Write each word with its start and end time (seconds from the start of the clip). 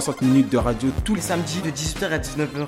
60 0.00 0.22
minutes 0.22 0.48
de 0.50 0.56
radio 0.58 0.88
tous 1.04 1.14
les 1.14 1.20
samedi 1.20 1.60
de 1.60 1.70
18h 1.70 2.06
à 2.10 2.18
19h. 2.18 2.66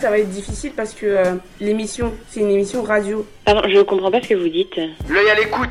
Ça 0.00 0.08
va 0.08 0.18
être 0.18 0.30
difficile 0.30 0.72
parce 0.74 0.94
que 0.94 1.04
euh, 1.04 1.34
l'émission, 1.60 2.14
c'est 2.30 2.40
une 2.40 2.50
émission 2.50 2.82
radio. 2.82 3.26
Pardon, 3.44 3.60
je 3.68 3.82
comprends 3.82 4.10
pas 4.10 4.22
ce 4.22 4.28
que 4.28 4.34
vous 4.34 4.48
dites. 4.48 4.74
L'œil 5.10 5.28
à 5.28 5.34
l'écoute. 5.34 5.68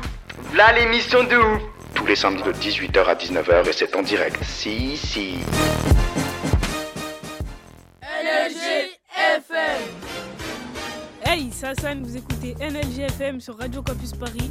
Là, 0.56 0.72
l'émission 0.78 1.24
de 1.24 1.36
ouf. 1.36 1.60
tous 1.96 2.06
les 2.06 2.14
samedis 2.14 2.44
de 2.44 2.52
18h 2.52 3.04
à 3.04 3.14
19h 3.16 3.68
et 3.68 3.72
c'est 3.72 3.96
en 3.96 4.02
direct. 4.02 4.38
Si, 4.44 4.96
si. 4.96 5.34
Hey, 11.24 11.50
c'est 11.50 11.66
Hassan, 11.66 12.00
vous 12.04 12.16
écoutez 12.16 12.54
NLG 12.60 13.06
FM 13.08 13.40
sur 13.40 13.58
Radio 13.58 13.82
Campus 13.82 14.12
Paris. 14.12 14.50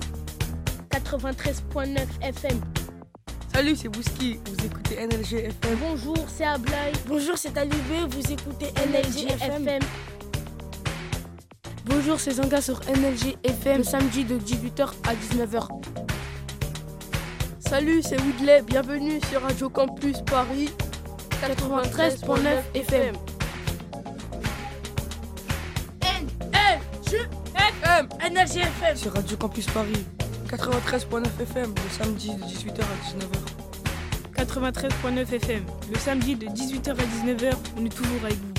93.9 0.91 1.97
FM. 2.21 2.59
Salut, 3.53 3.75
c'est 3.75 3.87
Bouski, 3.87 4.39
vous 4.45 4.65
écoutez 4.65 4.95
NLG 4.95 5.33
FM. 5.45 5.77
Bonjour, 5.79 6.17
c'est 6.27 6.43
Ablay. 6.43 6.91
Bonjour, 7.07 7.37
c'est 7.37 7.55
Alibé. 7.55 7.99
Vous 8.09 8.31
écoutez 8.31 8.73
NLG 8.87 9.29
FM. 9.29 9.79
Bonjour, 11.85 12.19
c'est 12.19 12.31
Zanga 12.31 12.61
sur 12.61 12.81
NLG 12.87 13.37
FM, 13.43 13.77
le 13.77 13.83
samedi 13.83 14.23
de 14.23 14.39
18h 14.39 14.89
à 15.07 15.13
19h. 15.13 15.67
Salut, 17.59 18.01
c'est 18.01 18.19
Woodley, 18.19 18.63
bienvenue 18.63 19.19
sur 19.29 19.43
Radio 19.43 19.69
Campus 19.69 20.21
Paris 20.21 20.69
93.9 21.41 22.39
FM. 22.73 23.15
FM. 27.83 28.09
NLG 28.31 28.57
FM. 28.57 28.95
Sur 28.97 29.13
Radio 29.13 29.37
Campus 29.37 29.67
Paris 29.67 30.05
93.9 30.49 31.25
FM, 31.41 31.73
le 31.73 31.89
samedi 31.89 32.35
de 32.35 32.43
18h 32.43 32.81
à 32.81 33.17
19h. 33.17 33.52
93.9 34.43 35.35
FM. 35.35 35.63
Le 35.89 35.97
samedi 35.97 36.35
de 36.35 36.47
18h 36.47 36.89
à 36.89 36.93
19h, 36.93 37.53
on 37.79 37.85
est 37.85 37.95
toujours 37.95 38.25
avec 38.25 38.35
vous. 38.35 38.53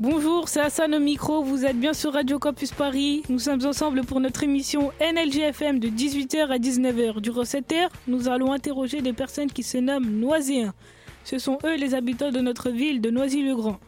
Bonjour, 0.00 0.48
c'est 0.48 0.60
Hassan 0.60 0.92
au 0.92 0.98
micro, 0.98 1.44
vous 1.44 1.64
êtes 1.64 1.78
bien 1.78 1.92
sur 1.92 2.14
Radio 2.14 2.40
Campus 2.40 2.72
Paris. 2.72 3.22
Nous 3.28 3.38
sommes 3.38 3.64
ensemble 3.64 4.04
pour 4.04 4.18
notre 4.18 4.42
émission 4.42 4.90
NLGFM 5.00 5.78
de 5.78 5.86
18h 5.86 6.48
à 6.48 6.58
19h. 6.58 7.20
Durant 7.20 7.44
cette 7.44 7.70
heure, 7.70 7.90
nous 8.08 8.28
allons 8.28 8.52
interroger 8.52 9.02
des 9.02 9.12
personnes 9.12 9.52
qui 9.52 9.62
se 9.62 9.78
nomment 9.78 10.10
Noiséens. 10.10 10.74
Ce 11.22 11.38
sont 11.38 11.58
eux 11.64 11.76
les 11.76 11.94
habitants 11.94 12.32
de 12.32 12.40
notre 12.40 12.70
ville 12.70 13.00
de 13.00 13.10
Noisy-le-Grand. 13.10 13.78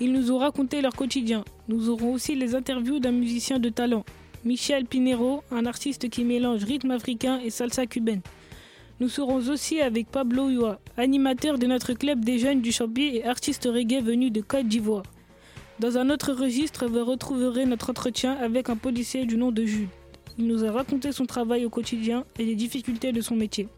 Ils 0.00 0.12
nous 0.12 0.32
ont 0.32 0.38
raconté 0.38 0.80
leur 0.80 0.94
quotidien. 0.96 1.44
Nous 1.70 1.88
aurons 1.88 2.14
aussi 2.14 2.34
les 2.34 2.56
interviews 2.56 2.98
d'un 2.98 3.12
musicien 3.12 3.60
de 3.60 3.68
talent, 3.68 4.04
Michel 4.44 4.86
Pinero, 4.86 5.44
un 5.52 5.66
artiste 5.66 6.10
qui 6.10 6.24
mélange 6.24 6.64
rythme 6.64 6.90
africain 6.90 7.38
et 7.44 7.50
salsa 7.50 7.86
cubaine. 7.86 8.22
Nous 8.98 9.08
serons 9.08 9.36
aussi 9.36 9.80
avec 9.80 10.08
Pablo 10.08 10.50
Ua, 10.50 10.80
animateur 10.96 11.58
de 11.58 11.68
notre 11.68 11.92
club 11.92 12.24
des 12.24 12.40
jeunes 12.40 12.60
du 12.60 12.72
Champi 12.72 13.12
et 13.14 13.24
artiste 13.24 13.68
reggae 13.72 14.02
venu 14.02 14.32
de 14.32 14.40
Côte 14.40 14.66
d'Ivoire. 14.66 15.04
Dans 15.78 15.96
un 15.96 16.10
autre 16.10 16.32
registre, 16.32 16.88
vous 16.88 17.04
retrouverez 17.04 17.66
notre 17.66 17.90
entretien 17.90 18.32
avec 18.32 18.68
un 18.68 18.76
policier 18.76 19.24
du 19.24 19.36
nom 19.36 19.52
de 19.52 19.64
Jules. 19.64 19.86
Il 20.40 20.48
nous 20.48 20.64
a 20.64 20.72
raconté 20.72 21.12
son 21.12 21.26
travail 21.26 21.64
au 21.66 21.70
quotidien 21.70 22.24
et 22.36 22.44
les 22.46 22.56
difficultés 22.56 23.12
de 23.12 23.20
son 23.20 23.36
métier. 23.36 23.68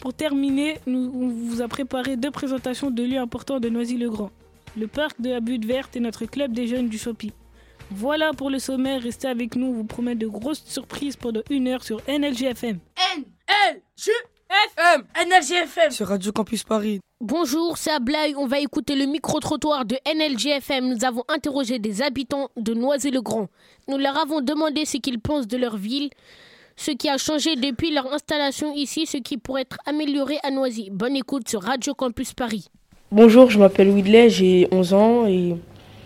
Pour 0.00 0.12
terminer, 0.12 0.78
nous, 0.88 1.12
on 1.14 1.28
vous 1.28 1.62
a 1.62 1.68
préparé 1.68 2.16
deux 2.16 2.32
présentations 2.32 2.90
de 2.90 3.04
lieux 3.04 3.18
importants 3.18 3.60
de 3.60 3.68
Noisy-le-Grand. 3.68 4.32
Le 4.76 4.86
parc 4.86 5.20
de 5.20 5.30
la 5.30 5.40
Butte 5.40 5.66
Verte 5.66 5.96
et 5.96 6.00
notre 6.00 6.24
club 6.24 6.52
des 6.52 6.66
jeunes 6.66 6.88
du 6.88 6.98
Chopi. 6.98 7.32
Voilà 7.90 8.32
pour 8.32 8.48
le 8.48 8.58
sommaire, 8.58 9.02
restez 9.02 9.28
avec 9.28 9.54
nous, 9.54 9.66
on 9.66 9.72
vous 9.72 9.84
promet 9.84 10.14
de 10.14 10.26
grosses 10.26 10.64
surprises 10.64 11.16
pendant 11.16 11.42
une 11.50 11.68
heure 11.68 11.84
sur 11.84 12.00
NLGFM. 12.08 12.78
NLG 13.16 14.10
FM. 14.48 15.04
NLG 15.26 15.52
FM. 15.64 15.90
Sur 15.90 16.08
Radio 16.08 16.32
Campus 16.32 16.64
Paris. 16.64 17.00
Bonjour, 17.20 17.76
c'est 17.76 17.90
Ablay. 17.90 18.34
On 18.36 18.46
va 18.46 18.60
écouter 18.60 18.96
le 18.96 19.04
micro-trottoir 19.04 19.84
de 19.84 19.96
NLG 20.06 20.46
FM. 20.56 20.88
Nous 20.88 21.04
avons 21.04 21.24
interrogé 21.28 21.78
des 21.78 22.00
habitants 22.00 22.48
de 22.56 22.72
Noisy-le-Grand. 22.72 23.48
Nous 23.88 23.98
leur 23.98 24.16
avons 24.16 24.40
demandé 24.40 24.86
ce 24.86 24.96
qu'ils 24.96 25.20
pensent 25.20 25.46
de 25.46 25.58
leur 25.58 25.76
ville, 25.76 26.08
ce 26.76 26.92
qui 26.92 27.10
a 27.10 27.18
changé 27.18 27.56
depuis 27.56 27.92
leur 27.92 28.10
installation 28.10 28.72
ici, 28.74 29.04
ce 29.04 29.18
qui 29.18 29.36
pourrait 29.36 29.62
être 29.62 29.78
amélioré 29.84 30.38
à 30.42 30.50
Noisy. 30.50 30.88
Bonne 30.90 31.16
écoute 31.16 31.46
sur 31.48 31.62
Radio 31.62 31.94
Campus 31.94 32.32
Paris. 32.32 32.68
Bonjour, 33.14 33.50
je 33.50 33.58
m'appelle 33.58 33.90
Widley, 33.90 34.30
j'ai 34.30 34.68
11 34.72 34.94
ans 34.94 35.26
et 35.26 35.54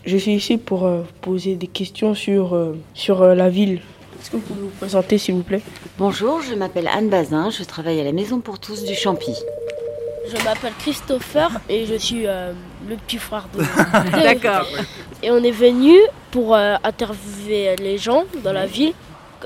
je 0.05 0.17
suis 0.17 0.33
ici 0.33 0.57
pour 0.57 0.87
euh, 0.87 1.03
poser 1.21 1.55
des 1.55 1.69
questions 1.69 2.15
sur, 2.15 2.57
euh, 2.57 2.77
sur 2.95 3.23
euh, 3.23 3.37
la 3.37 3.49
ville. 3.49 3.81
Est-ce 4.21 4.33
que 4.33 4.37
vous 4.39 4.43
pouvez 4.43 4.63
vous 4.63 4.73
présenter 4.81 5.17
s'il 5.17 5.35
vous 5.35 5.45
plaît? 5.45 5.63
Bonjour, 5.99 6.43
je 6.43 6.57
m'appelle 6.57 6.89
Anne 6.93 7.09
Bazin, 7.09 7.51
je 7.51 7.63
travaille 7.63 8.01
à 8.01 8.03
la 8.03 8.11
Maison 8.11 8.41
pour 8.41 8.59
tous 8.59 8.83
du 8.83 8.97
Champy. 8.97 9.37
Je 10.27 10.45
m'appelle 10.45 10.73
Christopher 10.81 11.49
et 11.69 11.87
je 11.87 11.95
suis 11.95 12.27
euh, 12.27 12.53
le 12.89 12.97
petit 12.97 13.19
frère 13.19 13.47
de. 13.55 13.61
D'accord. 14.25 14.67
Et 15.23 15.31
on 15.31 15.45
est 15.45 15.53
venu 15.53 15.95
pour 16.33 16.57
euh, 16.57 16.75
interviewer 16.83 17.77
les 17.79 17.99
gens 17.99 18.25
dans 18.43 18.53
la 18.53 18.67
ville. 18.67 18.95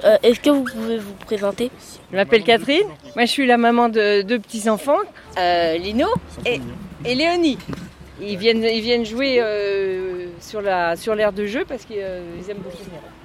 Euh, 0.05 0.17
Est-ce 0.23 0.41
que 0.41 0.49
vous 0.49 0.65
pouvez 0.65 0.97
vous 0.97 1.13
présenter? 1.27 1.71
Je 2.11 2.17
m'appelle 2.17 2.43
Catherine. 2.43 2.87
Moi, 3.15 3.27
je 3.27 3.31
suis 3.31 3.47
la 3.47 3.59
maman 3.59 3.91
de 3.91 4.23
deux 4.23 4.39
petits-enfants, 4.39 4.97
euh, 5.39 5.77
Lino 5.77 6.07
et, 6.47 6.59
et 7.05 7.15
Léonie. 7.15 7.59
Ils 8.23 8.37
viennent, 8.37 8.63
ils 8.63 8.83
viennent 8.83 9.07
jouer 9.07 9.37
euh, 9.41 10.27
sur 10.41 10.61
la 10.61 10.95
sur 10.97 11.15
l'aire 11.15 11.33
de 11.33 11.47
jeu 11.47 11.65
parce 11.67 11.85
qu'ils 11.87 11.97
aiment 11.99 12.59
beaucoup. 12.59 12.77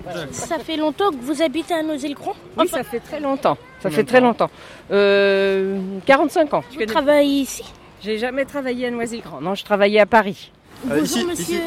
Voilà. 0.04 0.28
Ça 0.32 0.58
fait 0.60 0.78
longtemps 0.78 1.10
que 1.12 1.18
vous 1.20 1.42
habitez 1.42 1.74
à 1.74 1.84
Noisy-le-Grand 1.84 2.34
Oui, 2.58 2.68
ça 2.68 2.84
fait 2.84 3.00
très 3.00 3.20
longtemps. 3.20 3.58
Ça 3.82 3.90
fait 3.90 4.04
très 4.04 4.22
longtemps. 4.22 4.50
Euh, 4.92 5.80
45 6.06 6.54
ans. 6.54 6.64
Vous 6.78 6.86
travaillez 6.86 7.42
ici 7.42 7.64
J'ai 8.04 8.18
jamais 8.18 8.46
travaillé 8.46 8.88
à 8.88 8.92
Noisy-le-Grand. 8.92 9.42
Non, 9.42 9.56
je 9.56 9.66
travaillais 9.66 10.00
à 10.00 10.06
Paris. 10.06 10.52
Bonjour 10.84 11.04
ici, 11.04 11.26
monsieur. 11.26 11.62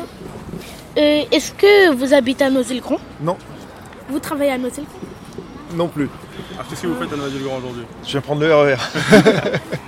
Euh, 0.97 1.23
Est-ce 1.31 1.53
que 1.53 1.93
vous 1.93 2.15
habitez 2.15 2.45
à 2.45 2.51
Noisy-le-Grand 2.51 2.99
Non, 3.21 3.37
Vous 4.09 4.21
travaillez 4.21 4.53
à 4.53 4.59
Noisy-le-Grand 4.59 5.08
non 5.75 5.89
plus. 5.89 6.09
Alors 6.55 6.67
qu'est-ce 6.69 6.83
que 6.83 6.87
vous 6.87 7.01
faites 7.01 7.13
à 7.13 7.17
Noisy-le-Grand 7.17 7.59
aujourd'hui 7.59 7.85
Je 8.05 8.11
viens 8.11 8.21
prendre 8.21 8.41
le 8.41 8.55
RER. 8.55 8.77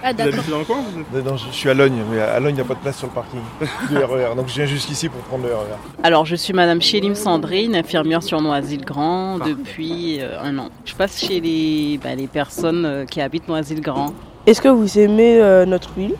Ah 0.03 0.13
Vous 0.13 0.23
habitez 0.23 0.51
dans 0.51 0.59
le 0.59 0.65
coin 0.65 0.79
vous 0.81 1.21
non, 1.21 1.37
je 1.37 1.47
je 1.47 1.55
suis 1.55 1.69
à 1.69 1.75
Logne, 1.75 2.03
mais 2.11 2.21
à 2.21 2.41
Logne, 2.41 2.53
il 2.53 2.55
n'y 2.55 2.61
a 2.61 2.65
pas 2.65 2.75
de 2.75 2.81
place 2.81 2.99
sur 2.99 3.09
le 3.09 3.13
parking 3.13 3.41
du 3.89 3.97
RER. 3.99 4.35
Donc 4.35 4.49
je 4.49 4.55
viens 4.55 4.67
jusqu'ici 4.67 5.09
pour 5.09 5.21
prendre 5.23 5.45
le 5.45 5.55
RER. 5.55 5.77
Alors, 6.03 6.25
je 6.25 6.37
suis 6.37 6.53
Madame 6.53 6.81
Chélim 6.81 7.15
Sandrine, 7.15 7.75
infirmière 7.75 8.23
sur 8.23 8.41
Noisy-le-Grand 8.41 9.39
depuis 9.39 10.21
euh, 10.21 10.41
un 10.41 10.59
an. 10.59 10.71
Je 10.85 10.95
passe 10.95 11.21
chez 11.21 11.41
les, 11.41 11.99
bah, 12.03 12.15
les 12.15 12.27
personnes 12.27 12.85
euh, 12.85 13.05
qui 13.05 13.21
habitent 13.21 13.49
Noisy-le-Grand. 13.49 14.15
Est-ce 14.47 14.63
que 14.63 14.69
vous 14.69 14.99
aimez 14.99 15.41
euh, 15.41 15.67
notre 15.67 15.93
ville 15.93 16.15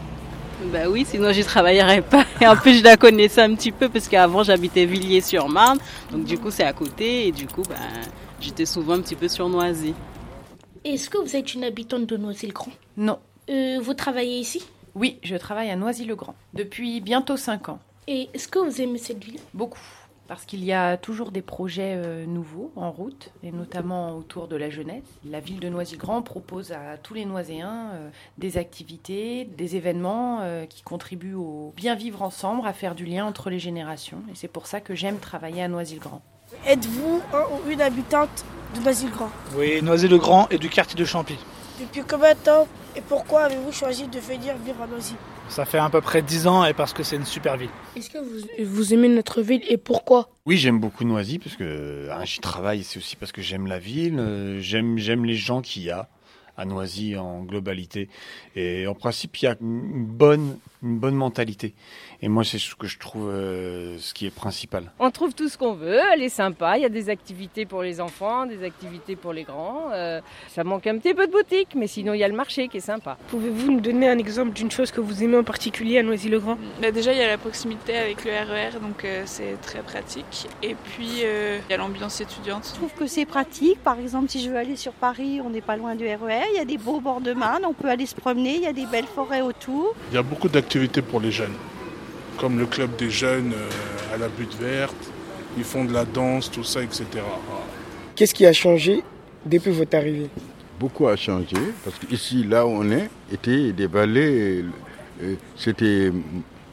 Bah 0.73 0.81
oui, 0.91 1.07
sinon 1.09 1.33
j'y 1.33 1.45
travaillerais 1.45 2.03
pas. 2.03 2.25
Et 2.41 2.47
en 2.47 2.57
plus, 2.57 2.79
je 2.79 2.85
la 2.85 2.97
connaissais 2.97 3.41
un 3.43 3.55
petit 3.55 3.73
peu 3.73 3.89
parce 3.89 4.09
qu'avant 4.09 4.43
j'habitais 4.43 4.85
Villiers-sur-Marne, 4.85 5.79
donc 6.13 6.25
du 6.25 6.39
coup 6.39 6.51
c'est 6.51 6.65
à 6.65 6.73
côté 6.73 7.29
et 7.29 7.33
du 7.33 7.47
coup, 7.47 7.63
bah, 7.69 7.77
j'étais 8.41 8.67
souvent 8.67 8.95
un 8.95 9.01
petit 9.01 9.17
peu 9.17 9.29
sur 9.29 9.49
Noisy. 9.49 9.95
Est-ce 10.85 11.11
que 11.11 11.19
vous 11.19 11.37
êtes 11.37 11.55
une 11.55 11.65
habitante 11.65 12.07
de 12.07 12.17
Noisy-le-Grand? 12.17 12.73
Non. 12.97 13.19
Euh, 13.51 13.79
Vous 13.83 13.95
travaillez 13.95 14.39
ici? 14.39 14.63
Oui, 14.95 15.19
je 15.23 15.37
travaille 15.37 15.71
à 15.71 15.77
Noisy-le-Grand 15.77 16.35
depuis 16.55 17.01
bientôt 17.01 17.37
5 17.37 17.69
ans. 17.69 17.79
Et 18.09 18.29
est-ce 18.35 18.49
que 18.49 18.59
vous 18.59 18.81
aimez 18.81 18.99
cette 18.99 19.23
ville? 19.23 19.39
Beaucoup. 19.55 19.79
Parce 20.27 20.45
qu'il 20.45 20.65
y 20.65 20.73
a 20.73 20.97
toujours 20.97 21.33
des 21.33 21.43
projets 21.43 21.95
euh, 21.97 22.25
nouveaux 22.25 22.71
en 22.77 22.93
route, 22.93 23.31
et 23.43 23.51
notamment 23.51 24.17
autour 24.17 24.47
de 24.47 24.55
la 24.55 24.71
jeunesse. 24.71 25.03
La 25.29 25.41
ville 25.41 25.59
de 25.59 25.69
Noisy-le-Grand 25.69 26.23
propose 26.23 26.71
à 26.73 26.97
tous 26.99 27.15
les 27.15 27.25
Noiséens 27.25 27.91
euh, 27.95 28.11
des 28.39 28.57
activités, 28.57 29.45
des 29.45 29.75
événements 29.77 30.39
euh, 30.41 30.67
qui 30.67 30.83
contribuent 30.83 31.35
au 31.35 31.73
bien 31.77 31.97
vivre 31.97 32.23
ensemble, 32.23 32.67
à 32.67 32.73
faire 32.73 32.95
du 32.95 33.05
lien 33.07 33.27
entre 33.27 33.51
les 33.51 33.59
générations. 33.59 34.23
Et 34.31 34.35
c'est 34.37 34.49
pour 34.49 34.67
ça 34.67 34.81
que 34.81 34.95
j'aime 34.95 35.19
travailler 35.19 35.63
à 35.63 35.69
Noisy-le-Grand. 35.69 36.23
Êtes-vous 36.67 37.23
un 37.33 37.43
ou 37.43 37.71
une 37.71 37.81
habitante 37.81 38.45
de 38.75 38.81
Noisy-le-Grand 38.81 39.31
Oui, 39.57 39.81
Noisy-le-Grand 39.83 40.49
et 40.51 40.59
du 40.59 40.69
quartier 40.69 40.99
de 40.99 41.05
Champy. 41.05 41.37
Depuis 41.81 42.03
combien 42.09 42.35
de 42.35 42.39
temps 42.39 42.67
et 42.97 43.01
pourquoi 43.01 43.43
avez-vous 43.43 43.73
choisi 43.73 44.09
de 44.09 44.19
venir 44.19 44.55
vivre 44.65 44.83
à 44.83 44.87
Noisy? 44.87 45.15
Ça 45.49 45.65
fait 45.65 45.79
à 45.79 45.89
peu 45.91 46.01
près 46.01 46.23
10 46.23 46.47
ans 46.47 46.65
et 46.65 46.75
parce 46.75 46.93
que 46.93 47.03
c'est 47.03 47.17
une 47.17 47.25
super 47.25 47.57
ville. 47.57 47.71
Est-ce 47.97 48.11
que 48.11 48.19
vous, 48.19 48.47
vous 48.65 48.95
aimez 48.95 49.09
notre 49.09 49.43
ville 49.43 49.63
et 49.69 49.77
pourquoi? 49.77 50.29
Oui, 50.45 50.57
j'aime 50.57 50.81
beaucoup 50.81 51.05
Noisy 51.05 51.39
parce 51.39 51.57
que 51.57 52.09
hein, 52.11 52.25
j'y 52.25 52.41
travaille, 52.41 52.83
c'est 52.83 52.99
aussi 52.99 53.17
parce 53.17 53.33
que 53.33 53.43
j'aime 53.43 53.67
la 53.67 53.79
ville, 53.79 54.19
euh, 54.19 54.61
j'aime 54.61 54.99
j'aime 54.99 55.25
les 55.25 55.35
gens 55.35 55.61
qu'il 55.63 55.83
y 55.83 55.91
a 55.91 56.09
à 56.57 56.65
Noisy 56.65 57.17
en 57.17 57.43
globalité. 57.43 58.09
Et 58.57 58.87
en 58.87 58.95
principe, 58.95 59.37
il 59.39 59.45
y 59.45 59.49
a 59.49 59.57
une 59.61 60.05
bonne, 60.05 60.59
une 60.83 60.99
bonne 60.99 61.15
mentalité. 61.15 61.75
Et 62.23 62.29
moi, 62.29 62.45
c'est 62.45 62.59
ce 62.59 62.75
que 62.75 62.87
je 62.87 62.99
trouve 62.99 63.29
euh, 63.31 63.99
ce 63.99 64.15
qui 64.15 64.27
est 64.27 64.35
principal. 64.35 64.93
On 64.99 65.11
trouve 65.11 65.35
tout 65.35 65.49
ce 65.49 65.59
qu'on 65.59 65.75
veut, 65.75 66.01
elle 66.13 66.23
est 66.23 66.29
sympa, 66.29 66.79
il 66.79 66.83
y 66.83 66.87
a 66.87 66.91
des 66.91 67.11
activités 67.11 67.67
pour 67.67 67.83
les 67.83 68.01
enfants, 68.01 68.47
des 68.47 68.65
activités 68.65 69.17
pour 69.17 69.33
les 69.33 69.43
grands. 69.43 69.91
Euh, 69.93 70.21
ça 70.49 70.65
manque 70.65 70.87
un 70.87 70.99
petit 70.99 71.15
peu 71.15 71.27
de 71.27 71.33
boutique, 71.33 71.75
mais 71.75 71.87
sinon 71.87 72.15
il 72.15 72.19
y 72.21 72.25
a 72.25 72.29
le 72.29 72.35
marché 72.35 72.69
qui 72.69 72.79
est 72.79 72.81
sympa. 72.81 73.19
Pouvez-vous 73.29 73.73
nous 73.73 73.81
donner 73.81 74.09
un 74.09 74.19
exemple 74.19 74.53
d'une 74.53 74.71
chose 74.71 74.91
que 74.91 75.01
vous 75.01 75.23
aimez 75.23 75.37
en 75.37 75.45
particulier 75.45 75.99
à 75.99 76.03
Noisy-le-Grand? 76.03 76.57
Bah 76.81 76.91
Déjà, 76.91 77.13
il 77.13 77.19
y 77.19 77.23
a 77.23 77.29
la 77.29 77.39
proximité 77.39 77.97
avec 77.97 78.25
le 78.25 78.31
RER, 78.31 78.79
donc 78.81 79.05
euh, 79.05 79.23
c'est 79.27 79.61
très 79.61 79.81
pratique. 79.81 80.49
Et 80.63 80.75
puis, 80.75 81.21
euh, 81.25 81.59
il 81.69 81.71
y 81.71 81.75
a 81.75 81.77
l'ambiance 81.77 82.21
étudiante. 82.21 82.67
Je 82.69 82.75
trouve 82.75 82.93
que 82.95 83.07
c'est 83.07 83.27
pratique. 83.27 83.83
Par 83.83 83.99
exemple, 83.99 84.31
si 84.31 84.43
je 84.43 84.51
veux 84.51 84.57
aller 84.57 84.77
sur 84.77 84.93
Paris, 84.93 85.41
on 85.45 85.51
n'est 85.51 85.61
pas 85.61 85.77
loin 85.77 85.95
du 85.95 86.07
RER. 86.07 86.43
Il 86.53 86.57
y 86.57 86.61
a 86.61 86.65
des 86.65 86.79
beaux 86.79 87.01
bords 87.01 87.21
de 87.21 87.33
Marne, 87.33 87.65
on 87.67 87.75
peut 87.75 87.89
aller 87.89 88.07
se 88.07 88.15
promener, 88.15 88.57
il 88.57 88.63
y 88.63 88.67
a 88.67 88.73
des 88.73 88.87
belles 88.87 89.05
forêts 89.05 89.43
autour. 89.43 89.95
Il 90.11 90.15
y 90.15 90.19
a 90.19 90.23
beaucoup 90.23 90.49
d'activités 90.49 90.70
pour 91.09 91.21
les 91.21 91.33
jeunes, 91.33 91.55
comme 92.39 92.59
le 92.59 92.67
club 92.67 92.95
des 92.97 93.11
jeunes 93.11 93.53
euh, 93.53 94.15
à 94.15 94.17
la 94.17 94.29
butte 94.29 94.55
verte. 94.55 94.95
Ils 95.57 95.65
font 95.65 95.85
de 95.85 95.93
la 95.93 96.05
danse, 96.05 96.49
tout 96.49 96.63
ça, 96.63 96.81
etc. 96.83 97.05
Qu'est-ce 98.15 98.33
qui 98.33 98.47
a 98.47 98.53
changé 98.53 99.03
depuis 99.45 99.73
votre 99.73 99.97
arrivée? 99.97 100.31
Beaucoup 100.79 101.09
a 101.09 101.17
changé 101.17 101.57
parce 101.85 101.99
qu'ici, 101.99 102.45
là 102.45 102.65
où 102.65 102.71
on 102.71 102.91
est, 102.93 103.11
était 103.33 103.73
des 103.73 103.89
vallées, 103.89 104.65
euh, 105.23 105.35
c'était 105.57 106.13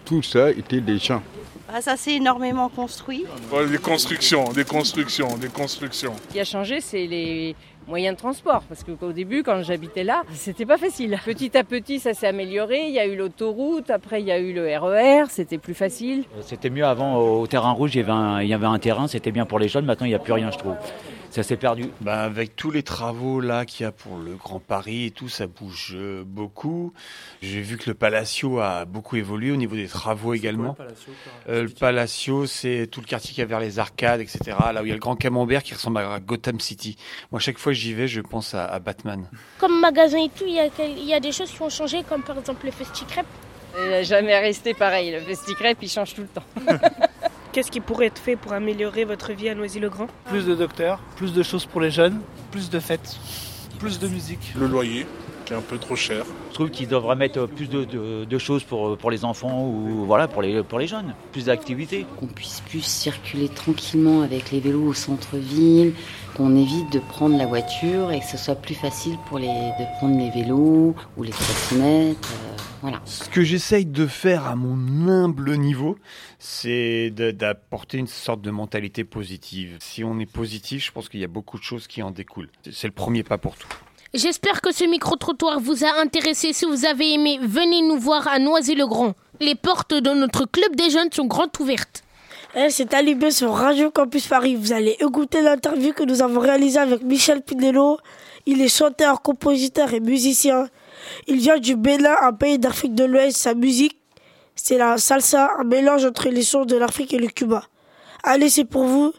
tout 0.06 0.22
ça 0.22 0.52
était 0.52 0.80
des 0.80 1.00
champs. 1.00 1.24
Ah, 1.68 1.82
ça 1.82 1.98
s'est 1.98 2.14
énormément 2.14 2.70
construit. 2.70 3.26
Des 3.70 3.78
constructions, 3.78 4.54
des 4.54 4.64
constructions, 4.64 5.38
des 5.38 5.50
constructions. 5.50 6.14
Ce 6.30 6.34
qui 6.34 6.40
a 6.40 6.46
changé, 6.46 6.80
c'est 6.82 7.08
les 7.08 7.56
moyens 7.88 8.16
de 8.16 8.20
transport. 8.20 8.64
Parce 8.68 8.84
qu'au 8.84 9.12
début, 9.12 9.44
quand 9.44 9.62
j'habitais 9.64 10.04
là, 10.04 10.24
c'était 10.34 10.66
pas 10.66 10.78
facile. 10.78 11.18
Petit 11.26 11.58
à 11.58 11.64
petit, 11.64 12.00
ça 12.00 12.14
s'est 12.14 12.28
amélioré. 12.28 12.88
Il 12.88 12.94
y 12.94 13.00
a 13.00 13.06
eu 13.06 13.16
l'autoroute, 13.16 13.90
après 13.90 14.22
il 14.22 14.28
y 14.28 14.32
a 14.32 14.40
eu 14.40 14.54
le 14.54 14.78
RER, 14.78 15.26
c'était 15.30 15.58
plus 15.58 15.74
facile. 15.74 16.24
C'était 16.42 16.70
mieux 16.70 16.86
avant 16.86 17.18
au 17.18 17.48
terrain 17.48 17.72
rouge, 17.72 17.96
il 17.96 18.00
y 18.00 18.02
avait 18.02 18.12
un, 18.12 18.42
il 18.42 18.48
y 18.48 18.54
avait 18.54 18.66
un 18.68 18.80
terrain, 18.80 19.08
c'était 19.08 19.32
bien 19.32 19.46
pour 19.46 19.60
les 19.60 19.68
jeunes. 19.68 19.86
Maintenant, 19.86 20.06
il 20.06 20.10
n'y 20.10 20.16
a 20.16 20.20
plus 20.20 20.34
rien, 20.34 20.52
je 20.52 20.58
trouve. 20.58 20.76
Ça 21.30 21.44
s'est 21.44 21.58
perdu. 21.58 21.86
Ben, 22.02 22.14
avec 22.14 22.56
tous 22.56 22.72
les 22.72 22.84
travaux 22.84 23.42
là 23.42 23.66
qu'il 23.66 23.84
y 23.84 23.86
a 23.86 23.92
pour 23.92 24.18
le 24.18 24.36
Grand 24.36 24.60
Paris 24.60 25.08
et 25.08 25.12
tout, 25.12 25.28
ça 25.28 25.46
bouge 25.46 25.92
euh, 25.94 26.24
beaucoup. 26.26 26.94
J'ai 27.42 27.60
vu 27.62 27.78
que 27.78 27.90
le 27.90 27.94
Palacio 27.94 28.60
a 28.60 28.86
beaucoup 28.86 29.18
évolué 29.18 29.52
au 29.52 29.58
niveau 29.58 29.76
des 29.76 29.88
travaux 29.88 30.34
également. 30.34 30.74
Quoi, 30.74 30.86
le 30.86 30.90
Palacio, 30.94 31.12
Euh, 31.50 31.64
le 31.64 31.70
Palacio, 31.70 32.46
c'est 32.46 32.88
tout 32.90 33.02
le 33.02 33.06
quartier 33.06 33.36
qui 33.36 33.42
a 33.42 33.46
vers 33.46 33.60
les 33.60 33.78
arcades, 33.78 34.22
etc. 34.22 34.40
Là 34.74 34.82
où 34.82 34.86
il 34.86 34.88
y 34.88 34.92
a 34.92 34.96
le 34.96 35.02
Grand 35.02 35.18
Camembert 35.18 35.64
qui 35.64 35.74
ressemble 35.74 35.98
à 36.00 36.20
Gotham 36.22 36.62
City. 36.62 36.98
Moi, 37.32 37.40
chaque 37.42 37.58
fois 37.60 37.74
j'y 37.78 37.94
vais, 37.94 38.08
je 38.08 38.22
pense 38.22 38.54
à, 38.54 38.66
à 38.66 38.80
Batman. 38.80 39.26
Comme 39.60 39.80
magasin 39.80 40.18
et 40.20 40.30
tout, 40.30 40.46
il 40.48 40.54
y, 40.56 40.60
a, 40.60 41.18
y 41.18 41.22
des 41.22 41.32
choses 41.32 41.52
qui 41.52 41.62
ont 41.62 41.70
changé, 41.70 42.04
comme 42.08 42.24
par 42.24 42.38
exemple 42.38 42.66
le 42.66 42.72
Festi 42.72 43.06
Crêpe. 43.06 43.26
Il 43.80 43.90
n'a 43.92 44.04
jamais 44.04 44.38
resté 44.40 44.74
pareil. 44.74 45.12
Le 45.12 45.20
Festicrêpe, 45.22 45.78
il 45.82 45.90
change 45.90 46.16
tout 46.16 46.22
le 46.22 46.28
temps. 46.28 46.44
Qu'est-ce 47.52 47.72
qui 47.72 47.80
pourrait 47.80 48.08
être 48.08 48.20
fait 48.20 48.36
pour 48.36 48.54
améliorer 48.54 49.06
votre 49.06 49.32
vie 49.34 49.50
à 49.50 49.56
Noisy-le-Grand? 49.56 50.08
Plus 50.26 50.46
de 50.46 50.56
docteurs, 50.56 51.00
plus 51.16 51.34
de 51.34 51.44
choses 51.44 51.66
pour 51.66 51.82
les 51.82 51.92
jeunes, 51.92 52.20
plus 52.52 52.70
de 52.70 52.80
fêtes, 52.80 53.18
plus 53.80 54.00
de 54.00 54.08
musique. 54.08 54.54
Le 54.60 54.68
loyer, 54.68 55.06
qui 55.46 55.54
est 55.54 55.56
un 55.56 55.62
peu 55.62 55.78
trop 55.78 55.96
cher. 55.96 56.24
Je 56.50 56.54
trouve 56.56 56.70
qu'ils 56.70 56.88
devraient 56.88 57.16
mettre 57.16 57.46
plus 57.48 57.68
de, 57.68 57.84
de- 57.86 58.26
de 58.26 58.38
choses 58.38 58.64
pour, 58.64 58.98
pour 58.98 59.10
les 59.12 59.24
enfants 59.26 59.64
ou 59.66 60.06
voilà, 60.06 60.28
pour, 60.28 60.42
les, 60.42 60.62
pour 60.64 60.78
les 60.80 60.88
jeunes. 60.88 61.14
Plus 61.32 61.46
d'activités. 61.46 62.06
Qu'on 62.20 62.28
puisse 62.28 62.62
plus 62.62 62.82
circuler 62.84 63.48
tranquillement 63.50 64.22
avec 64.22 64.52
les 64.52 64.60
vélos 64.60 64.88
au 64.88 64.94
centre-ville, 64.94 65.94
qu'on 66.38 66.56
évite 66.56 66.92
de 66.94 67.00
prendre 67.00 67.36
la 67.36 67.48
voiture 67.48 68.12
et 68.12 68.20
que 68.20 68.26
ce 68.26 68.38
soit 68.38 68.56
plus 68.56 68.76
facile 68.76 69.18
pour 69.28 69.40
les, 69.40 69.48
de 69.48 69.98
prendre 69.98 70.18
les 70.18 70.30
vélos 70.30 70.96
ou 71.18 71.24
les 71.24 71.32
trottinettes. 71.32 72.18
euh, 72.32 72.56
voilà. 72.84 73.02
Ce 73.06 73.28
que 73.28 73.42
j'essaye 73.42 73.86
de 73.88 74.06
faire 74.06 74.46
à 74.46 74.56
mon 74.56 75.10
humble 75.10 75.58
niveau, 75.58 75.98
c'est 76.38 77.10
d'apporter 77.10 77.98
une 77.98 78.08
sorte 78.08 78.42
de 78.42 78.52
mentalité 78.52 79.04
positive. 79.04 79.78
Si 79.80 80.04
on 80.04 80.20
est 80.20 80.32
positif, 80.32 80.86
je 80.86 80.92
pense 80.92 81.10
qu'il 81.10 81.20
y 81.20 81.24
a 81.24 81.28
beaucoup 81.28 81.58
de 81.58 81.64
choses 81.64 81.88
qui 81.88 82.04
en 82.04 82.12
découlent. 82.12 82.50
C'est 82.72 82.88
le 82.88 82.94
premier 82.94 83.24
pas 83.24 83.40
pour 83.40 83.56
tout. 83.56 83.68
J'espère 84.14 84.62
que 84.62 84.72
ce 84.72 84.86
micro-trottoir 84.86 85.60
vous 85.60 85.84
a 85.84 86.00
intéressé. 86.00 86.54
Si 86.54 86.66
vous 86.66 86.86
avez 86.86 87.14
aimé, 87.14 87.40
venez 87.42 87.82
nous 87.82 88.00
voir 88.00 88.28
à 88.28 88.40
Noisy-le-Grand. 88.40 89.16
Les 89.42 89.56
portes 89.56 89.94
de 89.94 90.12
notre 90.12 90.46
club 90.46 90.76
des 90.76 90.90
jeunes 90.92 91.12
sont 91.12 91.26
grandes 91.26 91.50
ouvertes. 91.60 92.04
C'est 92.70 92.94
Alibé 92.94 93.30
sur 93.32 93.54
Radio 93.54 93.92
Campus 93.92 94.28
Paris. 94.28 94.56
Vous 94.56 94.72
allez 94.72 94.96
écouter 95.00 95.42
l'interview 95.42 95.94
que 95.94 96.04
nous 96.04 96.22
avons 96.22 96.40
réalisée 96.40 96.80
avec 96.80 97.04
Michel 97.04 97.42
Pinello. 97.42 97.98
Il 98.46 98.62
est 98.62 98.68
chanteur, 98.68 99.22
compositeur 99.22 99.94
et 99.94 100.00
musicien. 100.00 100.68
Il 101.28 101.38
vient 101.38 101.60
du 101.60 101.76
Bénin, 101.76 102.16
un 102.22 102.34
pays 102.34 102.58
d'Afrique 102.58 102.96
de 102.96 103.04
l'Ouest. 103.04 103.38
Sa 103.38 103.54
musique, 103.54 103.98
c'est 104.56 104.78
la 104.78 104.98
salsa, 104.98 105.52
un 105.60 105.66
mélange 105.66 106.06
entre 106.06 106.30
les 106.30 106.42
sons 106.42 106.66
de 106.66 106.78
l'Afrique 106.78 107.14
et 107.14 107.20
le 107.20 107.28
Cuba. 107.28 107.64
Allez, 108.24 108.50
c'est 108.50 108.66
pour 108.66 108.86
vous. 108.86 109.14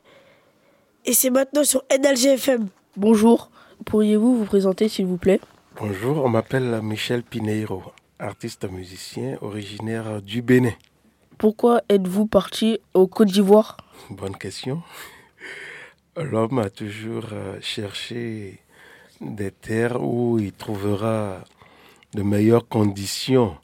Et 1.05 1.13
c'est 1.13 1.31
maintenant 1.31 1.65
sur 1.65 1.85
NLGFM. 1.97 2.69
Bonjour, 2.97 3.51
pourriez-vous 3.85 4.39
vous 4.39 4.45
présenter 4.47 4.89
s'il 4.89 5.07
vous 5.07 5.19
plaît? 5.19 5.41
Bonjour, 5.79 6.25
on 6.25 6.29
m'appelle 6.29 6.81
Michel 6.83 7.23
Pineiro, 7.23 7.83
artiste 8.19 8.69
musicien 8.69 9.39
originaire 9.43 10.21
du 10.23 10.43
Bénin. 10.43 10.73
Pourquoi 11.39 11.83
êtes-vous 11.89 12.27
parti 12.27 12.81
au 12.95 13.07
Côte 13.07 13.29
d'Ivoire? 13.29 13.77
Bonne 14.11 14.37
question. 14.37 14.83
L'homme 16.17 16.59
a 16.59 16.69
toujours 16.69 17.27
euh, 17.33 17.59
cherché 17.61 18.59
des 19.21 19.53
terres 19.53 20.03
où 20.03 20.41
il 20.41 20.51
trouvera 20.51 21.45
de 22.13 22.23
meilleures 22.23 22.67
conditions. 22.67 23.57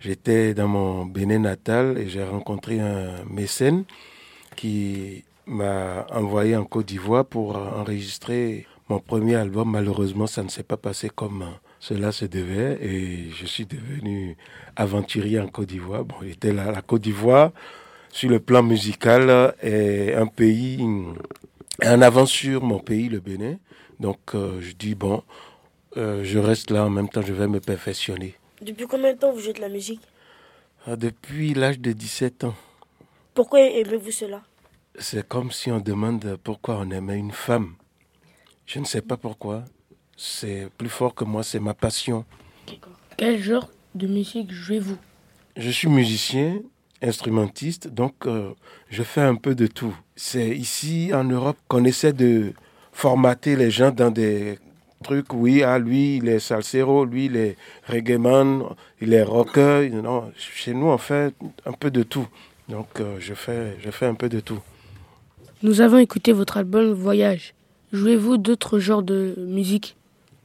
J'étais 0.00 0.54
dans 0.54 0.68
mon 0.68 1.04
Bénin 1.04 1.40
natal 1.40 1.98
et 1.98 2.08
j'ai 2.08 2.24
rencontré 2.24 2.80
un 2.80 3.22
mécène 3.28 3.84
qui 4.56 5.22
m'a 5.44 6.06
envoyé 6.10 6.56
en 6.56 6.64
Côte 6.64 6.86
d'Ivoire 6.86 7.26
pour 7.26 7.56
enregistrer 7.56 8.66
mon 8.88 9.00
premier 9.00 9.34
album. 9.34 9.70
Malheureusement, 9.70 10.26
ça 10.26 10.42
ne 10.42 10.48
s'est 10.48 10.62
pas 10.62 10.78
passé 10.78 11.10
comme 11.10 11.44
cela 11.88 12.12
se 12.12 12.26
devait 12.26 12.78
et 12.82 13.30
je 13.30 13.46
suis 13.46 13.64
devenu 13.64 14.36
aventurier 14.76 15.40
en 15.40 15.48
Côte 15.48 15.68
d'Ivoire. 15.68 16.04
Bon, 16.04 16.16
j'étais 16.22 16.52
là, 16.52 16.70
la 16.70 16.82
Côte 16.82 17.00
d'Ivoire, 17.00 17.50
sur 18.10 18.28
le 18.28 18.40
plan 18.40 18.62
musical, 18.62 19.54
est 19.62 20.12
un 20.12 20.26
pays 20.26 20.84
en 21.82 22.02
avance 22.02 22.30
sur 22.30 22.62
mon 22.62 22.78
pays, 22.78 23.08
le 23.08 23.20
Bénin. 23.20 23.56
Donc, 24.00 24.18
euh, 24.34 24.60
je 24.60 24.72
dis, 24.72 24.94
bon, 24.94 25.22
euh, 25.96 26.22
je 26.24 26.38
reste 26.38 26.70
là, 26.70 26.84
en 26.84 26.90
même 26.90 27.08
temps, 27.08 27.22
je 27.22 27.32
vais 27.32 27.48
me 27.48 27.58
perfectionner. 27.58 28.34
Depuis 28.60 28.86
combien 28.86 29.14
de 29.14 29.18
temps 29.18 29.32
vous 29.32 29.40
jouez 29.40 29.54
de 29.54 29.60
la 29.62 29.70
musique? 29.70 30.02
Ah, 30.86 30.96
Depuis 30.96 31.54
l'âge 31.54 31.78
de 31.80 31.92
17 31.92 32.44
ans. 32.44 32.54
Pourquoi 33.32 33.60
aimez-vous 33.60 34.10
cela? 34.10 34.42
C'est 34.98 35.26
comme 35.26 35.50
si 35.52 35.70
on 35.70 35.80
demande 35.80 36.36
pourquoi 36.44 36.76
on 36.80 36.90
aimait 36.90 37.16
une 37.18 37.32
femme. 37.32 37.76
Je 38.66 38.78
ne 38.78 38.84
sais 38.84 39.00
pas 39.00 39.16
pourquoi. 39.16 39.64
C'est 40.20 40.68
plus 40.76 40.88
fort 40.88 41.14
que 41.14 41.22
moi, 41.22 41.44
c'est 41.44 41.60
ma 41.60 41.74
passion. 41.74 42.24
Quel 43.16 43.40
genre 43.40 43.68
de 43.94 44.08
musique 44.08 44.50
jouez-vous? 44.52 44.98
Je 45.56 45.70
suis 45.70 45.88
musicien, 45.88 46.58
instrumentiste, 47.00 47.86
donc 47.86 48.26
euh, 48.26 48.50
je 48.90 49.04
fais 49.04 49.20
un 49.20 49.36
peu 49.36 49.54
de 49.54 49.68
tout. 49.68 49.96
C'est 50.16 50.48
ici 50.48 51.12
en 51.14 51.22
Europe 51.22 51.56
qu'on 51.68 51.84
essaie 51.84 52.12
de 52.12 52.52
formater 52.90 53.54
les 53.54 53.70
gens 53.70 53.92
dans 53.92 54.10
des 54.10 54.58
trucs. 55.04 55.32
Oui, 55.32 55.62
ah, 55.62 55.78
lui, 55.78 56.16
il 56.16 56.28
est 56.28 56.40
salsero, 56.40 57.04
lui, 57.04 57.26
il 57.26 57.36
est 57.36 57.56
reggae 57.86 58.18
man, 58.18 58.64
il 59.00 59.14
est 59.14 59.22
rocker. 59.22 59.88
Non, 59.90 60.32
chez 60.36 60.74
nous, 60.74 60.86
on 60.86 60.98
fait 60.98 61.32
un 61.64 61.72
peu 61.72 61.92
de 61.92 62.02
tout. 62.02 62.26
Donc 62.68 62.88
euh, 62.98 63.18
je, 63.20 63.34
fais, 63.34 63.76
je 63.80 63.90
fais 63.92 64.06
un 64.06 64.14
peu 64.14 64.28
de 64.28 64.40
tout. 64.40 64.58
Nous 65.62 65.80
avons 65.80 65.98
écouté 65.98 66.32
votre 66.32 66.56
album 66.56 66.90
Voyage. 66.92 67.54
Jouez-vous 67.92 68.36
d'autres 68.36 68.80
genres 68.80 69.04
de 69.04 69.36
musique? 69.38 69.94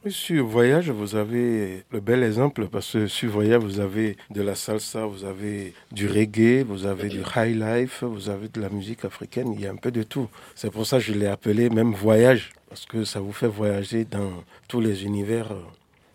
Sur 0.08 0.46
Voyage, 0.46 0.90
vous 0.90 1.16
avez 1.16 1.82
le 1.90 2.00
bel 2.00 2.22
exemple 2.22 2.68
parce 2.68 2.92
que 2.92 3.06
sur 3.06 3.30
Voyage, 3.30 3.62
vous 3.62 3.80
avez 3.80 4.18
de 4.30 4.42
la 4.42 4.54
salsa, 4.54 5.06
vous 5.06 5.24
avez 5.24 5.72
du 5.92 6.06
reggae, 6.08 6.62
vous 6.62 6.84
avez 6.84 7.08
du 7.08 7.20
high 7.34 7.56
life, 7.56 8.04
vous 8.04 8.28
avez 8.28 8.48
de 8.48 8.60
la 8.60 8.68
musique 8.68 9.06
africaine, 9.06 9.54
il 9.54 9.62
y 9.62 9.66
a 9.66 9.70
un 9.70 9.76
peu 9.76 9.90
de 9.90 10.02
tout. 10.02 10.28
C'est 10.54 10.70
pour 10.70 10.86
ça 10.86 10.98
que 10.98 11.04
je 11.04 11.14
l'ai 11.14 11.26
appelé 11.26 11.70
même 11.70 11.94
Voyage 11.94 12.52
parce 12.68 12.84
que 12.84 13.04
ça 13.04 13.20
vous 13.20 13.32
fait 13.32 13.48
voyager 13.48 14.04
dans 14.04 14.44
tous 14.68 14.80
les 14.82 15.04
univers. 15.04 15.54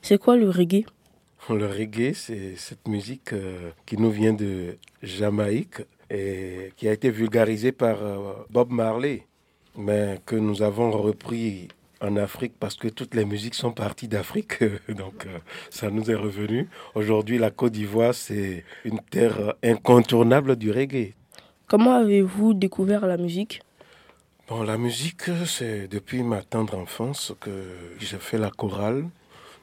C'est 0.03 0.19
quoi 0.19 0.38
le 0.38 0.51
reggae? 0.51 0.86
Le 1.50 1.65
reggae, 1.65 2.13
c'est 2.13 2.55
cette 2.58 2.88
musique 2.88 3.34
euh, 3.34 3.72
qui 3.88 3.98
nous 3.98 4.12
vient 4.12 4.34
de 4.34 4.77
Jamaïque 5.01 5.81
et 6.12 6.74
qui 6.77 6.88
a 6.88 6.93
été 6.93 7.10
vulgarisée 7.10 7.72
par 7.72 8.03
euh, 8.03 8.34
Bob 8.51 8.69
Marley, 8.69 9.24
mais 9.75 10.19
que 10.27 10.36
nous 10.36 10.62
avons 10.62 10.91
repris 10.91 11.69
en 12.01 12.15
Afrique 12.17 12.53
parce 12.59 12.75
que 12.75 12.87
toutes 12.87 13.15
les 13.15 13.25
musiques 13.25 13.55
sont 13.55 13.71
parties 13.71 14.07
d'Afrique. 14.07 14.63
Donc 14.89 15.25
euh, 15.25 15.39
ça 15.69 15.89
nous 15.89 16.09
est 16.09 16.15
revenu. 16.15 16.67
Aujourd'hui, 16.95 17.37
la 17.37 17.51
Côte 17.51 17.73
d'Ivoire, 17.73 18.13
c'est 18.13 18.63
une 18.85 18.99
terre 19.09 19.53
incontournable 19.63 20.55
du 20.55 20.71
reggae. 20.71 21.13
Comment 21.67 21.95
avez-vous 21.95 22.53
découvert 22.53 23.05
la 23.05 23.17
musique? 23.17 23.61
Bon, 24.47 24.63
la 24.63 24.77
musique, 24.77 25.23
c'est 25.45 25.87
depuis 25.87 26.23
ma 26.23 26.41
tendre 26.41 26.75
enfance 26.77 27.33
que 27.39 27.51
j'ai 27.99 28.17
fait 28.17 28.39
la 28.39 28.49
chorale 28.49 29.05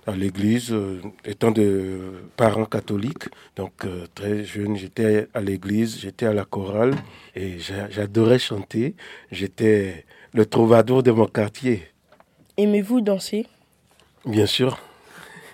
à 0.07 0.15
l'église, 0.15 0.73
euh, 0.73 1.01
étant 1.25 1.51
de 1.51 2.13
parents 2.37 2.65
catholiques. 2.67 3.25
Donc, 3.57 3.73
euh, 3.85 4.07
très 4.15 4.45
jeune, 4.45 4.77
j'étais 4.77 5.27
à 5.35 5.41
l'église, 5.41 5.99
j'étais 5.99 6.27
à 6.27 6.33
la 6.33 6.45
chorale 6.45 6.95
et 7.35 7.59
j'a- 7.59 7.91
j'adorais 7.91 8.39
chanter. 8.39 8.95
J'étais 9.33 10.07
le 10.33 10.47
troubadour 10.47 11.03
de 11.03 11.11
mon 11.11 11.27
quartier, 11.27 11.83
Aimez-vous 12.57 13.01
danser? 13.01 13.47
Bien 14.25 14.47
sûr, 14.47 14.79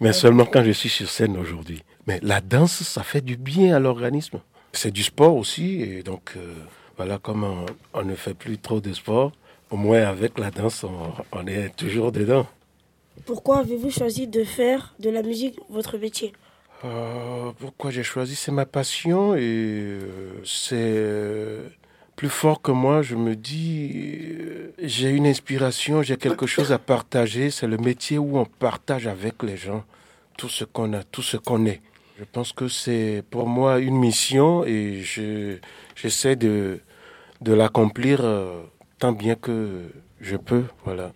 mais 0.00 0.12
seulement 0.12 0.44
quand 0.44 0.62
je 0.64 0.71
suis 0.71 0.88
sur 0.88 1.09
scène 1.09 1.37
aujourd'hui. 1.37 1.82
Mais 2.06 2.18
la 2.23 2.40
danse, 2.40 2.82
ça 2.82 3.02
fait 3.02 3.21
du 3.21 3.37
bien 3.37 3.76
à 3.76 3.78
l'organisme. 3.78 4.40
C'est 4.73 4.90
du 4.90 5.02
sport 5.02 5.37
aussi, 5.37 5.82
et 5.82 6.02
donc, 6.02 6.32
euh, 6.37 6.54
voilà, 6.97 7.18
comme 7.18 7.44
on, 7.44 7.66
on 7.92 8.04
ne 8.04 8.14
fait 8.14 8.35
plus 8.35 8.59
trop 8.59 8.80
de 8.80 8.92
sport, 8.92 9.32
au 9.71 9.76
moins 9.76 10.02
avec 10.02 10.38
la 10.38 10.50
danse, 10.50 10.85
on, 10.85 11.12
on 11.32 11.47
est 11.47 11.75
toujours 11.76 12.12
dedans. 12.12 12.47
Pourquoi 13.26 13.59
avez-vous 13.59 13.90
choisi 13.90 14.26
de 14.26 14.44
faire 14.44 14.94
de 14.99 15.11
la 15.11 15.23
musique 15.23 15.59
votre 15.68 15.99
métier? 15.99 16.32
Euh, 16.85 17.52
pourquoi 17.59 17.90
j'ai 17.90 18.02
choisi? 18.02 18.35
C'est 18.35 18.50
ma 18.50 18.66
passion 18.66 19.35
et 19.35 19.40
euh, 19.42 20.42
c'est 20.44 21.59
plus 22.23 22.29
fort 22.29 22.62
que 22.62 22.71
moi. 22.71 23.02
Je 23.02 23.17
me 23.17 23.35
dis, 23.35 23.91
euh, 24.31 24.71
j'ai 24.81 25.11
une 25.11 25.26
inspiration, 25.26 26.02
j'ai 26.02 26.17
quelque 26.17 26.47
chose 26.47 26.71
à 26.71 26.79
partager. 26.79 27.50
C'est 27.50 27.67
le 27.67 27.79
métier 27.79 28.17
où 28.17 28.38
on 28.38 28.45
partage 28.45 29.09
avec 29.09 29.43
les 29.43 29.57
gens 29.57 29.83
tout 30.38 30.49
ce 30.49 30.62
qu'on 30.64 30.93
a, 30.93 31.02
tout 31.02 31.21
ce 31.23 31.37
qu'on 31.37 31.67
est. 31.67 31.81
Je 32.21 32.25
pense 32.25 32.52
que 32.52 32.69
c'est 32.69 33.25
pour 33.29 33.49
moi 33.49 33.81
une 33.81 33.97
mission 33.97 34.64
et 34.64 35.00
je, 35.02 35.57
j'essaie 35.97 36.37
de, 36.37 36.79
de 37.41 37.52
l'accomplir 37.52 38.21
euh, 38.23 38.62
tant 39.00 39.11
bien 39.11 39.35
que 39.35 39.88
je 40.21 40.37
peux. 40.37 40.62
Voilà. 40.85 41.11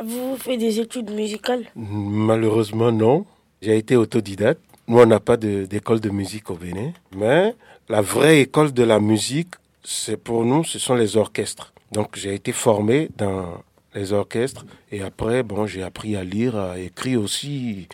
Vous 0.00 0.36
faites 0.36 0.60
des 0.60 0.78
études 0.78 1.10
musicales? 1.10 1.64
Malheureusement, 1.74 2.92
non. 2.92 3.26
J'ai 3.62 3.76
été 3.78 3.96
autodidacte. 3.96 4.60
Nous, 4.86 4.98
on 5.00 5.06
n'a 5.06 5.18
pas 5.18 5.36
de- 5.36 5.64
d'école 5.64 5.98
de, 5.98 6.10
musique 6.10 6.50
au 6.50 6.54
Bénin. 6.54 6.92
Mais 7.16 7.52
la 7.88 8.00
vraie 8.00 8.40
école 8.42 8.72
de 8.72 8.84
la 8.84 9.00
musique, 9.00 9.54
c'est 9.82 10.16
pour 10.16 10.44
nous, 10.44 10.64
ce 10.64 10.78
sont 10.78 10.94
les 10.94 11.16
orchestres. 11.16 11.72
Donc, 11.92 12.16
j'ai 12.16 12.34
été 12.34 12.52
formé 12.52 13.10
dans 13.16 13.62
les 13.94 14.12
orchestres. 14.12 14.64
Et 14.90 15.02
après, 15.02 15.42
bon, 15.42 15.66
j'ai 15.66 15.82
appris 15.82 16.16
à 16.16 16.24
lire, 16.24 16.56
à 16.56 16.78
écrire 16.78 17.20
aussi 17.20 17.88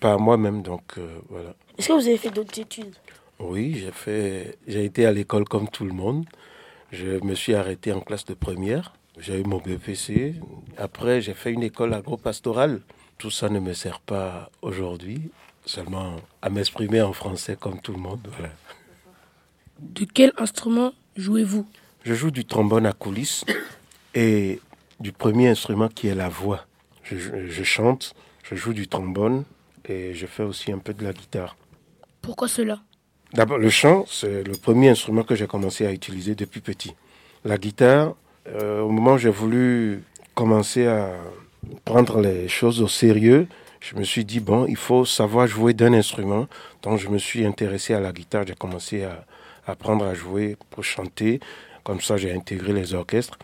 par 0.00 0.18
moi-même. 0.18 0.62
Donc, 0.62 0.82
euh, 0.98 1.18
voilà. 1.28 1.54
Est-ce 1.78 1.88
que 1.88 1.92
vous 1.92 2.06
avez 2.06 2.16
fait 2.16 2.30
d'autres 2.30 2.58
études? 2.58 2.94
Oui, 3.38 3.76
j'ai 3.78 3.90
fait, 3.90 4.56
j'ai 4.66 4.84
été 4.84 5.04
à 5.04 5.12
l'école 5.12 5.44
comme 5.44 5.68
tout 5.68 5.84
le 5.84 5.92
monde. 5.92 6.24
Je 6.92 7.22
me 7.24 7.34
suis 7.34 7.54
arrêté 7.54 7.92
en 7.92 8.00
classe 8.00 8.24
de 8.24 8.34
première. 8.34 8.92
J'ai 9.18 9.40
eu 9.40 9.44
mon 9.44 9.58
BPC. 9.58 10.34
Après, 10.78 11.20
j'ai 11.20 11.34
fait 11.34 11.50
une 11.52 11.62
école 11.62 11.92
agro-pastorale. 11.94 12.80
Tout 13.18 13.30
ça 13.30 13.48
ne 13.48 13.60
me 13.60 13.72
sert 13.72 14.00
pas 14.00 14.50
aujourd'hui, 14.62 15.30
seulement 15.66 16.16
à 16.40 16.50
m'exprimer 16.50 17.02
en 17.02 17.12
français 17.12 17.56
comme 17.58 17.80
tout 17.80 17.92
le 17.92 17.98
monde. 17.98 18.26
Voilà. 18.36 18.52
De 19.80 20.04
quel 20.04 20.32
instrument 20.38 20.92
jouez-vous 21.16 21.66
Je 22.04 22.14
joue 22.14 22.30
du 22.30 22.44
trombone 22.44 22.86
à 22.86 22.92
coulisses 22.92 23.44
et 24.14 24.60
du 25.00 25.12
premier 25.12 25.48
instrument 25.48 25.88
qui 25.88 26.08
est 26.08 26.14
la 26.14 26.28
voix. 26.28 26.66
Je, 27.02 27.16
je- 27.16 27.46
je 27.48 27.62
chante, 27.64 28.14
je 28.44 28.54
joue 28.54 28.72
du 28.72 28.88
trombone 28.88 29.44
et 29.88 30.14
je 30.14 30.26
fais 30.26 30.42
aussi 30.44 30.72
un 30.72 30.78
peu 30.78 30.94
de 30.94 31.04
la 31.04 31.12
guitare. 31.12 31.56
Pourquoi 32.20 32.48
cela? 32.48 32.80
D'abord, 33.32 33.58
le 33.58 33.70
chant, 33.70 34.04
c'est 34.08 34.44
le 34.44 34.52
premier 34.52 34.90
instrument 34.90 35.22
que 35.24 35.34
j'ai 35.34 35.46
commencé 35.46 35.86
à 35.86 35.92
utiliser 35.92 36.34
depuis 36.34 36.60
petit. 36.60 36.94
La 37.44 37.56
guitare, 37.56 38.14
euh, 38.48 38.80
au 38.82 38.90
moment 38.90 39.14
où 39.14 39.18
j'ai 39.18 39.30
voulu 39.30 40.02
commencer 40.34 40.86
à 40.86 41.10
prendre 41.84 42.20
les 42.20 42.46
choses 42.48 42.80
au 42.82 42.88
sérieux, 42.88 43.46
je 43.80 43.96
me 43.96 44.04
suis 44.04 44.24
dit, 44.24 44.38
bon, 44.38 44.66
il 44.66 44.76
faut 44.76 45.04
savoir 45.04 45.46
jouer 45.48 45.72
d'un 45.74 45.92
instrument. 45.94 46.46
Donc, 46.82 46.98
je 47.00 47.08
me 47.08 47.18
suis 47.18 47.44
intéressé 47.44 47.94
à 47.94 48.00
la 48.00 48.12
guitare. 48.12 48.44
J'ai 48.46 48.54
commencé 48.54 49.02
à 49.02 49.24
apprendre 49.66 50.04
à 50.04 50.14
jouer 50.14 50.56
pour 50.70 50.84
chanter. 50.84 51.40
Comme 51.84 52.00
ça, 52.00 52.16
j'ai 52.16 52.32
intégré 52.32 52.72
les 52.72 52.94
orchestres. 52.94 53.38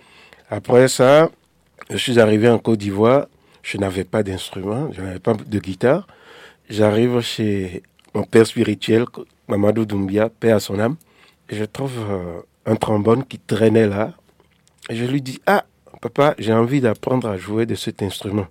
Après 0.50 0.88
ça, 0.88 1.30
je 1.90 1.96
suis 1.96 2.18
arrivé 2.18 2.48
en 2.48 2.58
Côte 2.58 2.78
d'Ivoire. 2.78 3.26
Je 3.62 3.76
n'avais 3.78 4.04
pas 4.04 4.22
d'instrument, 4.22 4.90
je 4.92 5.02
n'avais 5.02 5.18
pas 5.18 5.34
de 5.34 5.58
guitare. 5.58 6.06
J'arrive 6.70 7.20
chez 7.20 7.82
mon 8.14 8.22
père 8.22 8.46
spirituel, 8.46 9.04
Mamadou 9.48 9.84
Doumbia, 9.84 10.28
paix 10.28 10.52
à 10.52 10.60
son 10.60 10.78
âme. 10.78 10.96
Et 11.50 11.56
je 11.56 11.64
trouve 11.64 11.98
euh, 11.98 12.40
un 12.66 12.76
trombone 12.76 13.24
qui 13.24 13.38
traînait 13.38 13.86
là. 13.86 14.14
Je 14.90 15.04
lui 15.04 15.20
dis, 15.22 15.40
ah, 15.46 15.64
papa, 16.00 16.34
j'ai 16.38 16.52
envie 16.52 16.80
d'apprendre 16.80 17.28
à 17.28 17.36
jouer 17.36 17.66
de 17.66 17.74
cet 17.74 18.02
instrument. 18.02 18.46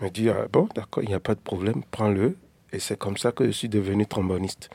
Il 0.00 0.04
me 0.04 0.10
dit, 0.10 0.28
ah, 0.28 0.46
bon, 0.52 0.68
d'accord, 0.74 1.02
il 1.02 1.08
n'y 1.08 1.14
a 1.14 1.20
pas 1.20 1.34
de 1.34 1.40
problème, 1.40 1.82
prends-le. 1.90 2.36
Et 2.72 2.80
c'est 2.80 2.98
comme 2.98 3.16
ça 3.16 3.32
que 3.32 3.46
je 3.46 3.50
suis 3.50 3.68
devenu 3.68 4.06
tromboniste. 4.06 4.68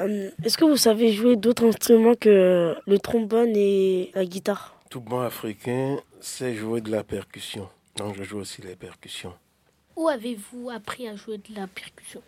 Euh, 0.00 0.30
Est-ce 0.44 0.56
que 0.56 0.64
vous 0.64 0.76
savez 0.76 1.12
jouer 1.12 1.36
d'autres 1.36 1.66
instruments 1.66 2.14
que 2.14 2.74
le 2.86 2.98
trombone 2.98 3.52
et 3.54 4.10
la 4.14 4.24
guitare 4.24 4.76
Tout 4.90 5.00
bon 5.00 5.20
africain 5.20 5.98
sait 6.20 6.54
jouer 6.54 6.80
de 6.80 6.90
la 6.90 7.04
percussion. 7.04 7.68
Donc 7.96 8.16
je 8.16 8.22
joue 8.22 8.38
aussi 8.38 8.62
les 8.62 8.76
percussions. 8.76 9.34
Où 9.96 10.08
avez-vous 10.08 10.70
appris 10.70 11.06
à 11.08 11.16
jouer 11.16 11.38
de 11.38 11.54
la 11.54 11.66
percussion? 11.66 12.22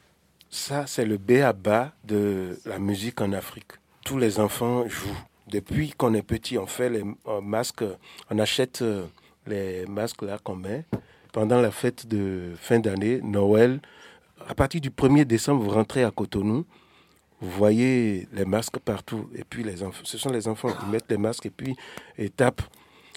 Ça, 0.50 0.86
c'est 0.86 1.04
le 1.04 1.16
B 1.16 1.32
à 1.42 1.52
bas 1.52 1.92
de 2.04 2.58
la 2.64 2.78
musique 2.78 3.20
en 3.20 3.32
Afrique. 3.32 3.72
Tous 4.04 4.18
les 4.18 4.38
enfants 4.38 4.86
jouent. 4.88 5.18
Depuis 5.48 5.90
qu'on 5.90 6.14
est 6.14 6.22
petit, 6.22 6.58
on 6.58 6.66
fait 6.66 6.88
les 6.90 7.02
euh, 7.26 7.40
masques, 7.40 7.84
on 8.30 8.38
achète 8.38 8.82
euh, 8.82 9.06
les 9.46 9.84
masques 9.86 10.22
là 10.22 10.38
qu'on 10.38 10.56
met 10.56 10.84
pendant 11.32 11.60
la 11.60 11.72
fête 11.72 12.06
de 12.06 12.52
fin 12.56 12.78
d'année, 12.78 13.20
Noël. 13.22 13.80
À 14.48 14.54
partir 14.54 14.80
du 14.80 14.90
1er 14.90 15.24
décembre, 15.24 15.64
vous 15.64 15.70
rentrez 15.70 16.04
à 16.04 16.10
Cotonou, 16.12 16.64
vous 17.44 17.50
voyez 17.50 18.26
les 18.32 18.46
masques 18.46 18.78
partout. 18.78 19.28
Et 19.34 19.44
puis 19.44 19.62
les 19.62 19.82
enfants, 19.82 20.02
ce 20.04 20.16
sont 20.16 20.30
les 20.30 20.48
enfants 20.48 20.70
qui 20.70 20.86
mettent 20.86 21.10
les 21.10 21.18
masques 21.18 21.44
et 21.44 21.50
puis 21.50 21.76
ils 22.18 22.30
tapent, 22.30 22.62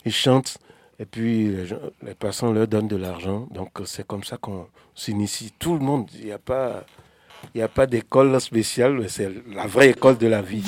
ils 0.05 0.11
chantent. 0.11 0.57
Et 0.99 1.05
puis 1.05 1.55
les, 2.01 2.13
passants 2.13 2.51
leur 2.51 2.67
donnent 2.67 2.89
de 2.89 2.97
l'argent. 2.97 3.47
Donc 3.51 3.69
c'est 3.85 4.05
comme 4.05 4.23
ça 4.25 4.35
qu'on 4.37 4.67
s'initie. 4.95 5.53
Tout 5.57 5.75
le 5.75 5.79
monde, 5.79 6.09
il 6.19 6.25
n'y 6.25 6.31
a 6.33 6.39
pas, 6.39 6.83
il 7.55 7.59
n'y 7.59 7.63
a 7.63 7.69
pas 7.69 7.85
d'école 7.85 8.39
spéciale, 8.41 8.99
mais 8.99 9.07
c'est 9.07 9.31
la 9.53 9.65
vraie 9.65 9.91
école 9.91 10.17
de 10.17 10.27
la 10.27 10.41
vie. 10.41 10.63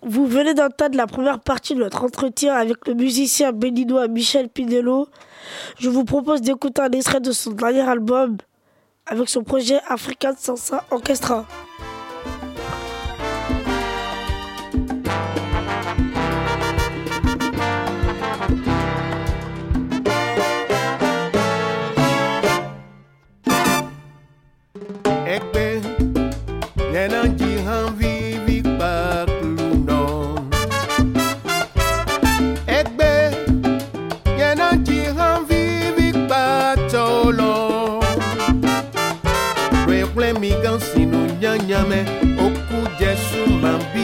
Vous, 0.00 0.26
venez 0.26 0.54
d'entendre 0.54 0.96
la 0.96 1.06
première 1.06 1.40
partie 1.40 1.74
de 1.74 1.80
notre 1.80 2.04
entretien 2.04 2.54
avec 2.54 2.86
le 2.86 2.94
musicien 2.94 3.52
béninois 3.52 4.08
Michel 4.08 4.48
Pinello. 4.48 5.08
Je 5.78 5.90
vous 5.90 6.04
propose 6.04 6.40
d'écouter 6.40 6.80
un 6.80 6.90
extrait 6.90 7.20
de 7.20 7.32
son 7.32 7.50
dernier 7.50 7.80
album 7.80 8.38
avec 9.06 9.28
son 9.28 9.42
projet 9.42 9.78
African 9.88 10.32
Sansa 10.38 10.86
Orchestra. 10.90 11.46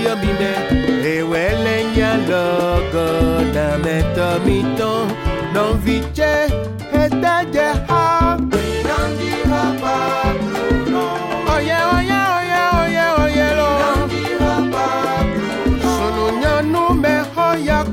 ya 0.04 0.16
bime 0.16 0.50
ewele 1.04 1.84
ha. 7.88 8.36
Bruno. 10.40 11.04
Oye 11.54 11.78
oye 11.96 12.20
oye 12.36 12.62
oye 12.80 13.04
oye 13.24 13.48
lo. 13.58 13.70
Bruno. 15.32 15.90
Sunu 15.96 16.24
me 16.94 17.14
hoya 17.34 17.84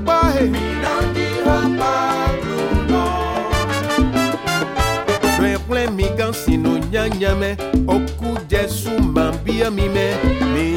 Bruno. 2.41 3.03
Reple 5.41 5.83
Oku 7.87 8.37
jesu 8.49 8.91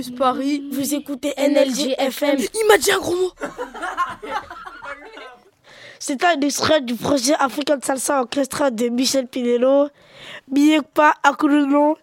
Campus 0.00 0.16
Paris. 0.16 0.64
Vous 0.72 0.94
écoutez 0.94 1.34
NLG 1.36 1.94
FM. 1.98 2.38
Il 2.38 2.66
m'a 2.68 2.78
dit 2.78 2.90
un 2.90 2.98
gros 2.98 3.14
mot. 3.14 3.32
C'est 5.98 6.24
un 6.24 6.40
extrait 6.40 6.80
du 6.80 6.94
projet 6.94 7.34
African 7.38 7.76
Salsa 7.82 8.22
Orchestra 8.22 8.70
de 8.70 8.88
Michel 8.88 9.26
Pinello. 9.26 9.88
Akuruno. 11.22 11.98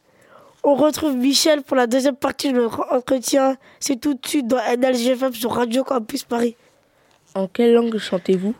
On 0.64 0.76
retrouve 0.76 1.16
Michel 1.16 1.64
pour 1.64 1.76
la 1.76 1.88
deuxième 1.88 2.16
partie 2.16 2.54
de 2.54 2.58
notre 2.58 2.86
entretien. 2.92 3.58
C'est 3.80 4.00
tout 4.00 4.14
de 4.14 4.28
suite 4.28 4.48
dans 4.48 4.58
NLG 4.58 5.14
FM 5.14 5.34
sur 5.34 5.54
Radio 5.54 5.84
Campus 5.84 6.24
Paris. 6.24 6.56
En 7.34 7.48
quelle 7.48 7.74
langue 7.74 7.98
chantez-vous? 7.98 8.54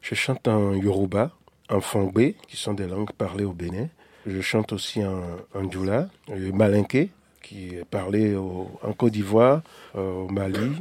Je 0.00 0.16
chante 0.16 0.48
en 0.48 0.72
Yoruba, 0.74 1.30
en 1.70 1.80
Fongbe, 1.80 2.32
qui 2.48 2.56
sont 2.56 2.74
des 2.74 2.88
langues 2.88 3.12
parlées 3.12 3.44
au 3.44 3.52
Bénin. 3.52 3.86
Je 4.26 4.40
chante 4.40 4.72
aussi 4.72 5.04
en, 5.04 5.22
en 5.54 5.70
Djoula, 5.70 6.08
le 6.28 6.50
Malinké, 6.50 7.10
qui 7.44 7.74
est 7.76 7.84
parlé 7.84 8.34
au- 8.34 8.70
en 8.82 8.92
Côte 8.92 9.12
d'Ivoire, 9.12 9.62
euh, 9.96 10.24
au 10.24 10.28
Mali. 10.28 10.72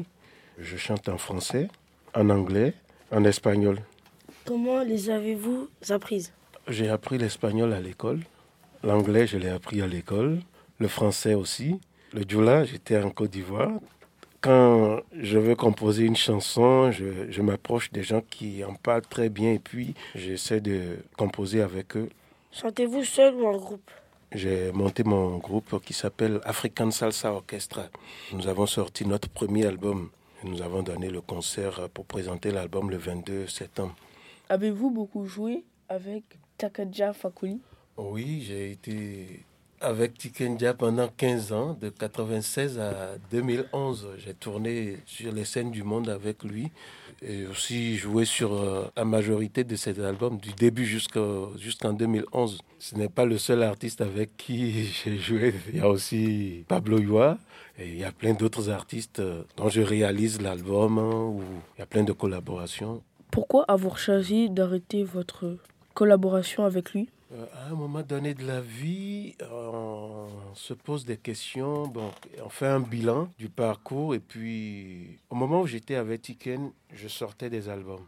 Je 0.57 0.77
chante 0.77 1.09
en 1.09 1.17
français, 1.17 1.67
en 2.15 2.29
anglais, 2.29 2.73
en 3.11 3.23
espagnol. 3.25 3.79
Comment 4.45 4.81
les 4.83 5.09
avez-vous 5.09 5.69
apprises? 5.89 6.31
J'ai 6.67 6.89
appris 6.89 7.17
l'espagnol 7.17 7.73
à 7.73 7.81
l'école. 7.81 8.21
L'anglais, 8.83 9.27
je 9.27 9.37
l'ai 9.37 9.49
appris 9.49 9.81
à 9.81 9.87
l'école. 9.87 10.39
Le 10.79 10.87
français 10.87 11.33
aussi. 11.33 11.79
Le 12.13 12.23
Djoula, 12.27 12.63
j'étais 12.65 13.01
en 13.01 13.09
Côte 13.09 13.31
d'Ivoire. 13.31 13.71
Quand 14.41 14.99
je 15.17 15.37
veux 15.37 15.55
composer 15.55 16.03
une 16.05 16.17
chanson, 16.17 16.91
je, 16.91 17.05
je 17.31 17.41
m'approche 17.41 17.91
des 17.91 18.03
gens 18.03 18.21
qui 18.29 18.63
en 18.63 18.73
parlent 18.75 19.01
très 19.09 19.29
bien 19.29 19.53
et 19.53 19.59
puis 19.59 19.93
j'essaie 20.15 20.59
de 20.59 20.97
composer 21.17 21.61
avec 21.61 21.95
eux. 21.95 22.09
Chantez-vous 22.51 23.03
seul 23.05 23.33
ou 23.35 23.47
en 23.47 23.57
groupe? 23.57 23.89
J'ai 24.35 24.71
monté 24.71 25.03
mon 25.03 25.37
groupe 25.37 25.79
qui 25.83 25.93
s'appelle 25.93 26.39
African 26.43 26.89
Salsa 26.89 27.31
Orchestra. 27.31 27.83
Nous 28.31 28.47
avons 28.47 28.65
sorti 28.65 29.05
notre 29.05 29.29
premier 29.29 29.67
album. 29.67 30.09
Nous 30.43 30.61
avons 30.63 30.81
donné 30.81 31.09
le 31.09 31.21
concert 31.21 31.87
pour 31.93 32.05
présenter 32.05 32.49
l'album 32.49 32.89
le 32.89 32.97
22 32.97 33.45
septembre. 33.47 33.95
Avez-vous 34.49 34.89
beaucoup 34.89 35.25
joué 35.27 35.63
avec 35.87 36.23
Takadja 36.57 37.13
Fakoli 37.13 37.61
Oui, 37.95 38.43
j'ai 38.47 38.71
été 38.71 39.45
avec 39.79 40.17
Tikenja 40.17 40.73
pendant 40.73 41.09
15 41.09 41.51
ans, 41.53 41.77
de 41.79 41.89
96 41.89 42.79
à 42.79 43.17
2011. 43.29 44.13
J'ai 44.17 44.33
tourné 44.33 44.97
sur 45.05 45.31
les 45.31 45.45
scènes 45.45 45.69
du 45.71 45.83
monde 45.83 46.09
avec 46.09 46.43
lui 46.43 46.71
et 47.25 47.47
aussi 47.47 47.95
joué 47.95 48.25
sur 48.25 48.53
euh, 48.53 48.85
la 48.95 49.05
majorité 49.05 49.63
de 49.63 49.75
ses 49.75 49.99
albums 49.99 50.37
du 50.37 50.51
début 50.53 50.85
jusqu'en 50.85 51.93
2011. 51.93 52.59
Ce 52.79 52.95
n'est 52.95 53.09
pas 53.09 53.25
le 53.25 53.37
seul 53.37 53.63
artiste 53.63 54.01
avec 54.01 54.35
qui 54.37 54.83
j'ai 55.03 55.17
joué. 55.17 55.53
Il 55.69 55.77
y 55.77 55.81
a 55.81 55.89
aussi 55.89 56.65
Pablo 56.67 56.99
Yua 56.99 57.37
et 57.79 57.87
il 57.87 57.97
y 57.97 58.03
a 58.03 58.11
plein 58.11 58.33
d'autres 58.33 58.69
artistes 58.69 59.19
euh, 59.19 59.43
dont 59.57 59.69
je 59.69 59.81
réalise 59.81 60.41
l'album 60.41 60.97
hein, 60.99 61.33
il 61.75 61.79
y 61.79 61.83
a 61.83 61.85
plein 61.85 62.03
de 62.03 62.11
collaborations. 62.11 63.01
Pourquoi 63.31 63.63
avoir 63.67 63.97
choisi 63.97 64.49
d'arrêter 64.49 65.03
votre 65.03 65.57
collaboration 65.93 66.65
avec 66.65 66.93
lui? 66.93 67.09
Euh, 67.33 67.45
À 67.53 67.71
un 67.71 67.75
moment 67.75 68.01
donné 68.03 68.33
de 68.33 68.45
la 68.45 68.61
vie, 68.61 69.35
on 69.51 70.27
se 70.53 70.73
pose 70.73 71.05
des 71.05 71.17
questions, 71.17 71.87
bon, 71.87 72.11
on 72.43 72.49
fait 72.49 72.67
un 72.67 72.79
bilan 72.79 73.29
du 73.37 73.49
parcours 73.49 74.13
et 74.13 74.19
puis 74.19 75.19
au 75.29 75.35
moment 75.35 75.61
où 75.61 75.67
j'étais 75.67 75.95
avec 75.95 76.21
Tiken, 76.21 76.71
je 76.93 77.07
sortais 77.07 77.49
des 77.49 77.69
albums. 77.69 78.05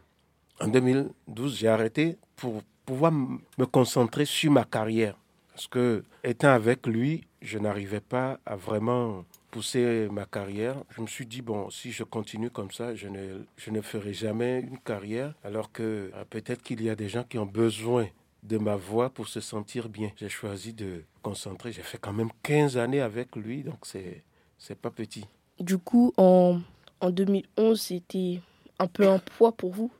En 0.60 0.68
2012, 0.68 1.56
j'ai 1.56 1.68
arrêté 1.68 2.18
pour 2.36 2.62
pouvoir 2.84 3.12
me 3.12 3.66
concentrer 3.66 4.24
sur 4.24 4.52
ma 4.52 4.64
carrière. 4.64 5.16
Parce 5.52 5.66
que, 5.66 6.04
étant 6.22 6.50
avec 6.50 6.86
lui, 6.86 7.26
je 7.40 7.58
n'arrivais 7.58 8.00
pas 8.00 8.38
à 8.44 8.56
vraiment 8.56 9.24
pousser 9.50 10.06
ma 10.12 10.26
carrière. 10.26 10.76
Je 10.90 11.00
me 11.00 11.06
suis 11.06 11.26
dit, 11.26 11.40
bon, 11.40 11.70
si 11.70 11.92
je 11.92 12.04
continue 12.04 12.50
comme 12.50 12.70
ça, 12.70 12.94
je 12.94 13.08
ne, 13.08 13.38
je 13.56 13.70
ne 13.70 13.80
ferai 13.80 14.12
jamais 14.12 14.60
une 14.60 14.78
carrière, 14.78 15.34
alors 15.42 15.72
que 15.72 16.10
euh, 16.14 16.24
peut-être 16.28 16.62
qu'il 16.62 16.82
y 16.82 16.90
a 16.90 16.94
des 16.94 17.08
gens 17.08 17.24
qui 17.24 17.38
ont 17.38 17.46
besoin 17.46 18.06
de 18.46 18.58
ma 18.58 18.76
voix 18.76 19.10
pour 19.10 19.28
se 19.28 19.40
sentir 19.40 19.88
bien. 19.88 20.10
J'ai 20.16 20.28
choisi 20.28 20.72
de 20.72 21.02
concentrer. 21.22 21.72
J'ai 21.72 21.82
fait 21.82 21.98
quand 21.98 22.12
même 22.12 22.30
15 22.42 22.76
années 22.76 23.00
avec 23.00 23.34
lui, 23.36 23.62
donc 23.62 23.78
c'est, 23.82 24.22
c'est 24.58 24.78
pas 24.78 24.90
petit. 24.90 25.26
Du 25.58 25.78
coup, 25.78 26.12
en, 26.16 26.60
en 27.00 27.10
2011, 27.10 27.80
c'était 27.80 28.40
un 28.78 28.86
peu 28.86 29.08
un 29.08 29.18
poids 29.18 29.52
pour 29.52 29.72
vous? 29.72 29.90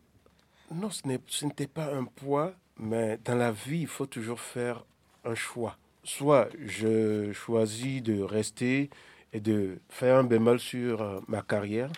Non, 0.72 0.90
ce, 0.90 1.06
n'est, 1.06 1.20
ce 1.26 1.44
n'était 1.44 1.66
pas 1.66 1.94
un 1.94 2.04
poids, 2.04 2.54
mais 2.78 3.18
dans 3.24 3.36
la 3.36 3.52
vie, 3.52 3.80
il 3.80 3.86
faut 3.86 4.06
toujours 4.06 4.40
faire 4.40 4.84
un 5.24 5.34
choix. 5.34 5.76
Soit 6.04 6.48
je 6.64 7.32
choisis 7.32 8.02
de 8.02 8.20
rester 8.20 8.90
et 9.32 9.40
de 9.40 9.78
faire 9.88 10.16
un 10.16 10.24
bémol 10.24 10.60
sur 10.60 11.02
euh, 11.02 11.20
ma 11.26 11.42
carrière, 11.42 11.90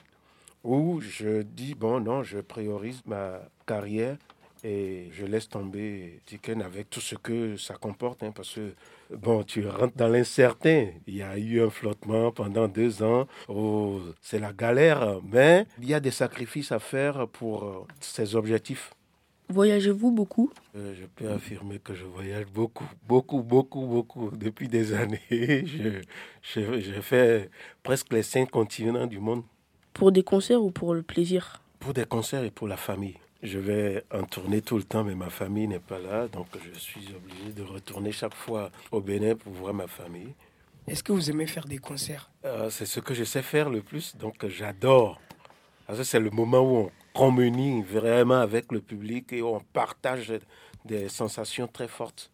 ou 0.64 1.00
je 1.00 1.42
dis, 1.42 1.74
bon, 1.74 2.00
non, 2.00 2.22
je 2.22 2.38
priorise 2.38 3.02
ma 3.06 3.40
carrière 3.66 4.16
et 4.64 5.09
je 5.12 5.25
laisse 5.25 5.49
tomber 5.49 6.21
Tiken 6.27 6.62
avec 6.62 6.90
tout 6.90 7.01
ce 7.01 7.14
que 7.14 7.57
ça 7.57 7.75
comporte, 7.75 8.23
hein, 8.23 8.33
parce 8.35 8.55
que 8.55 8.75
bon, 9.14 9.42
tu 9.44 9.66
rentres 9.68 9.97
dans 9.97 10.09
l'incertain. 10.09 10.88
Il 11.07 11.16
y 11.16 11.23
a 11.23 11.38
eu 11.38 11.61
un 11.62 11.71
flottement 11.71 12.31
pendant 12.33 12.68
deux 12.68 13.03
ans. 13.03 13.27
Oh, 13.49 14.01
c'est 14.21 14.38
la 14.38 14.53
galère, 14.53 15.21
mais 15.31 15.66
il 15.81 15.88
y 15.88 15.94
a 15.94 16.01
des 16.01 16.11
sacrifices 16.11 16.73
à 16.73 16.79
faire 16.79 17.29
pour 17.29 17.64
euh, 17.64 17.87
ces 18.01 18.35
objectifs. 18.37 18.92
Voyagez-vous 19.51 20.11
beaucoup? 20.11 20.51
Euh, 20.77 20.94
Je 20.94 21.07
peux 21.07 21.31
affirmer 21.31 21.79
que 21.79 21.94
je 21.94 22.05
voyage 22.05 22.44
beaucoup, 22.53 22.85
beaucoup, 23.07 23.42
beaucoup, 23.42 23.87
beaucoup. 23.87 24.31
Depuis 24.31 24.68
des 24.68 24.92
années, 24.92 25.21
je, 25.31 26.03
je, 26.42 26.81
je 26.81 27.01
fais 27.01 27.49
presque 27.83 28.12
les 28.12 28.23
cinq 28.23 28.51
continents 28.51 29.07
du 29.07 29.18
monde 29.18 29.42
Pour 29.94 30.12
des 30.12 30.23
concerts 30.23 30.62
ou 30.62 30.71
pour 30.71 30.92
le 30.94 31.03
plaisir? 31.03 31.62
Pour 31.81 31.94
des 31.94 32.05
concerts 32.05 32.44
et 32.44 32.51
pour 32.51 32.68
la 32.68 32.77
famille. 32.77 33.16
Je 33.42 33.59
vais 33.59 34.05
en 34.12 34.24
tourner 34.24 34.62
tout 34.62 34.77
le 34.77 34.83
temps, 34.83 35.05
mais 35.05 35.14
ma 35.14 35.31
famille 35.31 35.68
n'est 35.68 35.79
pas 35.79 36.01
là, 36.01 36.27
donc 36.27 36.46
je 36.61 36.77
suis 36.77 37.07
obligé 37.14 37.53
de 37.53 37.62
retourner 37.62 38.11
chaque 38.11 38.35
fois 38.35 38.70
au 38.90 39.01
Bénin 39.01 39.37
pour 39.37 39.53
voir 39.53 39.72
ma 39.72 39.87
famille. 39.87 40.35
Est-ce 40.88 41.05
que 41.05 41.12
vous 41.12 41.31
aimez 41.31 41.46
faire 41.46 41.66
des 41.66 41.79
concerts? 41.79 42.31
Euh, 42.44 42.68
c'est 42.70 42.87
ce 42.87 42.98
que 42.98 43.14
je 43.14 43.22
sais 43.22 43.42
faire 43.42 43.70
le 43.70 43.81
plus, 43.81 44.16
donc 44.16 44.44
j'adore. 44.48 45.20
Parce 45.87 46.01
que 46.01 46.05
c'est 46.05 46.18
le 46.18 46.31
moment 46.31 46.61
où 46.61 46.77
on 46.77 46.90
communie 47.14 47.83
vraiment 47.83 48.40
avec 48.40 48.72
le 48.72 48.81
public 48.81 49.33
et 49.33 49.42
on 49.42 49.61
partage 49.61 50.33
des 50.85 51.09
sensations 51.09 51.66
très 51.66 51.88
fortes. 51.88 52.31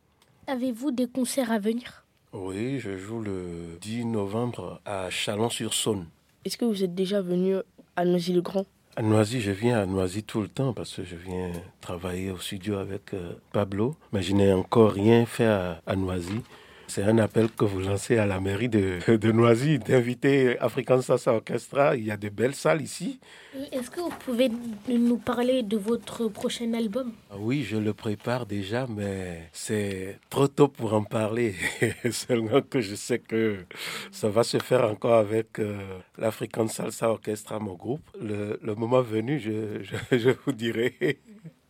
Avez-vous 0.46 0.90
des 0.90 1.06
concerts 1.06 1.50
à 1.50 1.58
venir? 1.58 2.04
Oui, 2.32 2.78
je 2.78 2.96
joue 2.96 3.20
le 3.20 3.78
10 3.80 4.06
novembre 4.06 4.80
à 4.84 5.10
Chalon-sur-Saône. 5.10 6.06
Est-ce 6.44 6.56
que 6.56 6.64
vous 6.64 6.82
êtes 6.82 6.94
déjà 6.94 7.20
venu 7.22 7.56
à 7.96 8.04
Noisy-le-Grand 8.04 8.66
À 8.96 9.02
Noisy, 9.02 9.40
je 9.40 9.50
viens 9.50 9.80
à 9.80 9.86
Noisy 9.86 10.22
tout 10.22 10.40
le 10.40 10.46
temps 10.46 10.72
parce 10.72 10.94
que 10.94 11.02
je 11.04 11.16
viens 11.16 11.50
travailler 11.80 12.30
au 12.30 12.38
studio 12.38 12.76
avec 12.76 13.12
euh, 13.12 13.32
Pablo, 13.52 13.96
mais 14.12 14.22
je 14.22 14.32
n'ai 14.34 14.52
encore 14.52 14.92
rien 14.92 15.26
fait 15.26 15.46
à, 15.46 15.82
à 15.84 15.96
Noisy. 15.96 16.42
C'est 16.86 17.02
un 17.02 17.18
appel 17.18 17.50
que 17.50 17.64
vous 17.64 17.80
lancez 17.80 18.18
à 18.18 18.26
la 18.26 18.40
mairie 18.40 18.68
de, 18.68 18.98
de 19.16 19.32
Noisy 19.32 19.78
d'inviter 19.78 20.58
African 20.60 21.00
Salsa 21.00 21.32
Orchestra. 21.32 21.96
Il 21.96 22.04
y 22.04 22.10
a 22.10 22.16
de 22.16 22.28
belles 22.28 22.54
salles 22.54 22.82
ici. 22.82 23.18
Est-ce 23.72 23.90
que 23.90 24.00
vous 24.00 24.10
pouvez 24.24 24.50
nous 24.88 25.16
parler 25.16 25.62
de 25.62 25.76
votre 25.76 26.28
prochain 26.28 26.72
album? 26.74 27.12
Ah 27.30 27.36
Oui, 27.38 27.62
je 27.64 27.76
le 27.76 27.94
prépare 27.94 28.46
déjà, 28.46 28.86
mais 28.86 29.48
c'est 29.52 30.18
trop 30.30 30.46
tôt 30.46 30.68
pour 30.68 30.92
en 30.94 31.02
parler. 31.04 31.54
Seulement 32.10 32.60
que 32.62 32.80
je 32.80 32.94
sais 32.94 33.18
que 33.18 33.64
ça 34.12 34.28
va 34.28 34.44
se 34.44 34.58
faire 34.58 34.84
encore 34.88 35.14
avec 35.14 35.58
euh, 35.58 35.98
l'African 36.18 36.68
Salsa 36.68 37.10
Orchestra, 37.10 37.58
mon 37.58 37.74
groupe. 37.74 38.02
Le, 38.20 38.58
le 38.62 38.74
moment 38.74 39.02
venu, 39.02 39.40
je, 39.40 39.82
je, 39.82 39.96
je 40.18 40.30
vous 40.44 40.52
dirai. 40.52 41.18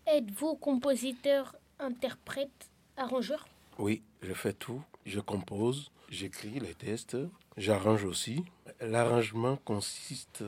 Êtes-vous 0.06 0.56
compositeur, 0.56 1.54
interprète, 1.78 2.68
arrangeur? 2.96 3.46
Oui, 3.78 4.02
je 4.22 4.32
fais 4.34 4.52
tout. 4.52 4.82
Je 5.06 5.20
compose, 5.20 5.90
j'écris 6.08 6.60
les 6.60 6.74
textes, 6.74 7.16
j'arrange 7.56 8.04
aussi. 8.04 8.44
L'arrangement 8.80 9.56
consiste 9.64 10.44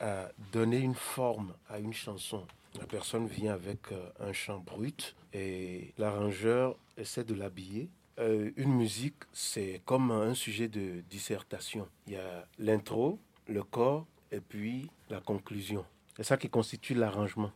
à 0.00 0.30
donner 0.52 0.78
une 0.78 0.94
forme 0.94 1.52
à 1.68 1.78
une 1.78 1.92
chanson. 1.92 2.46
La 2.78 2.86
personne 2.86 3.26
vient 3.26 3.52
avec 3.52 3.92
euh, 3.92 4.10
un 4.20 4.32
chant 4.32 4.58
brut 4.58 5.14
et 5.34 5.92
l'arrangeur 5.98 6.76
essaie 6.96 7.24
de 7.24 7.34
l'habiller. 7.34 7.88
Euh, 8.18 8.50
une 8.56 8.72
musique, 8.72 9.16
c'est 9.32 9.82
comme 9.84 10.10
un 10.10 10.34
sujet 10.34 10.68
de 10.68 11.02
dissertation. 11.10 11.88
Il 12.06 12.14
y 12.14 12.16
a 12.16 12.46
l'intro, 12.58 13.18
le 13.48 13.62
corps 13.62 14.06
et 14.30 14.40
puis 14.40 14.88
la 15.08 15.20
conclusion. 15.20 15.84
C'est 16.16 16.22
ça 16.22 16.36
qui 16.36 16.48
constitue 16.48 16.94
l'arrangement. 16.94 17.50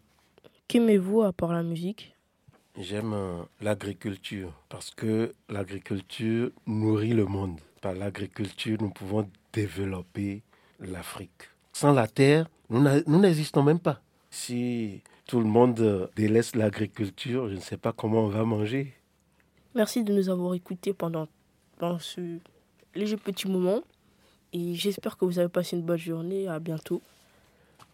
Qu'aimez-vous 0.69 1.23
à 1.23 1.33
part 1.33 1.53
la 1.53 1.63
musique? 1.63 2.14
J'aime 2.77 3.13
euh, 3.13 3.43
l'agriculture 3.61 4.53
parce 4.69 4.91
que 4.91 5.33
l'agriculture 5.49 6.51
nourrit 6.67 7.13
le 7.13 7.25
monde. 7.25 7.61
Par 7.81 7.95
l'agriculture, 7.95 8.79
nous 8.81 8.91
pouvons 8.91 9.31
développer 9.53 10.43
l'Afrique. 10.81 11.51
Sans 11.73 11.93
la 11.93 12.09
terre, 12.09 12.49
nous 12.71 13.21
n'existons 13.21 13.63
même 13.63 13.79
pas. 13.79 14.01
Si 14.31 15.03
tout 15.27 15.39
le 15.39 15.47
monde 15.47 15.79
euh, 15.81 16.09
délaisse 16.17 16.57
l'agriculture, 16.57 17.49
je 17.49 17.55
ne 17.55 17.61
sais 17.61 17.77
pas 17.77 17.93
comment 17.93 18.25
on 18.25 18.29
va 18.29 18.45
manger. 18.45 18.93
Merci 19.77 20.03
de 20.03 20.13
nous 20.13 20.29
avoir 20.29 20.55
écoutés 20.55 20.93
pendant, 20.93 21.29
pendant 21.79 22.01
ce 22.01 22.39
léger 22.97 23.17
petit 23.17 23.49
moment. 23.49 23.83
Et 24.53 24.75
j'espère 24.75 25.17
que 25.17 25.25
vous 25.25 25.39
avez 25.39 25.49
passé 25.49 25.77
une 25.77 25.83
bonne 25.83 25.99
journée. 25.99 26.49
À 26.49 26.59
bientôt. 26.59 27.03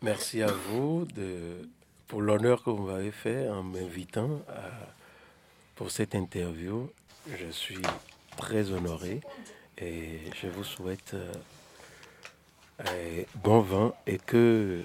Merci 0.03 0.41
à 0.43 0.51
vous 0.51 1.07
de, 1.15 1.69
pour 2.11 2.21
l'honneur 2.21 2.65
que 2.65 2.71
vous 2.71 2.83
m'avez 2.83 3.13
fait 3.13 3.49
en 3.49 3.63
m'invitant 3.63 4.41
pour 5.77 5.93
cette 5.93 6.17
interview. 6.17 6.91
Je 7.39 7.51
suis 7.53 7.83
très 8.37 8.73
honoré 8.73 9.21
et 9.79 10.19
je 10.43 10.49
vous 10.49 10.65
souhaite 10.65 11.15
euh, 12.81 13.23
bon 13.45 13.61
vent 13.61 13.95
et 14.09 14.19
que 14.19 14.81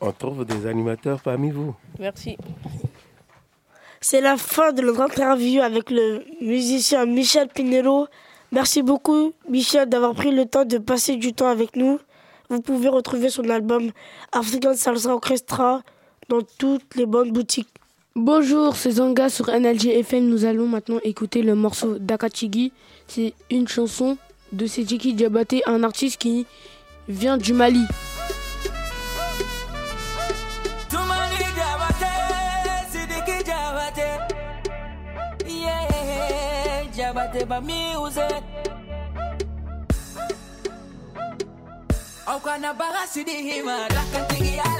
on 0.00 0.12
trouve 0.12 0.44
des 0.44 0.66
animateurs 0.66 1.20
parmi 1.20 1.50
vous. 1.50 1.74
Merci. 1.98 2.38
C'est 4.00 4.20
la 4.20 4.36
fin 4.36 4.72
de 4.72 4.82
notre 4.82 5.00
interview 5.00 5.62
avec 5.62 5.90
le 5.90 6.24
musicien 6.40 7.04
Michel 7.04 7.48
Pinello. 7.48 8.06
Merci 8.52 8.82
beaucoup, 8.82 9.32
Michel, 9.48 9.88
d'avoir 9.88 10.14
pris 10.14 10.30
le 10.30 10.46
temps 10.46 10.64
de 10.64 10.78
passer 10.78 11.16
du 11.16 11.32
temps 11.32 11.48
avec 11.48 11.74
nous. 11.74 11.98
Vous 12.48 12.60
pouvez 12.60 12.88
retrouver 12.88 13.28
son 13.28 13.48
album 13.50 13.90
African 14.32 14.74
Salsa 14.74 15.12
Orchestra 15.12 15.82
dans 16.30 16.42
toutes 16.58 16.94
les 16.94 17.06
bonnes 17.06 17.32
boutiques. 17.32 17.68
Bonjour, 18.14 18.76
c'est 18.76 18.92
Zanga 18.92 19.28
sur 19.28 19.48
NLG 19.48 19.86
FM. 19.88 20.28
Nous 20.28 20.44
allons 20.44 20.68
maintenant 20.68 21.00
écouter 21.02 21.42
le 21.42 21.56
morceau 21.56 21.98
d'Akachigi. 21.98 22.72
C'est 23.08 23.34
une 23.50 23.66
chanson 23.66 24.16
de 24.52 24.66
Sedjiki 24.66 25.14
Diabaté, 25.14 25.62
un 25.66 25.82
artiste 25.82 26.18
qui 26.18 26.46
vient 27.08 27.36
du 27.36 27.52
Mali. 27.52 27.84
Jabate, 36.96 37.44
ba 37.44 37.60
ala 44.64 44.79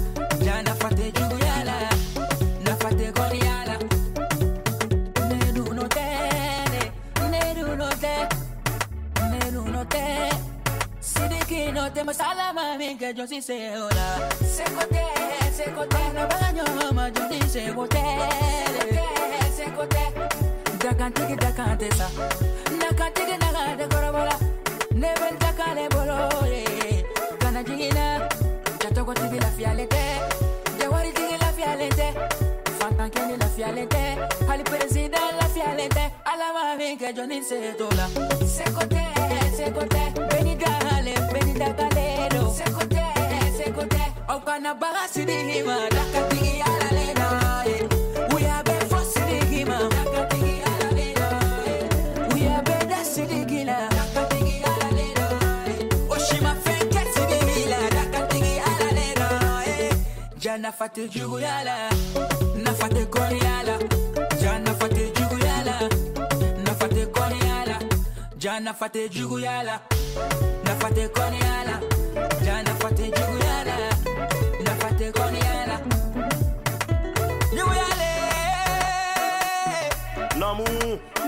Y 11.71 11.73
no 11.73 11.89
te 11.89 12.03
más 12.03 12.19
a 12.19 12.35
la 12.35 12.51
mami 12.51 12.97
que 12.97 13.13
yo 13.13 13.25
sí 13.25 13.41
sé 13.41 13.77
hola. 13.77 14.29
Se 14.39 14.65
coté, 14.73 15.05
se 15.55 15.71
coté, 15.71 16.03
no 16.13 16.27
baño, 16.27 16.65
ma 16.93 17.07
yo 17.07 17.29
sí 17.29 17.39
sé 17.49 17.73
coté. 17.73 18.03
Se 19.55 19.71
coté, 19.71 20.11
dakante 20.83 21.27
que 21.27 21.35
dakante 21.37 21.89
sa. 21.95 22.09
Dakante 22.77 23.25
que 23.25 23.37
dakante 23.37 23.87
korobola. 23.87 24.37
Never 24.93 25.37
dakale 25.39 25.87
bolo 25.87 26.45
ye. 26.45 27.05
Kana 27.39 27.63
jigina, 27.63 28.27
jato 28.83 29.05
lá 29.05 29.29
bila 29.29 29.47
fialete. 29.51 30.03
Jawari 30.77 31.13
lá 31.39 31.53
fialete 31.53 32.13
fatta 32.81 33.03
anche 33.03 33.23
nella 33.25 33.47
fialente 33.47 34.27
Al 34.47 34.61
presidente 34.63 35.35
la 35.39 35.47
fialente 35.47 36.11
Alla 36.23 36.51
che 36.97 37.13
te, 38.87 39.05
te 39.87 40.11
Veni 40.29 40.55
da 40.55 40.77
veni 41.31 41.53
da 41.53 41.69
Galero 41.69 42.51
Secondo 42.51 42.87
te, 42.87 43.51
te 43.87 44.11
Ho 44.27 44.41
di 45.25 45.45
lima 45.45 45.87
la 45.89 46.05
We 46.31 46.61
are 46.61 46.73
Da 46.79 46.79
la 46.79 46.89
lena 46.91 47.63
We 48.31 48.47
are 52.47 52.61
ben 52.63 52.87
dassi 52.87 53.25
di 53.25 53.45
gila 53.45 54.01
Thank 62.13 62.41
you 62.41 62.50
fate 62.81 63.05
koriala 63.13 63.75
jana 64.41 64.73
fate 64.73 65.03
juguyala 65.17 65.75
na 66.65 66.73
fate 66.79 67.05
koriala 67.15 67.77
jana 68.37 68.73
fate 68.73 69.09
juguyala 69.09 69.75
na 70.65 70.73
fate 70.81 71.07
koriala 71.15 71.75
jana 72.45 72.73
fate 72.81 73.05
juguyala 73.17 73.75
na 74.65 74.71
fate 74.81 75.11
koriala 75.17 75.75
juguyale 77.55 78.09
namu. 80.39 80.65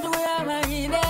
Juguyamaine 0.02 1.04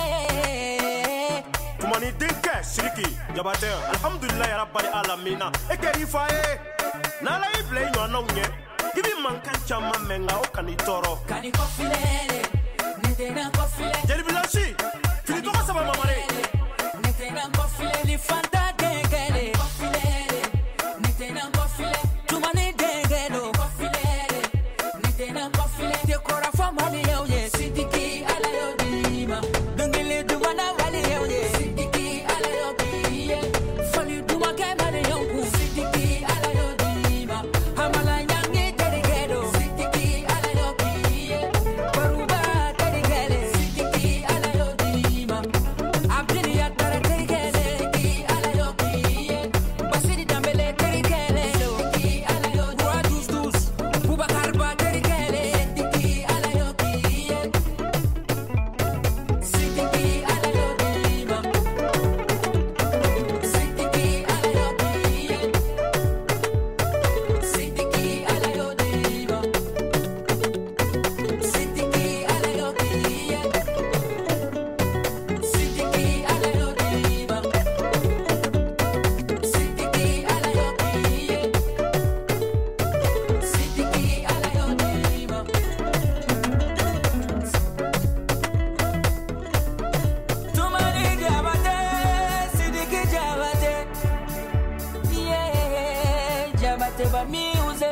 tumani 1.80 2.10
denkɛ 2.20 2.54
siriki 2.72 3.06
jabatɛ 3.34 3.70
alhamdulilahi 3.92 4.54
rabali 4.60 4.88
alamina. 4.98 5.48
E 5.72 5.74
kɛr'i 5.76 6.06
fa 6.06 6.26
ye 6.34 6.44
n'ala 7.24 7.46
y'i 7.54 7.62
bila 7.68 7.80
i 7.80 7.90
ɲɔgɔnnaw 7.92 8.26
ɲɛ 8.36 8.46
ibi 8.98 9.12
mankan 9.22 9.58
caman 9.68 10.00
mɛn 10.08 10.20
nka 10.24 10.34
o 10.42 10.44
ka 10.54 10.60
n'i 10.62 10.74
tɔɔrɔ. 10.86 11.12
ka 11.28 11.36
na 11.42 11.50
kɔ 11.56 11.64
filɛ. 11.76 12.00
jelibilasi 14.08 14.64
fini 15.26 15.40
tɔgɔ 15.46 15.60
saba 15.66 15.82
mamare. 15.88 16.18
na 17.34 18.53
ba 97.14 97.24
music 97.26 97.86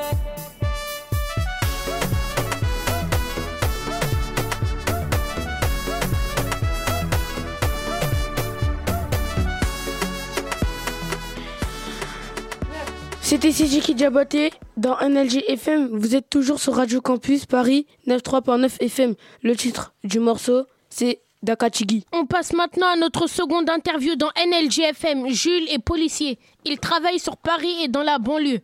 C'était 13.20 13.52
Sijiki 13.52 13.94
Diabaté 13.94 14.52
dans 14.76 14.96
NLG 15.00 15.44
FM. 15.48 15.96
Vous 15.96 16.16
êtes 16.16 16.28
toujours 16.28 16.58
sur 16.58 16.74
Radio 16.74 17.00
Campus 17.00 17.46
Paris 17.46 17.86
93.9 18.08 18.82
FM. 18.82 19.14
Le 19.42 19.54
titre 19.56 19.94
du 20.02 20.18
morceau, 20.18 20.64
c'est 20.90 21.22
Dakachigi. 21.42 22.04
On 22.12 22.26
passe 22.26 22.52
maintenant 22.52 22.88
à 22.92 22.96
notre 22.96 23.28
seconde 23.28 23.70
interview 23.70 24.16
dans 24.16 24.30
NLG 24.36 24.80
FM. 24.90 25.28
Jules 25.30 25.68
est 25.70 25.78
policier. 25.78 26.38
Il 26.64 26.78
travaille 26.78 27.20
sur 27.20 27.36
Paris 27.36 27.84
et 27.84 27.88
dans 27.88 28.02
la 28.02 28.18
banlieue. 28.18 28.60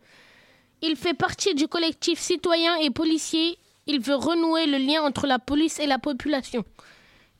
Il 0.80 0.94
fait 0.96 1.14
partie 1.14 1.54
du 1.54 1.66
collectif 1.66 2.20
citoyen 2.20 2.76
et 2.76 2.90
policier. 2.90 3.58
Il 3.86 4.00
veut 4.00 4.14
renouer 4.14 4.66
le 4.66 4.78
lien 4.78 5.02
entre 5.02 5.26
la 5.26 5.38
police 5.38 5.80
et 5.80 5.86
la 5.86 5.98
population. 5.98 6.64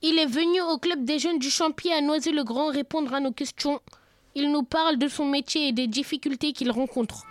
Il 0.03 0.18
est 0.18 0.27
venu 0.27 0.61
au 0.61 0.79
club 0.79 1.05
des 1.05 1.18
jeunes 1.18 1.38
du 1.38 1.51
Champier 1.51 1.92
à 1.92 2.01
Noisy-le-Grand 2.01 2.70
répondre 2.70 3.14
à 3.14 3.20
nos 3.20 3.33
questions. 3.33 3.81
Il 4.35 4.51
nous 4.51 4.62
parle 4.62 4.98
de 4.98 5.09
son 5.09 5.24
métier 5.24 5.68
et 5.68 5.72
des 5.72 5.87
difficultés 5.87 6.53
qu'il 6.53 6.70
rencontre. 6.70 7.27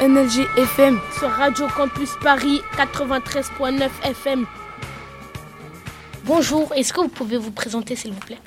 NLG 0.00 0.46
FM 0.56 0.98
sur 1.18 1.28
Radio 1.28 1.66
Campus 1.68 2.10
Paris 2.20 2.60
93.9 2.76 3.88
FM. 4.02 4.46
Bonjour, 6.24 6.72
est-ce 6.74 6.92
que 6.92 7.00
vous 7.00 7.08
pouvez 7.08 7.36
vous 7.36 7.52
présenter 7.52 7.94
s'il 7.94 8.12
vous 8.12 8.20
plaît? 8.20 8.38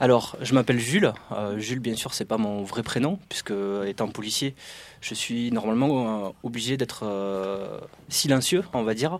Alors, 0.00 0.36
je 0.40 0.54
m'appelle 0.54 0.78
Jules. 0.78 1.12
Euh, 1.32 1.58
Jules, 1.58 1.80
bien 1.80 1.96
sûr, 1.96 2.14
c'est 2.14 2.24
pas 2.24 2.38
mon 2.38 2.62
vrai 2.62 2.84
prénom, 2.84 3.18
puisque 3.28 3.52
étant 3.84 4.06
policier, 4.06 4.54
je 5.00 5.12
suis 5.14 5.50
normalement 5.50 6.26
euh, 6.26 6.30
obligé 6.44 6.76
d'être 6.76 7.00
euh, 7.04 7.78
silencieux, 8.08 8.62
on 8.74 8.84
va 8.84 8.94
dire, 8.94 9.18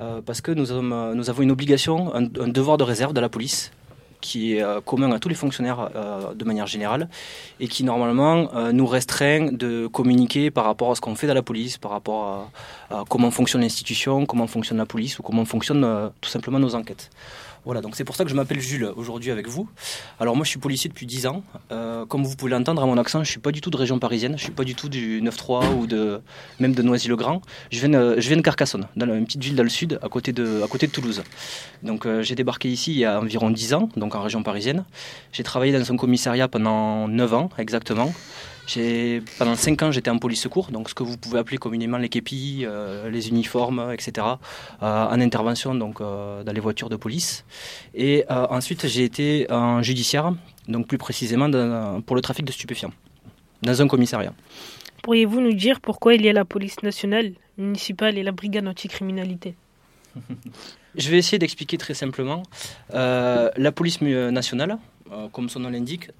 euh, 0.00 0.20
parce 0.20 0.42
que 0.42 0.52
nous, 0.52 0.70
avons 0.70 1.42
une 1.42 1.50
obligation, 1.50 2.14
un, 2.14 2.22
devoir 2.22 2.76
de 2.76 2.84
réserve 2.84 3.14
de 3.14 3.20
la 3.20 3.30
police 3.30 3.72
qui 4.20 4.54
est 4.54 4.62
euh, 4.62 4.80
commun 4.80 5.12
à 5.12 5.18
tous 5.18 5.28
les 5.28 5.34
fonctionnaires 5.34 5.90
euh, 5.94 6.34
de 6.34 6.44
manière 6.44 6.66
générale 6.66 7.08
et 7.60 7.68
qui 7.68 7.84
normalement 7.84 8.52
euh, 8.54 8.72
nous 8.72 8.86
restreint 8.86 9.52
de 9.52 9.86
communiquer 9.86 10.50
par 10.50 10.64
rapport 10.64 10.90
à 10.90 10.94
ce 10.96 11.00
qu'on 11.00 11.14
fait 11.14 11.28
dans 11.28 11.34
la 11.34 11.42
police, 11.42 11.78
par 11.78 11.92
rapport 11.92 12.50
à, 12.90 12.98
à 12.98 13.04
comment 13.08 13.30
fonctionne 13.30 13.62
l'institution, 13.62 14.26
comment 14.26 14.46
fonctionne 14.46 14.78
la 14.78 14.86
police 14.86 15.18
ou 15.18 15.22
comment 15.22 15.44
fonctionnent 15.44 15.84
euh, 15.84 16.08
tout 16.20 16.30
simplement 16.30 16.58
nos 16.58 16.74
enquêtes. 16.74 17.10
Voilà, 17.68 17.82
donc 17.82 17.96
c'est 17.96 18.04
pour 18.04 18.16
ça 18.16 18.24
que 18.24 18.30
je 18.30 18.34
m'appelle 18.34 18.60
Jules 18.60 18.90
aujourd'hui 18.96 19.30
avec 19.30 19.46
vous. 19.46 19.68
Alors 20.18 20.34
moi 20.34 20.46
je 20.46 20.48
suis 20.48 20.58
policier 20.58 20.88
depuis 20.88 21.04
10 21.04 21.26
ans. 21.26 21.42
Euh, 21.70 22.06
comme 22.06 22.24
vous 22.24 22.34
pouvez 22.34 22.50
l'entendre 22.50 22.82
à 22.82 22.86
mon 22.86 22.96
accent, 22.96 23.22
je 23.22 23.30
suis 23.30 23.40
pas 23.40 23.52
du 23.52 23.60
tout 23.60 23.68
de 23.68 23.76
région 23.76 23.98
parisienne, 23.98 24.36
je 24.38 24.42
suis 24.44 24.52
pas 24.52 24.64
du 24.64 24.74
tout 24.74 24.88
du 24.88 25.20
9-3 25.20 25.76
ou 25.76 25.86
de 25.86 26.22
même 26.60 26.72
de 26.72 26.80
Noisy-le-Grand. 26.80 27.42
Je 27.70 27.86
viens 27.86 28.18
je 28.18 28.26
viens 28.26 28.38
de 28.38 28.40
Carcassonne, 28.40 28.88
dans 28.96 29.14
une 29.14 29.26
petite 29.26 29.44
ville 29.44 29.54
dans 29.54 29.64
le 29.64 29.68
sud, 29.68 29.98
à 30.02 30.08
côté 30.08 30.32
de, 30.32 30.62
à 30.64 30.66
côté 30.66 30.86
de 30.86 30.92
Toulouse. 30.92 31.22
Donc 31.82 32.06
euh, 32.06 32.22
j'ai 32.22 32.34
débarqué 32.34 32.70
ici 32.70 32.92
il 32.92 33.00
y 33.00 33.04
a 33.04 33.20
environ 33.20 33.50
10 33.50 33.74
ans, 33.74 33.90
donc 33.98 34.14
en 34.14 34.22
région 34.22 34.42
parisienne. 34.42 34.86
J'ai 35.32 35.42
travaillé 35.42 35.78
dans 35.78 35.92
un 35.92 35.96
commissariat 35.98 36.48
pendant 36.48 37.06
9 37.06 37.34
ans 37.34 37.50
exactement. 37.58 38.14
J'ai- 38.68 39.22
Pendant 39.38 39.56
5 39.56 39.82
ans, 39.82 39.90
j'étais 39.90 40.10
en 40.10 40.18
police 40.18 40.42
secours, 40.42 40.70
donc 40.70 40.90
ce 40.90 40.94
que 40.94 41.02
vous 41.02 41.16
pouvez 41.16 41.38
appeler 41.38 41.56
communément 41.56 41.96
les 41.96 42.10
képis, 42.10 42.64
euh, 42.66 43.08
les 43.08 43.28
uniformes, 43.30 43.90
etc., 43.94 44.26
euh, 44.82 45.06
en 45.14 45.18
intervention 45.20 45.74
donc, 45.74 46.00
euh, 46.02 46.44
dans 46.44 46.52
les 46.52 46.60
voitures 46.60 46.90
de 46.90 46.96
police. 46.96 47.44
Et 47.94 48.24
ensuite, 48.28 48.86
j'ai 48.86 49.04
été 49.04 49.46
en 49.50 49.82
judiciaire, 49.82 50.34
donc 50.68 50.86
plus 50.86 50.98
précisément 50.98 51.48
dans- 51.48 52.02
pour 52.02 52.14
le 52.14 52.20
trafic 52.22 52.44
de 52.44 52.52
stupéfiants, 52.52 52.92
dans 53.62 53.80
un 53.82 53.88
commissariat. 53.88 54.34
Pourriez-vous 55.02 55.40
nous 55.40 55.54
dire 55.54 55.80
pourquoi 55.80 56.14
il 56.14 56.22
y 56.22 56.28
a 56.28 56.34
la 56.34 56.44
police 56.44 56.82
nationale, 56.82 57.32
municipale 57.56 58.18
et 58.18 58.22
la 58.22 58.32
brigade 58.32 58.66
anticriminalité? 58.68 59.54
Je 60.96 61.10
vais 61.10 61.18
essayer 61.18 61.38
d'expliquer 61.38 61.78
très 61.78 61.94
simplement. 61.94 62.42
La 62.92 63.72
police 63.74 64.00
nationale, 64.02 64.76
euh, 65.12 65.28
comme 65.28 65.48
son 65.48 65.60
nom 65.60 65.70
l'indique, 65.70 66.10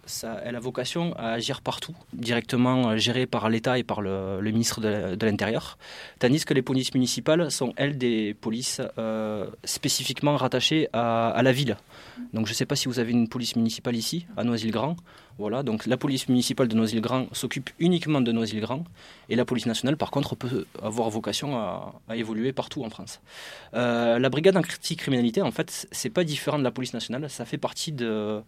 elle 0.45 0.57
a 0.57 0.61
vocation 0.61 1.15
à 1.17 1.31
agir 1.31 1.61
partout, 1.61 1.95
directement 2.13 2.91
euh, 2.91 2.97
gérée 2.97 3.27
par 3.27 3.49
l'État 3.49 3.79
et 3.79 3.83
par 3.83 4.01
le, 4.01 4.41
ministre 4.43 4.81
de, 4.81 5.15
de 5.15 5.27
l'Intérieur, 5.27 5.79
tandis 6.19 6.45
que 6.45 6.55
les 6.55 6.63
polices 6.63 6.95
municipales 6.95 7.51
sont, 7.51 7.73
elles, 7.77 7.99
des 7.99 8.35
polices 8.35 8.81
euh, 8.99 9.47
spécifiquement 9.65 10.37
rattachées 10.37 10.89
à, 10.93 11.29
à 11.31 11.43
la 11.43 11.53
ville. 11.53 11.77
Donc 12.33 12.47
je 12.47 12.53
ne 12.53 12.55
sais 12.57 12.67
pas 12.67 12.77
si 12.77 12.89
vous 12.89 12.99
avez 12.99 13.13
une 13.13 13.29
police 13.29 13.57
municipale 13.57 13.97
ici, 13.97 14.27
à 14.37 14.45
Noisy-le-Grand. 14.45 14.97
Voilà, 15.39 15.63
donc 15.63 15.87
la 15.87 15.97
police 15.97 16.29
municipale 16.29 16.67
de 16.67 16.75
Noisy-le-Grand 16.75 17.29
s'occupe 17.33 17.71
uniquement 17.79 18.21
de 18.21 18.33
Noisy-le-Grand 18.33 18.83
et 19.29 19.37
la 19.37 19.45
police 19.45 19.67
nationale, 19.67 19.97
par 19.97 20.11
contre, 20.11 20.35
peut 20.35 20.67
avoir 20.83 21.09
vocation 21.11 21.57
à, 21.57 21.95
évoluer 22.13 22.53
partout 22.53 22.83
en 22.83 22.91
France. 22.91 23.21
Euh, 23.75 24.19
la 24.19 24.31
brigade 24.31 24.57
anti-criminalité, 24.57 25.41
en 25.41 25.53
fait, 25.53 25.87
c'est 25.93 26.11
pas 26.11 26.25
différent 26.25 26.59
de 26.59 26.65
la 26.65 26.73
police 26.73 26.93
nationale. 26.93 27.31
Ça 27.31 27.45
fait 27.45 27.57
partie 27.57 27.95
euh, 28.01 28.43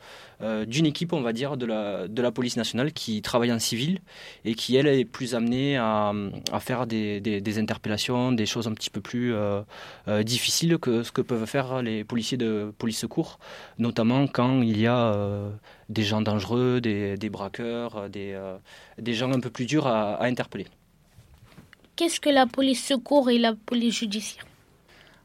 d'une 0.66 0.84
équipe, 0.84 1.12
on 1.12 1.20
va 1.20 1.32
dire, 1.32 1.56
de 1.56 1.64
la, 1.66 2.30
police 2.32 2.56
nationale 2.56 2.92
qui 2.92 3.22
travaille 3.22 3.52
en 3.52 3.60
civil 3.60 4.00
et 4.44 4.54
qui, 4.54 4.74
elle, 4.74 4.88
est 4.88 5.04
plus 5.04 5.36
amenée 5.36 5.76
à, 5.76 6.12
faire 6.58 6.88
des, 6.88 7.58
interpellations, 7.58 8.32
des 8.32 8.46
choses 8.46 8.66
un 8.66 8.72
petit 8.72 8.90
peu 8.90 9.00
plus 9.00 9.32
euh, 9.32 9.62
difficiles 10.24 10.78
que 10.78 11.04
ce 11.04 11.12
que 11.12 11.22
peuvent 11.22 11.46
faire 11.46 11.82
les 11.82 12.02
policiers 12.02 12.36
de 12.36 12.72
police 12.78 12.98
secours, 12.98 13.38
notamment 13.78 14.26
quand 14.26 14.62
il 14.62 14.80
y 14.80 14.88
a 14.88 15.14
des 15.90 16.04
gens 16.04 16.22
dangereux, 16.22 16.80
des, 16.80 17.16
des 17.16 17.28
braqueurs, 17.28 18.08
des, 18.08 18.32
euh, 18.32 18.56
des 18.98 19.12
gens 19.12 19.30
un 19.32 19.40
peu 19.40 19.50
plus 19.50 19.66
durs 19.66 19.86
à, 19.86 20.14
à 20.14 20.26
interpeller. 20.26 20.66
Qu'est-ce 21.96 22.20
que 22.20 22.30
la 22.30 22.46
police 22.46 22.82
secours 22.82 23.28
et 23.28 23.38
la 23.38 23.52
police 23.54 23.98
judiciaire? 23.98 24.46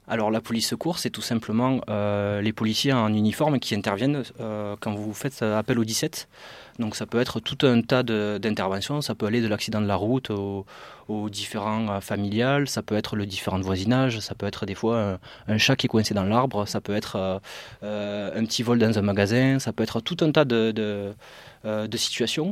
Alors 0.08 0.30
la 0.30 0.42
police 0.42 0.68
secours, 0.68 1.00
c'est 1.00 1.10
tout 1.10 1.22
simplement 1.22 1.82
euh, 1.90 2.42
les 2.42 2.54
policiers 2.54 2.94
en 2.94 3.14
uniforme 3.14 3.60
qui 3.60 3.74
interviennent 3.74 4.24
euh, 4.40 4.76
quand 4.80 4.94
vous 4.94 5.14
faites 5.14 5.42
appel 5.42 5.80
au 5.80 5.84
17. 5.84 6.28
Donc 6.80 6.96
ça 6.96 7.06
peut 7.06 7.20
être 7.20 7.40
tout 7.40 7.66
un 7.66 7.82
tas 7.82 8.04
d'interventions, 8.04 9.02
ça 9.02 9.16
peut 9.16 9.26
aller 9.26 9.42
de 9.42 9.48
l'accident 9.48 9.82
de 9.82 9.88
la 9.88 9.96
route 9.96 10.30
au- 10.30 10.66
aux 11.08 11.30
différents 11.30 11.88
euh, 11.90 12.00
familiales, 12.02 12.68
ça 12.68 12.82
peut 12.82 12.96
être 12.96 13.16
le 13.16 13.26
différent 13.26 13.60
de 13.60 13.64
voisinage, 13.64 14.20
ça 14.20 14.36
peut 14.36 14.46
être 14.46 14.66
des 14.66 14.76
fois 14.76 15.20
un, 15.48 15.58
chat 15.58 15.76
qui 15.76 15.86
est 15.86 15.90
coincé 15.90 16.14
dans 16.14 16.24
l'arbre, 16.24 16.68
ça 16.68 16.82
peut 16.82 16.96
être 16.96 17.16
euh, 17.16 17.40
euh, 17.84 18.40
un 18.40 18.46
petit 18.46 18.64
vol 18.64 18.80
dans 18.80 18.98
un 18.98 19.02
magasin, 19.02 19.60
ça 19.60 19.72
peut 19.72 19.84
être 19.84 20.02
tout 20.02 20.18
un 20.22 20.32
tas 20.32 20.46
de, 20.46 20.72
de, 20.72 21.98
situations. 21.98 22.52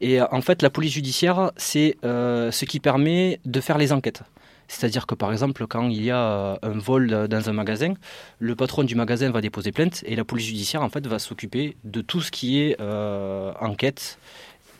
Et 0.00 0.20
en 0.20 0.40
fait 0.42 0.62
la 0.62 0.70
police 0.70 0.92
judiciaire, 0.92 1.52
c'est 1.56 1.96
ce 2.02 2.64
qui 2.64 2.78
permet 2.78 3.40
de 3.44 3.60
faire 3.60 3.78
les 3.78 3.92
enquêtes. 3.92 4.22
C'est-à-dire 4.68 5.06
que 5.06 5.14
par 5.14 5.32
exemple, 5.32 5.66
quand 5.66 5.88
il 5.88 6.02
y 6.02 6.10
a 6.10 6.18
euh, 6.18 6.56
un 6.62 6.78
vol 6.78 7.28
dans 7.28 7.48
un 7.48 7.52
magasin, 7.52 7.94
le 8.38 8.54
patron 8.56 8.84
du 8.84 8.94
magasin 8.94 9.30
va 9.30 9.40
déposer 9.40 9.72
plainte 9.72 10.02
et 10.06 10.16
la 10.16 10.24
police 10.24 10.46
judiciaire 10.46 10.82
en 10.82 10.88
fait 10.88 11.06
va 11.06 11.18
s'occuper 11.18 11.76
de 11.84 12.00
tout 12.00 12.20
ce 12.20 12.30
qui 12.30 12.60
est 12.60 12.80
euh, 12.80 13.52
enquête 13.60 14.18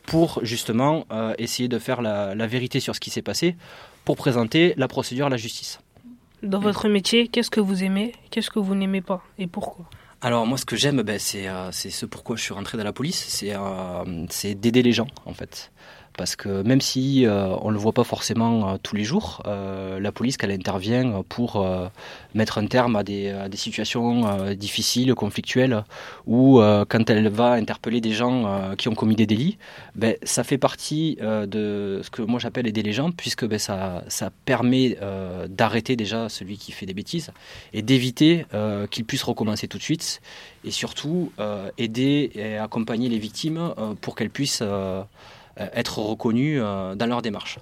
pour 0.06 0.40
justement 0.42 1.06
euh, 1.12 1.34
essayer 1.38 1.68
de 1.68 1.78
faire 1.78 2.02
la, 2.02 2.34
la 2.34 2.46
vérité 2.46 2.80
sur 2.80 2.94
ce 2.94 3.00
qui 3.00 3.10
s'est 3.10 3.22
passé 3.22 3.56
pour 4.04 4.16
présenter 4.16 4.74
la 4.76 4.88
procédure 4.88 5.26
à 5.26 5.30
la 5.30 5.36
justice. 5.36 5.80
Dans 6.42 6.58
votre 6.58 6.88
métier, 6.88 7.28
qu'est-ce 7.28 7.50
que 7.50 7.60
vous 7.60 7.84
aimez 7.84 8.12
Qu'est-ce 8.30 8.50
que 8.50 8.58
vous 8.58 8.74
n'aimez 8.74 9.00
pas 9.00 9.22
Et 9.38 9.46
pourquoi? 9.46 9.86
Alors 10.24 10.46
moi 10.46 10.56
ce 10.56 10.64
que 10.64 10.76
j'aime, 10.76 11.02
ben, 11.02 11.18
c'est 11.18 11.48
euh, 11.48 11.72
c'est 11.72 11.90
ce 11.90 12.06
pourquoi 12.06 12.36
je 12.36 12.42
suis 12.42 12.54
rentré 12.54 12.78
dans 12.78 12.84
la 12.84 12.92
police, 12.92 13.24
c'est 13.28 13.54
euh, 13.54 14.26
c'est 14.30 14.54
d'aider 14.54 14.82
les 14.82 14.92
gens 14.92 15.08
en 15.26 15.34
fait. 15.34 15.72
Parce 16.16 16.36
que 16.36 16.62
même 16.62 16.80
si 16.80 17.24
euh, 17.24 17.54
on 17.62 17.68
ne 17.68 17.72
le 17.72 17.78
voit 17.78 17.92
pas 17.92 18.04
forcément 18.04 18.68
euh, 18.68 18.76
tous 18.82 18.94
les 18.94 19.04
jours, 19.04 19.42
euh, 19.46 19.98
la 19.98 20.12
police, 20.12 20.36
quand 20.36 20.46
elle 20.46 20.54
intervient 20.54 21.22
pour 21.28 21.66
mettre 22.34 22.58
un 22.58 22.66
terme 22.66 22.96
à 22.96 23.02
des, 23.02 23.34
situations 23.54 24.52
difficiles, 24.54 25.14
conflictuelles, 25.14 25.84
ou 26.26 26.60
quand 26.88 27.10
elle 27.10 27.28
va 27.28 27.52
interpeller 27.52 28.00
des 28.00 28.12
gens 28.12 28.74
qui 28.76 28.88
ont 28.88 28.94
commis 28.94 29.16
des 29.16 29.26
délits, 29.26 29.58
ben, 29.94 30.16
ça 30.22 30.44
fait 30.44 30.58
partie 30.58 31.16
de 31.20 32.00
ce 32.02 32.10
que 32.10 32.22
moi 32.22 32.40
j'appelle 32.40 32.66
aider 32.66 32.82
les 32.82 32.92
gens, 32.92 33.10
puisque 33.12 33.46
ben, 33.46 33.58
ça, 33.58 34.02
permet 34.44 34.96
d'arrêter 35.48 35.96
déjà 35.96 36.28
celui 36.28 36.56
qui 36.56 36.72
fait 36.72 36.86
des 36.86 36.94
bêtises 36.94 37.30
et 37.72 37.82
d'éviter 37.82 38.46
qu'il 38.90 39.04
puisse 39.04 39.22
recommencer 39.22 39.68
tout 39.68 39.78
de 39.78 39.82
suite, 39.82 40.20
et 40.64 40.70
surtout 40.70 41.32
aider 41.78 42.30
et 42.34 42.56
accompagner 42.56 43.08
les 43.08 43.18
victimes 43.18 43.74
pour 44.00 44.14
qu'elles 44.16 44.30
puissent 44.30 44.62
être 45.56 45.98
reconnues 45.98 46.60
euh, 46.60 46.94
dans 46.94 47.06
leur 47.06 47.22
démarche. 47.22 47.58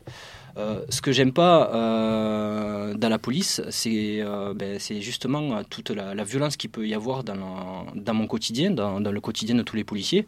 Euh, 0.56 0.80
ce 0.88 1.00
que 1.00 1.12
j'aime 1.12 1.32
pas 1.32 1.70
euh, 1.74 2.94
dans 2.94 3.08
la 3.08 3.18
police, 3.18 3.62
c'est 3.70 4.20
euh, 4.20 4.52
ben, 4.54 4.78
justement 4.78 5.56
euh, 5.56 5.62
toute 5.68 5.90
la, 5.90 6.24
violence 6.24 6.56
qu'il 6.56 6.70
peut 6.70 6.86
y 6.86 6.94
avoir 6.94 7.24
dans, 7.24 8.14
mon 8.14 8.26
quotidien, 8.26 8.70
dans, 8.70 8.98
le 8.98 9.20
quotidien 9.20 9.54
de 9.54 9.62
tous 9.62 9.76
les 9.76 9.84
policiers, 9.84 10.26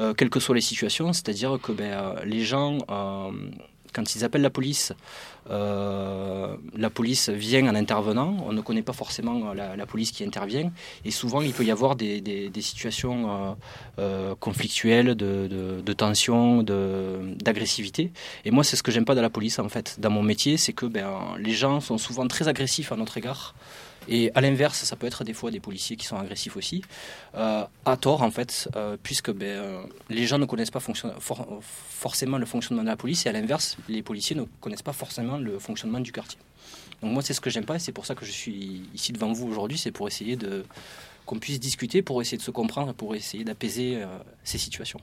euh, 0.00 0.14
quelles 0.14 0.30
que 0.30 0.40
soient 0.40 0.54
les 0.54 0.60
situations. 0.60 1.12
C'est-à-dire 1.12 1.58
que 1.62 1.72
ben, 1.72 1.92
euh, 1.92 2.24
les 2.24 2.42
gens, 2.42 2.78
euh, 2.90 3.30
quand 3.92 4.14
ils 4.14 4.24
appellent 4.24 4.42
la 4.42 4.50
police, 4.50 4.92
euh, 5.50 6.56
la 6.76 6.90
police 6.90 7.28
vient 7.28 7.66
en 7.68 7.74
intervenant. 7.74 8.36
On 8.46 8.52
ne 8.52 8.60
connaît 8.60 8.82
pas 8.82 8.92
forcément 8.92 9.52
la, 9.52 9.86
police 9.86 10.10
qui 10.12 10.24
intervient. 10.24 10.72
Et 11.04 11.10
souvent, 11.10 11.42
il 11.42 11.52
peut 11.52 11.64
y 11.64 11.70
avoir 11.70 11.96
des, 11.96 12.50
situations 12.60 13.30
euh, 13.30 13.54
euh, 13.98 14.34
conflictuelles, 14.40 15.14
de, 15.14 15.46
de, 15.48 15.80
de 15.84 15.92
tension, 15.92 16.62
d'agressivité. 16.62 18.12
Et 18.44 18.50
moi, 18.50 18.64
c'est 18.64 18.76
ce 18.76 18.82
que 18.82 18.90
j'aime 18.90 19.04
pas 19.04 19.14
dans 19.14 19.22
la 19.22 19.30
police, 19.30 19.58
en 19.58 19.68
fait. 19.68 20.00
Dans 20.00 20.10
mon 20.10 20.22
métier, 20.22 20.56
c'est 20.56 20.72
que 20.72 20.86
ben, 20.86 21.34
les 21.38 21.52
gens 21.52 21.80
sont 21.80 21.98
souvent 21.98 22.26
très 22.26 22.48
agressifs 22.48 22.92
à 22.92 22.96
notre 22.96 23.18
égard. 23.18 23.54
Et 24.08 24.30
à 24.34 24.40
l'inverse, 24.40 24.84
ça 24.84 24.96
peut 24.96 25.06
être 25.06 25.24
des 25.24 25.32
fois 25.32 25.50
des 25.50 25.60
policiers 25.60 25.96
qui 25.96 26.06
sont 26.06 26.16
agressifs 26.16 26.56
aussi, 26.56 26.82
euh, 27.34 27.64
à 27.84 27.96
tort 27.96 28.22
en 28.22 28.30
fait, 28.30 28.68
euh, 28.76 28.96
puisque 29.02 29.30
ben, 29.30 29.46
euh, 29.46 29.82
les 30.10 30.26
gens 30.26 30.38
ne 30.38 30.44
connaissent 30.44 30.70
pas 30.70 30.80
forcément 30.80 32.38
le 32.38 32.46
fonctionnement 32.46 32.82
de 32.82 32.88
la 32.88 32.96
police, 32.96 33.26
et 33.26 33.28
à 33.28 33.32
l'inverse, 33.32 33.76
les 33.88 34.02
policiers 34.02 34.36
ne 34.36 34.44
connaissent 34.60 34.82
pas 34.82 34.92
forcément 34.92 35.38
le 35.38 35.58
fonctionnement 35.58 36.00
du 36.00 36.12
quartier. 36.12 36.38
Donc 37.02 37.12
moi, 37.12 37.22
c'est 37.22 37.34
ce 37.34 37.40
que 37.40 37.50
j'aime 37.50 37.64
pas, 37.64 37.76
et 37.76 37.78
c'est 37.78 37.92
pour 37.92 38.06
ça 38.06 38.14
que 38.14 38.24
je 38.24 38.30
suis 38.30 38.82
ici 38.94 39.12
devant 39.12 39.32
vous 39.32 39.48
aujourd'hui, 39.48 39.78
c'est 39.78 39.92
pour 39.92 40.06
essayer 40.08 40.38
qu'on 41.26 41.38
puisse 41.38 41.60
discuter, 41.60 42.02
pour 42.02 42.20
essayer 42.20 42.38
de 42.38 42.42
se 42.42 42.50
comprendre, 42.50 42.92
pour 42.92 43.14
essayer 43.14 43.44
d'apaiser 43.44 44.02
ces 44.42 44.58
situations. 44.58 45.00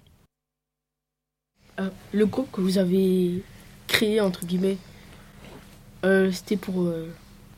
Le 2.12 2.26
groupe 2.26 2.52
que 2.52 2.62
vous 2.62 2.78
avez 2.78 3.44
créé, 3.88 4.22
entre 4.22 4.46
guillemets, 4.46 4.78
c'était 6.32 6.58
pour, 6.58 6.92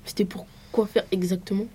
c'était 0.05 0.25
pour 0.25 0.45
quoi 0.73 0.87
faire 0.87 1.05
exactement 1.11 1.65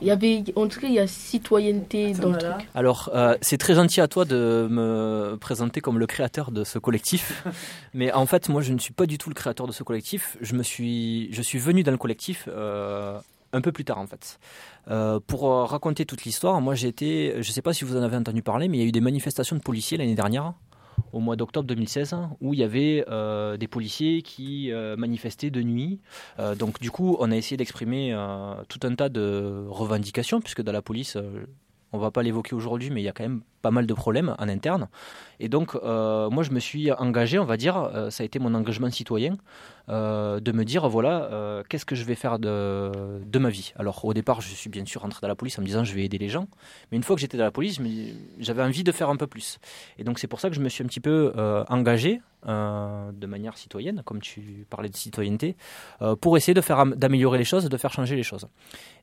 Il 0.00 0.06
y 0.06 0.10
avait, 0.12 0.44
en 0.54 0.68
tout 0.68 0.78
cas, 0.78 0.86
il 0.86 0.92
y 0.92 1.00
a 1.00 1.08
citoyenneté 1.08 2.12
dans 2.12 2.30
le 2.30 2.38
truc. 2.38 2.68
Alors, 2.74 3.10
euh, 3.14 3.36
c'est 3.40 3.58
très 3.58 3.74
gentil 3.74 4.00
à 4.00 4.06
toi 4.06 4.24
de 4.24 4.68
me 4.70 5.36
présenter 5.40 5.80
comme 5.80 5.98
le 5.98 6.06
créateur 6.06 6.52
de 6.52 6.62
ce 6.62 6.78
collectif. 6.78 7.42
Mais 7.94 8.12
en 8.12 8.26
fait, 8.26 8.48
moi, 8.48 8.62
je 8.62 8.72
ne 8.72 8.78
suis 8.78 8.92
pas 8.92 9.06
du 9.06 9.18
tout 9.18 9.30
le 9.30 9.34
créateur 9.34 9.66
de 9.66 9.72
ce 9.72 9.82
collectif. 9.82 10.36
Je, 10.40 10.54
me 10.54 10.62
suis, 10.62 11.32
je 11.32 11.42
suis 11.42 11.58
venu 11.58 11.82
dans 11.82 11.90
le 11.90 11.98
collectif 11.98 12.48
euh, 12.48 13.18
un 13.52 13.60
peu 13.60 13.72
plus 13.72 13.84
tard, 13.84 13.98
en 13.98 14.06
fait. 14.06 14.38
Euh, 14.88 15.18
pour 15.26 15.42
raconter 15.68 16.04
toute 16.04 16.24
l'histoire, 16.24 16.60
moi, 16.60 16.74
j'ai 16.74 16.88
été, 16.88 17.32
je 17.42 17.48
ne 17.48 17.52
sais 17.52 17.62
pas 17.62 17.72
si 17.72 17.84
vous 17.84 17.96
en 17.96 18.02
avez 18.02 18.16
entendu 18.16 18.42
parler, 18.42 18.68
mais 18.68 18.76
il 18.76 18.80
y 18.82 18.84
a 18.84 18.86
eu 18.86 18.92
des 18.92 19.00
manifestations 19.00 19.56
de 19.56 19.62
policiers 19.62 19.96
l'année 19.96 20.14
dernière 20.14 20.52
au 21.12 21.20
mois 21.20 21.36
d'octobre 21.36 21.66
2016, 21.66 22.16
où 22.40 22.54
il 22.54 22.60
y 22.60 22.62
avait 22.62 23.04
euh, 23.08 23.56
des 23.56 23.68
policiers 23.68 24.22
qui 24.22 24.72
euh, 24.72 24.96
manifestaient 24.96 25.50
de 25.50 25.62
nuit. 25.62 26.00
Euh, 26.38 26.54
donc 26.54 26.80
du 26.80 26.90
coup, 26.90 27.16
on 27.20 27.30
a 27.30 27.36
essayé 27.36 27.56
d'exprimer 27.56 28.16
tout 28.68 28.80
un 28.82 28.94
tas 28.94 29.08
de 29.08 29.64
revendications, 29.68 30.40
puisque 30.40 30.62
dans 30.62 30.72
la 30.72 30.82
police, 30.82 31.16
on 31.92 31.98
va 31.98 32.10
pas 32.10 32.22
l'évoquer 32.22 32.54
aujourd'hui, 32.54 32.90
mais 32.90 33.00
il 33.00 33.04
y 33.04 33.08
a 33.08 33.12
quand 33.12 33.24
même 33.24 33.42
pas 33.60 33.70
mal 33.70 33.86
de 33.86 33.94
problèmes 33.94 34.34
en 34.38 34.48
interne. 34.48 34.88
Et 35.38 35.48
donc, 35.48 35.76
euh, 35.76 36.28
moi, 36.30 36.42
je 36.42 36.50
me 36.50 36.58
suis 36.58 36.90
engagé, 36.92 37.38
on 37.38 37.44
va 37.44 37.56
dire, 37.56 37.76
euh, 37.76 38.10
ça 38.10 38.22
a 38.22 38.26
été 38.26 38.38
mon 38.38 38.54
engagement 38.54 38.90
citoyen, 38.90 39.36
euh, 39.88 40.40
de 40.40 40.52
me 40.52 40.64
dire, 40.64 40.88
voilà, 40.88 41.62
qu'est-ce 41.68 41.84
que 41.84 41.94
je 41.94 42.04
vais 42.04 42.14
faire 42.16 42.38
de, 42.38 42.90
de 43.24 43.38
ma 43.38 43.50
vie? 43.50 43.72
Alors, 43.76 44.04
au 44.04 44.14
départ, 44.14 44.40
je 44.40 44.48
suis 44.48 44.70
bien 44.70 44.84
sûr 44.84 45.02
rentré 45.02 45.20
dans 45.22 45.28
la 45.28 45.34
police 45.36 45.58
en 45.58 45.62
me 45.62 45.66
disant, 45.66 45.84
je 45.84 45.94
vais 45.94 46.04
aider 46.04 46.18
les 46.18 46.28
gens. 46.28 46.48
Mais 46.90 46.96
une 46.96 47.02
fois 47.04 47.14
que 47.14 47.20
j'étais 47.20 47.38
dans 47.38 47.44
la 47.44 47.50
police, 47.50 47.80
j'avais 48.38 48.62
envie 48.62 48.84
de 48.84 48.92
faire 48.92 49.08
un 49.08 49.16
peu 49.16 49.26
plus. 49.26 49.58
Et 49.98 50.04
donc, 50.04 50.18
c'est 50.18 50.28
pour 50.28 50.40
ça 50.40 50.48
que 50.50 50.56
je 50.56 50.60
me 50.60 50.68
suis 50.68 50.82
un 50.82 50.86
petit 50.86 51.00
peu 51.00 51.32
engagé 51.68 52.20
de 52.44 53.26
manière 53.26 53.56
citoyenne, 53.56 54.02
comme 54.04 54.20
tu 54.20 54.66
parlais 54.70 54.88
de 54.88 54.96
citoyenneté, 54.96 55.56
pour 56.20 56.36
essayer 56.36 56.54
de 56.54 56.60
faire 56.60 56.80
am- 56.80 56.94
d'améliorer 56.96 57.38
les 57.38 57.44
choses, 57.44 57.68
de 57.68 57.76
faire 57.76 57.92
changer 57.92 58.16
les 58.16 58.24
choses. 58.24 58.48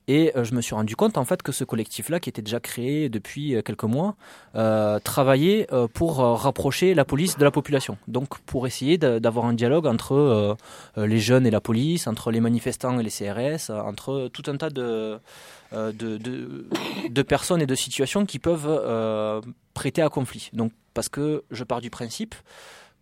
Et 0.10 0.36
euh, 0.36 0.44
je 0.44 0.56
me 0.56 0.62
suis 0.62 0.74
rendu 0.74 0.96
compte 0.96 1.20
en 1.20 1.24
fait 1.24 1.44
que 1.44 1.52
ce 1.52 1.64
collectif-là, 1.64 2.20
qui 2.20 2.30
était 2.30 2.42
déjà 2.42 2.60
créé 2.60 3.10
depuis 3.10 3.56
euh, 3.56 3.62
quelques 3.62 3.84
mois, 3.84 4.16
euh, 4.56 4.98
travaillait 4.98 5.68
pour 5.94 6.18
rapprocher 6.18 6.96
la 6.96 7.06
police 7.06 7.38
de 7.38 7.44
la 7.44 7.52
population. 7.52 8.00
Donc 8.08 8.40
pour 8.40 8.66
essayer 8.66 8.98
d'avoir 8.98 9.46
un 9.46 9.54
dialogue 9.54 9.86
entre 9.86 10.58
les 10.98 11.20
jeunes 11.20 11.46
et 11.46 11.52
la 11.52 11.62
police, 11.62 12.08
entre 12.08 12.32
les 12.32 12.40
manifestants 12.40 13.00
et 13.00 13.04
les 13.04 13.12
CRS, 13.12 13.70
entre 13.70 14.30
tout 14.34 14.44
un 14.48 14.58
tas 14.58 14.72
de, 14.72 15.20
personnes 17.28 17.62
et 17.62 17.68
de 17.68 17.76
situations 17.76 18.26
qui 18.26 18.40
peuvent 18.40 19.44
prêter 19.76 20.02
à 20.02 20.10
conflit. 20.10 20.50
Donc 20.54 20.72
parce 20.96 21.10
que 21.10 21.44
je 21.52 21.64
pars 21.64 21.82
du 21.82 21.92
principe 21.92 22.34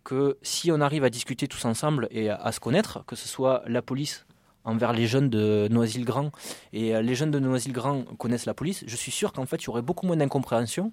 que 0.04 0.36
si 0.42 0.70
on 0.70 0.80
arrive 0.82 1.04
à 1.04 1.10
discuter 1.10 1.48
tous 1.48 1.64
ensemble 1.64 2.08
et 2.10 2.28
à 2.28 2.52
se 2.52 2.60
connaître, 2.60 3.04
que 3.06 3.16
ce 3.16 3.26
soit 3.26 3.62
la 3.66 3.80
police 3.80 4.26
envers 4.64 4.92
les 4.92 5.06
jeunes 5.06 5.30
de 5.30 5.68
Noisy-le-Grand. 5.70 6.30
Et 6.72 6.94
euh, 6.94 7.02
les 7.02 7.14
jeunes 7.14 7.30
de 7.30 7.38
Noisy-le-Grand 7.38 8.04
connaissent 8.16 8.46
la 8.46 8.54
police. 8.54 8.84
Je 8.86 8.96
suis 8.96 9.12
sûr 9.12 9.32
qu'en 9.32 9.46
fait, 9.46 9.56
il 9.62 9.66
y 9.66 9.68
aurait 9.70 9.82
beaucoup 9.82 10.06
moins 10.06 10.16
d'incompréhension 10.16 10.92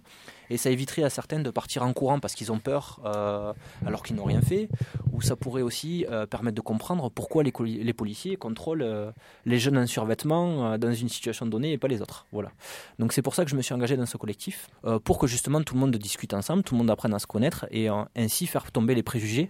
et 0.50 0.58
ça 0.58 0.70
éviterait 0.70 1.04
à 1.04 1.10
certains 1.10 1.40
de 1.40 1.50
partir 1.50 1.84
en 1.84 1.92
courant 1.92 2.20
parce 2.20 2.36
qu'ils 2.36 2.52
ont 2.52 2.60
peur 2.60 3.02
euh, 3.06 3.52
alors 3.86 4.04
qu'ils 4.04 4.16
n'ont 4.16 4.24
rien 4.24 4.42
fait. 4.42 4.70
Ou 5.12 5.22
ça 5.22 5.36
pourrait 5.36 5.62
aussi 5.62 6.06
euh, 6.10 6.26
permettre 6.26 6.56
de 6.56 6.62
comprendre 6.62 7.10
pourquoi 7.10 7.44
les, 7.44 7.52
policiers 7.94 8.36
contrôlent 8.36 9.14
les 9.46 9.60
jeunes 9.60 9.78
en 9.78 9.88
survêtement 9.88 10.78
dans 10.78 10.94
une 10.94 11.10
situation 11.10 11.46
donnée 11.46 11.74
et 11.74 11.78
pas 11.78 11.88
les 11.88 12.02
autres. 12.02 12.28
Voilà. 12.32 12.52
Donc 13.00 13.14
c'est 13.14 13.22
pour 13.22 13.36
ça 13.36 13.44
que 13.46 13.52
je 13.52 13.56
me 13.56 13.62
suis 13.62 13.74
engagé 13.74 13.98
dans 13.98 14.06
ce 14.06 14.18
collectif 14.18 14.70
pour 15.04 15.18
que 15.18 15.28
justement 15.28 15.62
tout 15.62 15.74
le 15.74 15.80
monde 15.80 15.96
discute 15.96 16.34
ensemble, 16.34 16.64
tout 16.64 16.76
le 16.76 16.80
monde 16.80 16.90
apprenne 16.90 17.14
à 17.14 17.20
se 17.20 17.28
connaître 17.28 17.66
et 17.72 17.88
ainsi 18.16 18.48
faire 18.48 18.72
tomber 18.72 18.96
les 18.96 19.04
préjugés 19.04 19.50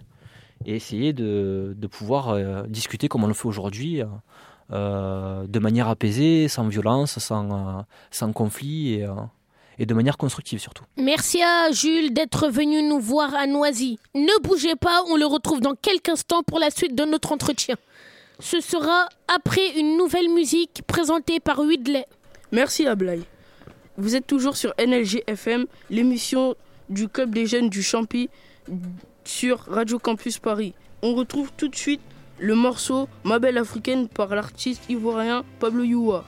et 0.64 0.74
essayer 0.74 1.12
de, 1.12 1.74
de 1.76 1.86
pouvoir 1.86 2.30
euh, 2.30 2.62
discuter 2.68 3.08
comme 3.08 3.24
on 3.24 3.28
le 3.28 3.34
fait 3.34 3.46
aujourd'hui, 3.46 4.00
euh, 4.02 4.06
euh, 4.72 5.46
de 5.46 5.58
manière 5.58 5.88
apaisée, 5.88 6.48
sans 6.48 6.66
violence, 6.68 7.18
sans, 7.18 7.78
euh, 7.78 7.82
sans 8.10 8.32
conflit 8.32 8.94
et, 8.94 9.04
euh, 9.04 9.12
et 9.78 9.86
de 9.86 9.94
manière 9.94 10.16
constructive 10.16 10.58
surtout. 10.58 10.84
Merci 10.96 11.42
à 11.42 11.70
Jules 11.70 12.12
d'être 12.12 12.48
venu 12.48 12.82
nous 12.82 12.98
voir 12.98 13.34
à 13.34 13.46
Noisy. 13.46 13.98
Ne 14.14 14.42
bougez 14.42 14.74
pas, 14.74 15.02
on 15.08 15.16
le 15.16 15.26
retrouve 15.26 15.60
dans 15.60 15.74
quelques 15.74 16.08
instants 16.08 16.42
pour 16.42 16.58
la 16.58 16.70
suite 16.70 16.94
de 16.96 17.04
notre 17.04 17.32
entretien. 17.32 17.76
Ce 18.40 18.60
sera 18.60 19.08
après 19.34 19.78
une 19.78 19.96
nouvelle 19.96 20.28
musique 20.30 20.82
présentée 20.86 21.40
par 21.40 21.60
Widley. 21.60 22.04
Merci 22.52 22.86
Ablaï. 22.86 23.22
Vous 23.98 24.14
êtes 24.16 24.26
toujours 24.26 24.56
sur 24.56 24.74
NLG 24.78 25.22
FM, 25.26 25.66
l'émission 25.90 26.54
du 26.90 27.08
Club 27.08 27.34
des 27.34 27.46
jeunes 27.46 27.70
du 27.70 27.82
Champy 27.82 28.28
sur 29.28 29.64
Radio 29.68 29.98
Campus 29.98 30.38
Paris. 30.38 30.74
On 31.02 31.14
retrouve 31.14 31.50
tout 31.56 31.68
de 31.68 31.76
suite 31.76 32.00
le 32.38 32.54
morceau 32.54 33.08
Ma 33.24 33.38
belle 33.38 33.58
africaine 33.58 34.08
par 34.08 34.34
l'artiste 34.34 34.82
ivoirien 34.88 35.44
Pablo 35.58 35.84
Youa. 35.84 36.24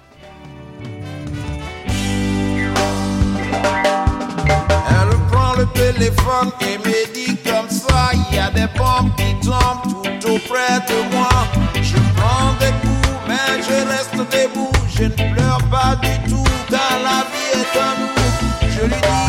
Elle 4.90 5.16
prend 5.30 5.54
le 5.56 5.66
téléphone 5.74 6.50
et 6.60 6.78
me 6.78 7.14
dit 7.14 7.36
comme 7.44 7.68
ça, 7.68 8.10
il 8.14 8.36
y 8.36 8.38
a 8.38 8.50
des 8.50 8.66
bombes 8.76 9.10
qui 9.16 9.46
tombent 9.46 10.02
tout 10.02 10.30
auprès 10.30 10.80
de 10.88 11.14
moi. 11.14 11.28
Je 11.82 11.96
prends 12.16 12.52
des 12.60 12.72
coups, 12.82 13.08
mais 13.28 13.62
je 13.62 13.76
reste 13.88 14.16
debout. 14.32 14.72
Je 14.88 15.04
ne 15.04 15.34
pleure 15.34 15.62
pas 15.70 15.96
du 15.96 16.30
tout, 16.30 16.44
car 16.68 16.98
la 17.02 17.24
vie 17.30 17.52
est 17.54 17.78
à 17.78 17.90
nous. 18.00 18.12
Je 18.70 18.84
lui 18.84 19.00
dis, 19.00 19.27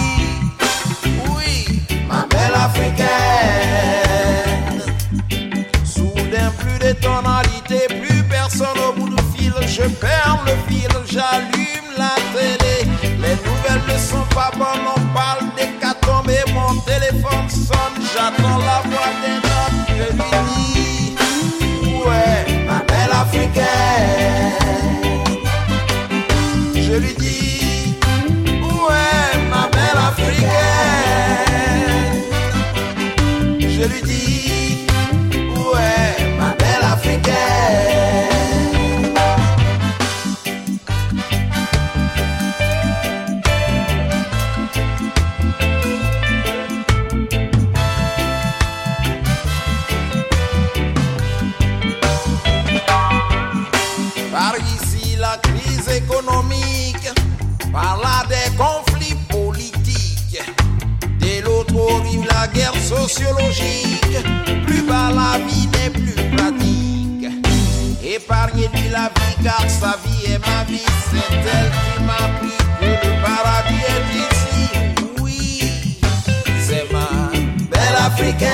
Je 9.82 9.88
perds 9.88 10.40
le 10.46 10.52
fil, 10.68 10.90
j'allume 11.06 11.90
la 11.98 12.16
télé. 12.34 12.76
Les 13.02 13.36
nouvelles 13.46 13.86
ne 13.88 13.98
sont 13.98 14.28
pas 14.36 14.52
bonnes, 14.58 14.88
on 14.94 15.00
parle 15.18 15.46
d'hécatombe 15.56 16.30
et 16.30 16.52
mon 16.52 16.82
téléphone 16.82 17.50
sonne. 17.50 18.04
J'attends 18.14 18.58
la 18.58 18.82
voix 18.90 19.12
des 19.24 19.38
notes, 19.48 19.80
je 19.88 20.04
lui 20.12 20.24
dis, 20.52 21.16
ouais, 22.06 22.40
ma 22.68 22.80
belle 22.90 23.14
africaine. 23.14 23.66
Je 26.76 26.94
lui 26.96 27.14
dis, 27.14 27.96
ouais, 28.62 29.32
ma 29.50 29.64
belle 29.70 30.00
africaine. 30.10 30.50
Je 33.62 33.84
lui 33.86 34.02
dis, 34.02 34.86
ouais, 35.56 36.16
ma 36.38 36.50
belle 36.58 36.84
africaine. 36.84 38.09
Guerre 62.54 62.76
sociologique. 62.76 64.18
Plus 64.66 64.82
bas, 64.84 65.12
la 65.12 65.40
vie 65.46 65.68
n'est 65.68 65.90
plus 65.90 66.16
pratique. 66.36 67.28
Épargnez-lui 68.04 68.90
la 68.90 69.10
vie, 69.16 69.44
car 69.44 69.64
sa 69.68 69.98
vie 70.04 70.34
est 70.34 70.40
ma 70.40 70.64
vie. 70.66 70.86
C'est 71.12 71.36
elle 71.36 71.72
qui 71.72 72.04
m'a 72.04 72.14
appris 72.14 72.58
que 72.80 72.86
le 72.86 73.12
paradis 73.24 73.84
est 73.96 74.10
ici. 74.26 74.70
Oui, 75.22 76.00
c'est 76.62 76.92
ma 76.92 77.10
belle 77.72 77.98
africaine. 78.06 78.50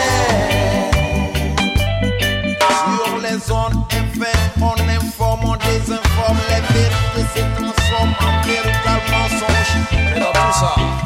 Sur 2.59 3.17
les 3.19 3.51
ondes 3.51 3.83
FM, 3.91 4.61
on 4.61 4.89
informe, 4.89 5.45
on 5.45 5.55
désinforme. 5.55 6.39
Les 6.49 6.61
vérités 6.73 7.27
se 7.35 7.41
transforment 7.61 8.15
en 8.21 8.45
véritable 8.45 9.07
mensonge. 9.11 9.73
Mais 10.13 10.19
dans 10.19 10.31
tout 10.31 10.59
ça, 10.59 11.04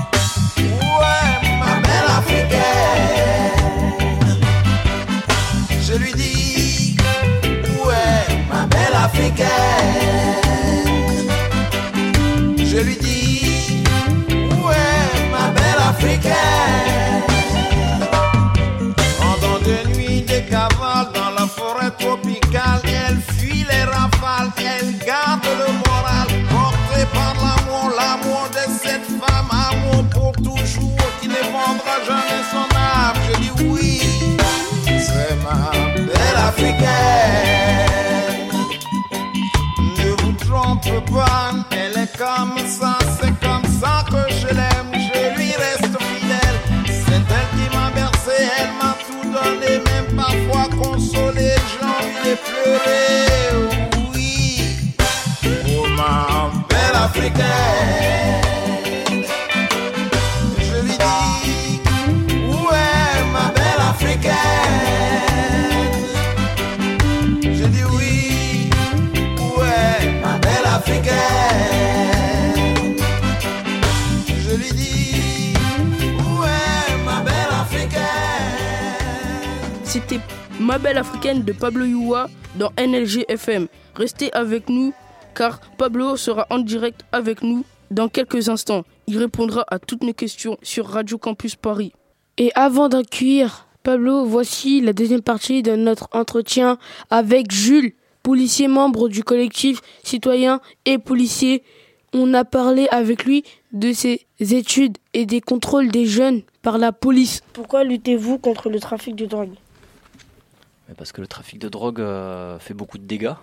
Je 12.57 12.77
lui 12.77 12.97
dis, 12.97 13.83
ouais, 14.31 15.29
ma 15.31 15.49
belle 15.49 15.81
africaine? 15.89 17.23
Pendant 19.19 19.59
des 19.63 19.83
nuits, 19.93 20.21
des 20.21 20.43
cavales 20.43 21.11
dans 21.13 21.31
la 21.37 21.47
forêt 21.47 21.91
tropicale, 21.99 22.81
elle 22.85 23.19
fuit 23.35 23.65
les 23.69 23.83
rafales, 23.83 24.51
elle 24.57 24.97
garde 25.05 25.45
le 25.45 25.73
moral, 25.87 26.27
portée 26.49 27.05
par 27.13 27.33
l'amour, 27.35 27.91
l'amour 27.97 28.49
de 28.51 28.71
cette 28.81 29.07
femme, 29.19 29.49
amour 29.51 30.03
pour 30.13 30.31
toujours, 30.33 31.09
qui 31.21 31.27
ne 31.27 31.41
vendra 31.51 31.95
jamais 32.07 32.43
son 32.51 32.67
âme. 32.75 33.17
Je 33.31 33.39
dis 33.39 33.51
oui, 33.65 34.01
c'est 34.85 35.35
ma 35.43 35.71
belle 35.95 36.37
africaine. 36.37 37.88
Africaine. 57.09 57.49
Je 60.59 60.75
lui 60.85 60.95
dis, 61.03 61.81
ouais, 62.47 63.19
ma 63.33 63.45
belle 63.57 63.83
africaine. 63.89 64.35
Je 67.41 67.65
dis 67.65 67.83
oui, 67.97 68.69
ouais, 69.57 69.99
ma 70.21 70.33
belle 70.37 70.67
africaine. 70.77 71.15
Je 74.27 74.51
lui 74.55 74.71
dis, 74.71 75.53
ouais, 76.39 77.03
ma 77.05 77.17
belle 77.21 77.53
africaine. 77.61 78.03
C'était 79.83 80.19
Ma 80.59 80.77
belle 80.77 80.97
africaine 80.97 81.43
de 81.43 81.53
Pablo 81.53 81.85
Youa 81.85 82.27
dans 82.55 82.71
NLG 82.77 83.23
FM. 83.29 83.67
Restez 83.95 84.31
avec 84.33 84.67
nous 84.69 84.93
car 85.39 85.61
Pablo 85.77 86.17
sera 86.17 86.45
en 86.49 86.59
direct 86.59 87.05
avec 87.13 87.43
nous 87.43 87.63
dans 87.91 88.09
quelques 88.09 88.49
instants. 88.49 88.83
Il 89.07 89.17
répondra 89.17 89.63
à 89.69 89.79
toutes 89.79 90.03
nos 90.03 90.11
questions 90.11 90.57
sur 90.61 90.85
Radio 90.85 91.17
Campus 91.17 91.55
Paris. 91.55 91.93
Et 92.37 92.51
avant 92.55 92.89
d'accueillir 92.89 93.65
Pablo, 93.81 94.25
voici 94.25 94.81
la 94.81 94.91
deuxième 94.91 95.21
partie 95.21 95.63
de 95.63 95.77
notre 95.77 96.09
entretien 96.11 96.77
avec 97.09 97.53
Jules, 97.53 97.93
policier 98.21 98.67
membre 98.67 99.07
du 99.07 99.23
collectif 99.23 99.79
citoyen 100.03 100.59
et 100.83 100.97
policier. 100.97 101.63
On 102.11 102.33
a 102.33 102.43
parlé 102.43 102.89
avec 102.91 103.23
lui 103.23 103.45
de 103.71 103.93
ses 103.93 104.25
études 104.41 104.97
et 105.13 105.25
des 105.25 105.39
contrôles 105.39 105.89
des 105.89 106.05
jeunes 106.05 106.41
par 106.63 106.77
la 106.77 106.91
police. 106.91 107.43
Pourquoi 107.53 107.85
luttez-vous 107.85 108.39
contre 108.39 108.69
le 108.69 108.81
trafic 108.81 109.15
de 109.15 109.25
drogue? 109.25 109.53
Parce 110.97 111.13
que 111.13 111.21
le 111.21 111.27
trafic 111.27 111.59
de 111.59 111.69
drogue 111.69 112.01
euh, 112.01 112.59
fait 112.59 112.73
beaucoup 112.73 112.97
de 112.97 113.05
dégâts. 113.05 113.35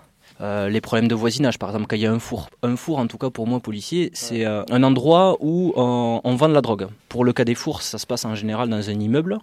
Euh, 0.43 0.69
les 0.69 0.83
problèmes 0.83 1.09
de 1.09 1.15
voisinage, 1.15 1.59
par 1.59 1.71
exemple, 1.71 1.87
quand 1.89 1.97
il 1.97 2.03
y 2.03 2.07
a 2.07 2.13
un 2.13 2.19
four. 2.19 2.51
Un 2.63 2.77
four, 2.77 2.99
en 2.99 3.07
tout 3.07 3.17
cas 3.17 3.31
pour 3.31 3.47
moi, 3.47 3.59
policier, 3.61 4.11
c'est 4.13 4.45
euh, 4.45 4.63
un 4.71 4.83
endroit 4.83 5.39
où 5.41 5.73
on, 5.77 6.21
on 6.23 6.35
vend 6.37 6.49
de 6.49 6.55
la 6.55 6.61
drogue. 6.61 6.89
Pour 7.09 7.25
le 7.25 7.33
cas 7.33 7.45
des 7.45 7.55
fours, 7.55 7.81
ça 7.81 7.97
se 7.97 8.07
passe 8.07 8.27
en 8.27 8.35
général 8.35 8.69
dans 8.69 8.91
un 8.91 9.01
immeuble 9.01 9.39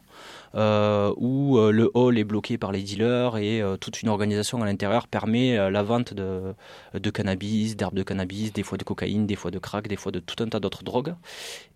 euh, 0.53 1.11
où 1.17 1.57
le 1.57 1.89
hall 1.95 2.19
est 2.19 2.23
bloqué 2.23 2.59
par 2.59 2.71
les 2.71 2.83
dealers 2.83 3.37
et 3.37 3.63
toute 3.81 4.03
une 4.03 4.09
organisation 4.09 4.61
à 4.61 4.67
l'intérieur 4.67 5.07
permet 5.07 5.71
la 5.71 5.81
vente 5.81 6.13
de, 6.13 6.53
de 6.93 7.09
cannabis, 7.09 7.75
d'herbes 7.75 7.95
de 7.95 8.03
cannabis, 8.03 8.53
des 8.53 8.61
fois 8.61 8.77
de 8.77 8.83
cocaïne, 8.83 9.25
des 9.25 9.35
fois 9.35 9.49
de 9.49 9.57
crack, 9.57 9.87
des 9.87 9.95
fois 9.95 10.11
de 10.11 10.19
tout 10.19 10.43
un 10.43 10.47
tas 10.47 10.59
d'autres 10.59 10.83
drogues. 10.83 11.15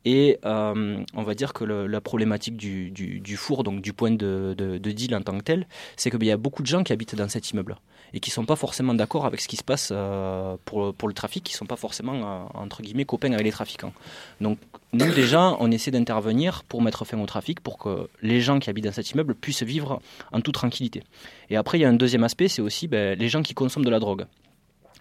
Et 0.05 0.37
on 0.43 1.23
va 1.23 1.33
dire 1.33 1.53
que 1.53 1.63
le- 1.63 1.87
la 1.87 2.01
problématique 2.01 2.55
du, 2.55 2.91
du- 2.91 3.19
du 3.19 3.35
four, 3.35 3.63
donc 3.63 3.81
du 3.81 3.93
point 3.93 4.11
de, 4.11 4.53
de- 4.55 4.77
de 4.77 4.91
deal 4.91 5.15
en 5.15 5.21
tant 5.21 5.35
que 5.39 5.43
tel, 5.43 5.65
c'est 5.95 6.11
qu'il 6.11 6.23
y 6.25 6.31
a 6.31 6.37
beaucoup 6.37 6.61
de 6.61 6.67
gens 6.67 6.83
qui 6.83 6.93
habitent 6.93 7.15
dans 7.15 7.29
cet 7.29 7.49
immeuble 7.49 7.77
et 8.13 8.19
qui 8.19 8.31
sont 8.31 8.45
pas 8.45 8.55
forcément 8.55 8.93
d'accord 8.93 9.25
avec 9.25 9.41
ce 9.41 9.47
qui 9.47 9.57
se 9.57 9.63
passe 9.63 9.89
euh, 9.91 10.55
pour, 10.65 10.93
pour 10.93 11.07
le 11.07 11.13
trafic, 11.13 11.43
qui 11.43 11.53
sont 11.53 11.65
pas 11.65 11.75
forcément, 11.75 12.13
euh, 12.13 12.43
entre 12.53 12.81
guillemets, 12.81 13.05
copains 13.05 13.31
avec 13.33 13.43
les 13.45 13.51
trafiquants. 13.51 13.93
Donc 14.41 14.57
nous, 14.93 15.11
déjà, 15.13 15.55
on 15.59 15.69
essaie 15.71 15.91
d'intervenir 15.91 16.63
pour 16.63 16.81
mettre 16.81 17.03
fin 17.05 17.19
au 17.19 17.25
trafic, 17.25 17.59
pour 17.61 17.77
que 17.77 18.09
les 18.21 18.39
gens 18.41 18.59
qui 18.59 18.69
habitent 18.69 18.85
dans 18.85 18.91
cet 18.93 19.11
immeuble 19.11 19.35
puissent 19.35 19.63
vivre 19.63 20.01
en 20.31 20.41
toute 20.41 20.53
tranquillité. 20.55 21.03
Et 21.49 21.57
après, 21.57 21.77
il 21.77 21.81
y 21.81 21.85
a 21.85 21.89
un 21.89 21.93
deuxième 21.93 22.23
aspect, 22.23 22.47
c'est 22.47 22.61
aussi 22.61 22.87
ben, 22.87 23.17
les 23.19 23.29
gens 23.29 23.41
qui 23.43 23.53
consomment 23.53 23.85
de 23.85 23.89
la 23.89 23.99
drogue. 23.99 24.25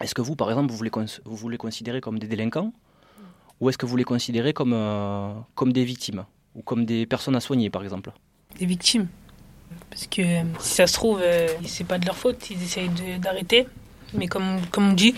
Est-ce 0.01 0.13
que 0.13 0.21
vous, 0.21 0.35
par 0.35 0.49
exemple, 0.49 0.69
vous 0.71 0.77
voulez, 0.77 0.89
cons- 0.91 1.05
vous 1.25 1.35
voulez 1.35 1.57
considérer 1.57 2.01
comme 2.01 2.19
des 2.19 2.27
délinquants 2.27 2.71
ou 3.59 3.69
est-ce 3.69 3.77
que 3.79 3.87
vous 3.87 3.97
les 3.97 4.03
considérez 4.03 4.53
comme, 4.53 4.73
euh, 4.73 5.33
comme 5.55 5.73
des 5.73 5.83
victimes 5.83 6.25
ou 6.53 6.61
comme 6.61 6.85
des 6.85 7.05
personnes 7.07 7.35
à 7.35 7.39
soigner, 7.39 7.69
par 7.71 7.83
exemple? 7.83 8.11
Des 8.59 8.65
victimes? 8.67 9.07
Parce 9.89 10.07
que 10.07 10.21
euh, 10.21 10.43
si 10.59 10.75
ça 10.75 10.87
se 10.87 10.93
trouve, 10.93 11.19
euh, 11.21 11.47
c'est 11.65 11.83
pas 11.83 11.97
de 11.97 12.05
leur 12.05 12.15
faute, 12.15 12.49
ils 12.49 12.61
essayent 12.61 12.91
d'arrêter. 13.19 13.67
Mais 14.13 14.27
comme, 14.27 14.61
comme 14.71 14.91
on 14.91 14.93
dit, 14.93 15.15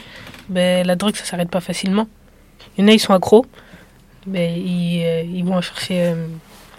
ben, 0.48 0.86
la 0.86 0.96
drogue, 0.96 1.16
ça 1.16 1.26
s'arrête 1.26 1.50
pas 1.50 1.60
facilement. 1.60 2.08
Il 2.78 2.82
y 2.82 2.86
en 2.86 2.88
a, 2.88 2.94
ils 2.94 3.00
sont 3.00 3.14
accros. 3.14 3.46
Ben, 4.26 4.58
ils, 4.58 5.04
euh, 5.04 5.22
ils 5.24 5.44
vont 5.44 5.56
en 5.56 5.62
chercher 5.62 6.14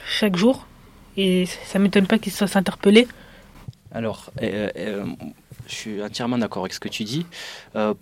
chaque 0.07 0.37
jour. 0.37 0.67
Et 1.17 1.47
ça 1.67 1.79
m'étonne 1.79 2.07
pas 2.07 2.19
qu'ils 2.19 2.33
se 2.33 2.39
fassent 2.39 2.57
interpeller. 2.57 3.07
Alors, 3.93 4.31
je 4.41 5.05
suis 5.67 6.03
entièrement 6.03 6.39
d'accord 6.39 6.63
avec 6.63 6.73
ce 6.73 6.81
que 6.81 6.89
tu 6.89 7.05
dis. 7.05 7.27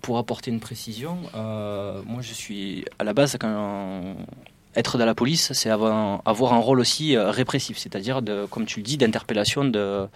Pour 0.01 0.17
apporter 0.17 0.51
une 0.51 0.59
précision, 0.59 1.17
moi 1.33 2.21
je 2.21 2.33
suis 2.33 2.85
à 2.99 3.03
la 3.03 3.13
base 3.13 3.35
quand 3.39 4.15
être 4.79 4.97
dans 4.97 5.05
la 5.05 5.13
police, 5.13 5.53
c'est 5.53 5.69
avoir, 5.69 6.21
un 6.25 6.59
rôle 6.59 6.79
aussi 6.79 7.15
euh, 7.15 7.29
répressif, 7.29 7.77
c'est-à-dire, 7.77 8.21
comme 8.49 8.65
tu 8.65 8.79
le 8.79 8.83
dis, 8.83 8.97
d'interpellation 8.97 9.71
euh, 9.75 10.07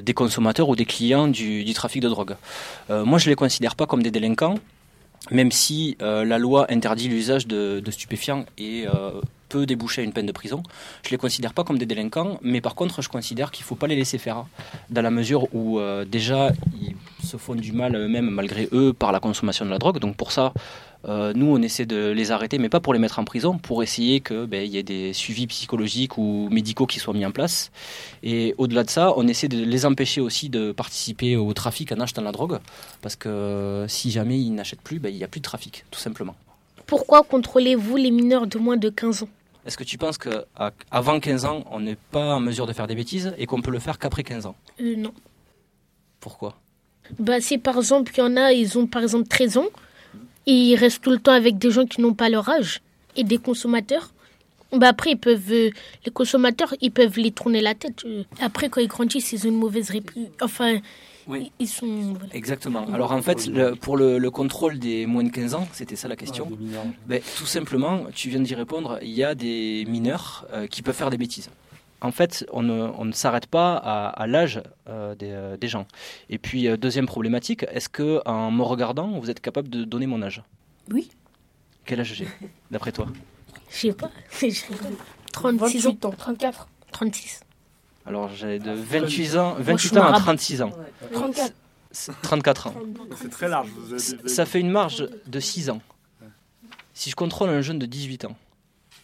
des 0.00 0.14
consommateurs 0.14 0.68
ou 0.68 0.74
des 0.74 0.86
clients 0.86 1.28
du, 1.28 1.72
trafic 1.74 2.02
de 2.02 2.08
drogue. 2.08 2.36
Euh, 2.90 3.04
moi, 3.04 3.18
je 3.18 3.26
ne 3.26 3.30
les 3.30 3.36
considère 3.36 3.76
pas 3.76 3.86
comme 3.86 4.02
des 4.02 4.10
délinquants, 4.10 4.56
même 5.30 5.52
si 5.52 5.96
la 6.00 6.38
loi 6.38 6.66
interdit 6.70 7.08
l'usage 7.08 7.46
de, 7.46 7.80
de 7.84 7.90
stupéfiants 7.90 8.46
et 8.58 8.86
peut 9.50 9.66
déboucher 9.66 10.00
à 10.00 10.04
une 10.04 10.14
peine 10.14 10.26
de 10.26 10.32
prison. 10.32 10.62
Je 11.02 11.08
ne 11.08 11.10
les 11.10 11.18
considère 11.18 11.52
pas 11.52 11.64
comme 11.64 11.76
des 11.76 11.84
délinquants, 11.84 12.38
mais 12.40 12.62
par 12.62 12.74
contre, 12.74 13.02
je 13.02 13.08
considère 13.10 13.50
qu'il 13.50 13.64
ne 13.64 13.66
faut 13.66 13.74
pas 13.74 13.88
les 13.88 13.96
laisser 13.96 14.16
faire, 14.16 14.46
dans 14.88 15.02
la 15.02 15.10
mesure 15.10 15.54
où 15.54 15.78
euh, 15.78 16.06
déjà, 16.06 16.52
ils 16.80 17.26
se 17.26 17.36
font 17.36 17.54
du 17.54 17.72
mal 17.72 17.94
eux-mêmes, 17.96 18.30
malgré 18.30 18.68
eux, 18.72 18.92
par 18.94 19.12
la 19.12 19.20
consommation 19.20 19.66
de 19.66 19.70
la 19.70 19.78
drogue. 19.78 19.98
Donc 19.98 20.16
pour 20.16 20.32
ça, 20.32 20.54
euh, 21.08 21.32
nous, 21.34 21.46
on 21.46 21.60
essaie 21.62 21.86
de 21.86 22.10
les 22.10 22.30
arrêter, 22.30 22.58
mais 22.58 22.68
pas 22.68 22.80
pour 22.80 22.92
les 22.92 22.98
mettre 22.98 23.18
en 23.18 23.24
prison, 23.24 23.58
pour 23.58 23.82
essayer 23.82 24.20
qu'il 24.20 24.46
ben, 24.46 24.68
y 24.68 24.76
ait 24.76 24.82
des 24.82 25.12
suivis 25.12 25.46
psychologiques 25.46 26.18
ou 26.18 26.48
médicaux 26.50 26.86
qui 26.86 26.98
soient 26.98 27.14
mis 27.14 27.26
en 27.26 27.32
place. 27.32 27.70
Et 28.22 28.54
au-delà 28.58 28.84
de 28.84 28.90
ça, 28.90 29.12
on 29.16 29.26
essaie 29.26 29.48
de 29.48 29.64
les 29.64 29.86
empêcher 29.86 30.20
aussi 30.20 30.48
de 30.48 30.72
participer 30.72 31.36
au 31.36 31.52
trafic 31.54 31.92
en 31.92 32.00
achetant 32.00 32.22
la 32.22 32.32
drogue, 32.32 32.58
parce 33.02 33.16
que 33.16 33.86
si 33.88 34.10
jamais 34.10 34.38
ils 34.38 34.54
n'achètent 34.54 34.82
plus, 34.82 34.98
ben, 34.98 35.08
il 35.08 35.16
n'y 35.16 35.24
a 35.24 35.28
plus 35.28 35.40
de 35.40 35.44
trafic, 35.44 35.84
tout 35.90 36.00
simplement. 36.00 36.34
Pourquoi 36.86 37.22
contrôlez-vous 37.22 37.96
les 37.96 38.10
mineurs 38.10 38.46
de 38.46 38.58
moins 38.58 38.76
de 38.76 38.88
15 38.88 39.22
ans? 39.22 39.28
Est-ce 39.70 39.76
que 39.78 39.84
tu 39.84 39.98
penses 39.98 40.18
qu'avant 40.18 41.20
15 41.20 41.44
ans, 41.44 41.62
on 41.70 41.78
n'est 41.78 41.94
pas 42.10 42.34
en 42.34 42.40
mesure 42.40 42.66
de 42.66 42.72
faire 42.72 42.88
des 42.88 42.96
bêtises 42.96 43.32
et 43.38 43.46
qu'on 43.46 43.62
peut 43.62 43.70
le 43.70 43.78
faire 43.78 44.00
qu'après 44.00 44.24
15 44.24 44.46
ans? 44.46 44.56
Euh, 44.80 44.96
Non. 44.96 45.12
Pourquoi? 46.18 46.56
Bah, 47.20 47.40
c'est 47.40 47.56
par 47.56 47.76
exemple, 47.76 48.10
il 48.16 48.18
y 48.18 48.22
en 48.24 48.36
a, 48.36 48.52
ils 48.52 48.76
ont 48.78 48.88
par 48.88 49.02
exemple 49.02 49.28
13 49.28 49.58
ans, 49.58 49.68
et 50.48 50.50
ils 50.52 50.74
restent 50.74 51.02
tout 51.04 51.10
le 51.12 51.20
temps 51.20 51.30
avec 51.30 51.56
des 51.56 51.70
gens 51.70 51.86
qui 51.86 52.00
n'ont 52.00 52.14
pas 52.14 52.28
leur 52.28 52.48
âge, 52.48 52.82
et 53.14 53.22
des 53.22 53.38
consommateurs. 53.38 54.12
Bah 54.72 54.88
après, 54.88 55.12
ils 55.12 55.16
peuvent, 55.18 55.52
euh, 55.52 55.70
les 56.04 56.10
consommateurs, 56.10 56.74
ils 56.80 56.90
peuvent 56.90 57.16
les 57.20 57.30
tourner 57.30 57.60
la 57.60 57.76
tête. 57.76 58.04
euh. 58.06 58.24
Après, 58.40 58.68
quand 58.70 58.80
ils 58.80 58.88
grandissent, 58.88 59.30
ils 59.30 59.46
ont 59.46 59.50
une 59.50 59.56
mauvaise 59.56 59.88
réputation. 59.90 60.32
Enfin, 60.42 60.78
Oui. 61.30 61.52
ils 61.58 61.68
sont. 61.68 61.86
voilà. 62.18 62.34
Exactement. 62.34 62.86
Alors 62.92 63.12
en 63.12 63.22
fait, 63.22 63.46
le- 63.46 63.74
pour 63.76 63.96
le, 63.96 64.18
le 64.18 64.30
contrôle 64.30 64.78
des 64.78 65.06
moins 65.06 65.24
de 65.24 65.30
15 65.30 65.54
ans, 65.54 65.68
c'était 65.72 65.96
ça 65.96 66.08
la 66.08 66.16
question. 66.16 66.48
Ben, 67.06 67.20
tout 67.36 67.46
simplement, 67.46 68.04
tu 68.14 68.28
viens 68.28 68.40
d'y 68.40 68.54
répondre, 68.54 68.98
il 69.02 69.10
y 69.10 69.22
a 69.24 69.34
des 69.34 69.84
mineurs 69.88 70.46
euh, 70.52 70.66
qui 70.66 70.82
peuvent 70.82 70.94
faire 70.94 71.10
des 71.10 71.18
bêtises. 71.18 71.50
En 72.02 72.12
fait, 72.12 72.46
on 72.52 72.62
ne, 72.62 72.88
on 72.96 73.04
ne 73.04 73.12
s'arrête 73.12 73.46
pas 73.46 73.76
à, 73.76 74.08
à 74.08 74.26
l'âge 74.26 74.62
euh, 74.88 75.14
des, 75.14 75.30
euh, 75.32 75.56
des 75.58 75.68
gens. 75.68 75.86
Et 76.30 76.38
puis, 76.38 76.66
euh, 76.66 76.78
deuxième 76.78 77.04
problématique, 77.06 77.64
est-ce 77.70 77.90
que 77.90 78.22
en 78.26 78.50
me 78.50 78.62
regardant, 78.62 79.08
vous 79.20 79.30
êtes 79.30 79.40
capable 79.40 79.68
de 79.68 79.84
donner 79.84 80.06
mon 80.06 80.22
âge? 80.22 80.42
Oui. 80.90 81.10
Quel 81.84 82.00
âge 82.00 82.14
j'ai, 82.14 82.26
d'après 82.70 82.92
toi? 82.92 83.06
Je 83.70 83.76
sais 83.76 83.92
pas. 83.92 84.10
Je 84.40 84.46
rigole. 84.46 84.96
36 85.32 85.86
ans. 85.88 85.96
34. 86.16 86.68
36. 86.92 87.40
Alors, 88.06 88.28
j'ai 88.30 88.58
de 88.58 88.72
28 88.72 89.36
ans, 89.36 89.50
Moi, 89.50 89.56
je 89.58 89.62
28 89.64 89.88
suis 89.88 89.98
ans 89.98 90.00
à 90.02 90.04
marabout. 90.06 90.24
36 90.24 90.62
ans. 90.62 90.70
34. 91.12 91.52
C'est 91.92 92.12
34 92.22 92.66
ans. 92.68 92.74
C'est 93.16 93.30
très 93.30 93.48
large. 93.48 93.68
Vous 93.68 93.98
Ça- 93.98 94.14
avez- 94.18 94.28
Ça 94.28 94.46
fait 94.46 94.60
une 94.60 94.70
marge 94.70 95.08
de 95.26 95.40
6 95.40 95.70
ans. 95.70 95.80
Si 96.94 97.10
je 97.10 97.16
contrôle 97.16 97.48
un 97.50 97.60
jeune 97.62 97.78
de 97.78 97.86
18 97.86 98.24
ans, 98.26 98.36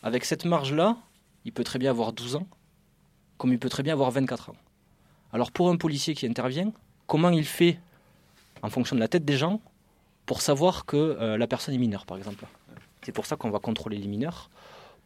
avec 0.02 0.24
cette 0.24 0.44
marge-là, 0.44 0.96
il 1.44 1.52
peut 1.52 1.64
très 1.64 1.78
bien 1.78 1.90
avoir 1.90 2.12
12 2.12 2.36
ans, 2.36 2.46
comme 3.38 3.52
il 3.52 3.58
peut 3.58 3.68
très 3.68 3.82
bien 3.82 3.92
avoir 3.94 4.10
24 4.10 4.50
ans. 4.50 4.56
Alors 5.32 5.50
pour 5.50 5.68
un 5.70 5.76
policier 5.76 6.14
qui 6.14 6.26
intervient, 6.26 6.72
comment 7.06 7.30
il 7.30 7.44
fait, 7.44 7.78
en 8.62 8.70
fonction 8.70 8.94
de 8.96 9.00
la 9.00 9.08
tête 9.08 9.24
des 9.24 9.36
gens, 9.36 9.60
pour 10.26 10.40
savoir 10.40 10.84
que 10.86 10.96
euh, 10.96 11.36
la 11.36 11.46
personne 11.46 11.74
est 11.74 11.78
mineure, 11.78 12.06
par 12.06 12.16
exemple? 12.18 12.44
C'est 13.02 13.12
pour 13.12 13.26
ça 13.26 13.36
qu'on 13.36 13.50
va 13.50 13.58
contrôler 13.58 13.98
les 13.98 14.08
mineurs, 14.08 14.50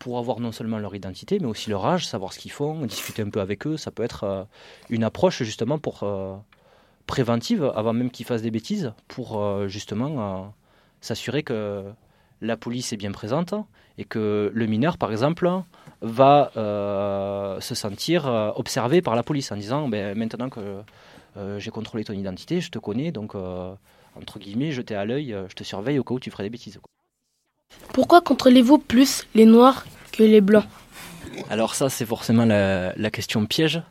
pour 0.01 0.18
avoir 0.18 0.40
non 0.40 0.51
seulement 0.51 0.78
leur 0.78 0.96
identité, 0.96 1.38
mais 1.38 1.46
aussi 1.46 1.68
leur 1.70 1.84
âge, 1.86 2.07
savoir 2.07 2.32
ce 2.32 2.38
qu'ils 2.40 2.51
font, 2.51 2.84
discuter 2.86 3.22
un 3.22 3.28
peu 3.28 3.40
avec 3.40 3.66
eux. 3.66 3.76
Ça 3.76 3.92
peut 3.92 4.03
être 4.03 4.24
euh, 4.24 4.44
une 4.88 5.05
approche 5.05 5.42
justement 5.44 5.78
pour 5.78 6.03
euh, 6.03 6.34
préventive, 7.07 7.70
avant 7.76 7.92
même 7.92 8.11
qu'ils 8.11 8.26
fassent 8.26 8.42
des 8.42 8.51
bêtises, 8.51 8.92
pour 9.09 9.38
euh, 9.38 9.68
justement 9.68 10.53
s'assurer 11.03 11.42
que 11.42 11.84
la 12.40 12.57
police 12.57 12.94
est 12.94 12.96
bien 12.96 13.12
présente 13.12 13.55
et 13.98 14.05
que 14.05 14.51
le 14.53 14.66
mineur, 14.66 14.96
par 14.96 15.12
exemple, 15.12 15.48
va 16.01 16.51
se 16.55 17.74
sentir 17.74 18.26
observé 18.57 19.03
par 19.03 19.14
la 19.14 19.22
police 19.22 19.53
en 19.53 19.57
disant 19.57 19.88
ben, 19.88 20.16
maintenant 20.16 20.48
que 20.48 20.82
j'ai 21.59 21.70
contrôlé 21.70 22.05
ton 22.05 22.14
identité, 22.14 22.62
je 22.62 22.70
te 22.70 22.78
connais, 22.78 23.12
donc 23.12 23.34
entre 23.34 24.38
guillemets, 24.38 24.72
je 24.72 24.80
t'ai 24.80 24.94
à 24.94 25.05
l'œil, 25.05 25.36
je 25.48 25.55
te 25.55 25.64
surveille 25.64 25.98
au 25.98 26.05
cas 26.05 26.14
où 26.14 26.20
tu 26.20 26.30
ferais 26.30 26.44
des 26.44 26.51
bêtises. 26.51 26.80
Quoi. 27.78 27.88
Pourquoi 27.92 28.20
contrôlez-vous 28.20 28.78
plus 28.78 29.26
les 29.34 29.46
noirs 29.46 29.84
que 30.12 30.22
les 30.22 30.40
blancs? 30.40 30.64
Alors 31.48 31.74
ça, 31.74 31.88
c'est 31.88 32.06
forcément 32.06 32.44
la, 32.44 33.10
question 33.10 33.46
piège 33.46 33.82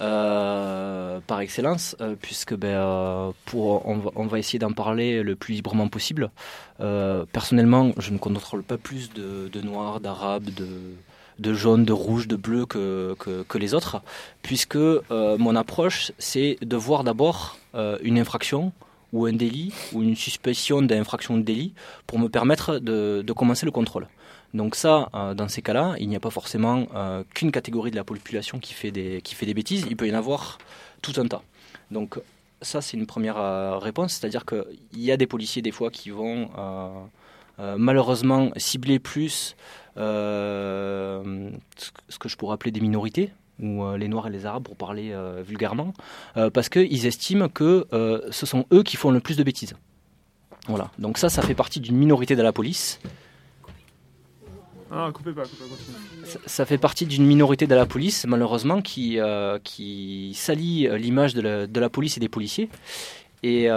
euh, 0.00 1.20
par 1.26 1.40
excellence, 1.40 1.96
euh, 2.00 2.14
puisque 2.20 2.54
ben, 2.54 2.68
euh, 2.68 3.30
pour, 3.44 3.86
on, 3.86 4.26
va, 4.26 4.38
essayer 4.38 4.58
d'en 4.58 4.72
parler 4.72 5.22
le 5.22 5.36
plus 5.36 5.54
librement 5.54 5.88
possible. 5.88 6.30
Personnellement, 6.78 7.92
je 7.98 8.10
ne 8.10 8.18
contrôle 8.18 8.62
pas 8.62 8.78
plus 8.78 9.10
de, 9.12 9.60
noirs, 9.62 10.00
d'arabes, 10.00 10.50
de, 10.54 10.68
de 11.38 11.54
jaunes, 11.54 11.84
de 11.84 11.92
rouges, 11.92 12.28
de 12.28 12.36
bleus 12.36 12.66
que, 12.66 13.14
que, 13.18 13.58
les 13.58 13.74
autres, 13.74 14.02
puisque 14.42 14.78
mon 15.10 15.56
approche, 15.56 16.12
c'est 16.18 16.58
de 16.62 16.76
voir 16.76 17.04
d'abord 17.04 17.58
une 18.02 18.18
infraction 18.18 18.72
ou 19.16 19.26
un 19.26 19.32
délit 19.32 19.72
ou 19.92 20.02
une 20.02 20.14
suspicion 20.14 20.82
d'infraction 20.82 21.38
de 21.38 21.42
délit 21.42 21.72
pour 22.06 22.18
me 22.18 22.28
permettre 22.28 22.78
de, 22.78 23.24
commencer 23.34 23.64
le 23.64 23.72
contrôle. 23.72 24.06
Donc 24.54 24.74
ça, 24.74 25.08
euh, 25.14 25.34
dans 25.34 25.48
ces 25.48 25.62
cas-là, 25.62 25.94
il 25.98 26.08
n'y 26.08 26.16
a 26.16 26.20
pas 26.20 26.30
forcément 26.30 26.86
euh, 26.94 27.24
qu'une 27.34 27.50
catégorie 27.50 27.90
de 27.90 27.96
la 27.96 28.04
population 28.04 28.58
qui 28.58 28.74
fait, 28.74 28.90
des, 28.90 29.20
qui 29.22 29.34
fait 29.34 29.46
des 29.46 29.54
bêtises, 29.54 29.86
il 29.88 29.96
peut 29.96 30.06
y 30.06 30.12
en 30.12 30.18
avoir 30.18 30.58
tout 31.02 31.12
un 31.16 31.26
tas. 31.26 31.42
Donc 31.90 32.18
ça, 32.62 32.80
c'est 32.80 32.96
une 32.96 33.06
première 33.06 33.38
euh, 33.38 33.78
réponse, 33.78 34.14
c'est-à-dire 34.14 34.44
qu'il 34.44 34.64
y 34.94 35.10
a 35.10 35.16
des 35.16 35.26
policiers 35.26 35.62
des 35.62 35.72
fois 35.72 35.90
qui 35.90 36.10
vont 36.10 36.50
malheureusement 37.58 38.50
cibler 38.56 38.98
plus 38.98 39.56
ce 39.96 41.22
que 42.20 42.28
je 42.28 42.36
pourrais 42.36 42.54
appeler 42.54 42.70
des 42.70 42.80
minorités, 42.80 43.30
ou 43.60 43.84
euh, 43.84 43.96
les 43.96 44.08
Noirs 44.08 44.26
et 44.26 44.30
les 44.30 44.46
Arabes 44.46 44.62
pour 44.62 44.76
parler 44.76 45.12
euh, 45.12 45.42
vulgairement, 45.46 45.94
euh, 46.36 46.50
parce 46.50 46.68
qu'ils 46.68 47.06
estiment 47.06 47.48
que 47.48 47.86
ce 48.30 48.46
sont 48.46 48.66
eux 48.72 48.82
qui 48.82 48.96
font 48.96 49.10
le 49.10 49.20
plus 49.20 49.36
de 49.36 49.42
bêtises. 49.42 49.74
Voilà, 50.68 50.90
donc 50.98 51.18
ça, 51.18 51.28
ça 51.28 51.42
fait 51.42 51.54
partie 51.54 51.80
d'une 51.80 51.96
minorité 51.96 52.34
de 52.34 52.42
la 52.42 52.52
police. 52.52 53.00
Ah, 54.90 55.10
coupez 55.12 55.32
pas, 55.32 55.42
coupez 55.42 55.64
pas. 55.64 56.26
Ça, 56.26 56.38
ça 56.46 56.66
fait 56.66 56.78
partie 56.78 57.06
d'une 57.06 57.24
minorité 57.24 57.66
de 57.66 57.74
la 57.74 57.86
police, 57.86 58.26
malheureusement, 58.26 58.82
qui, 58.82 59.18
qui 59.62 60.32
salit 60.34 60.88
l'image 60.98 61.34
de 61.34 61.40
la, 61.40 61.66
de 61.66 61.80
la 61.80 61.88
police 61.88 62.16
et 62.16 62.20
des 62.20 62.28
policiers. 62.28 62.68
Et 63.42 63.68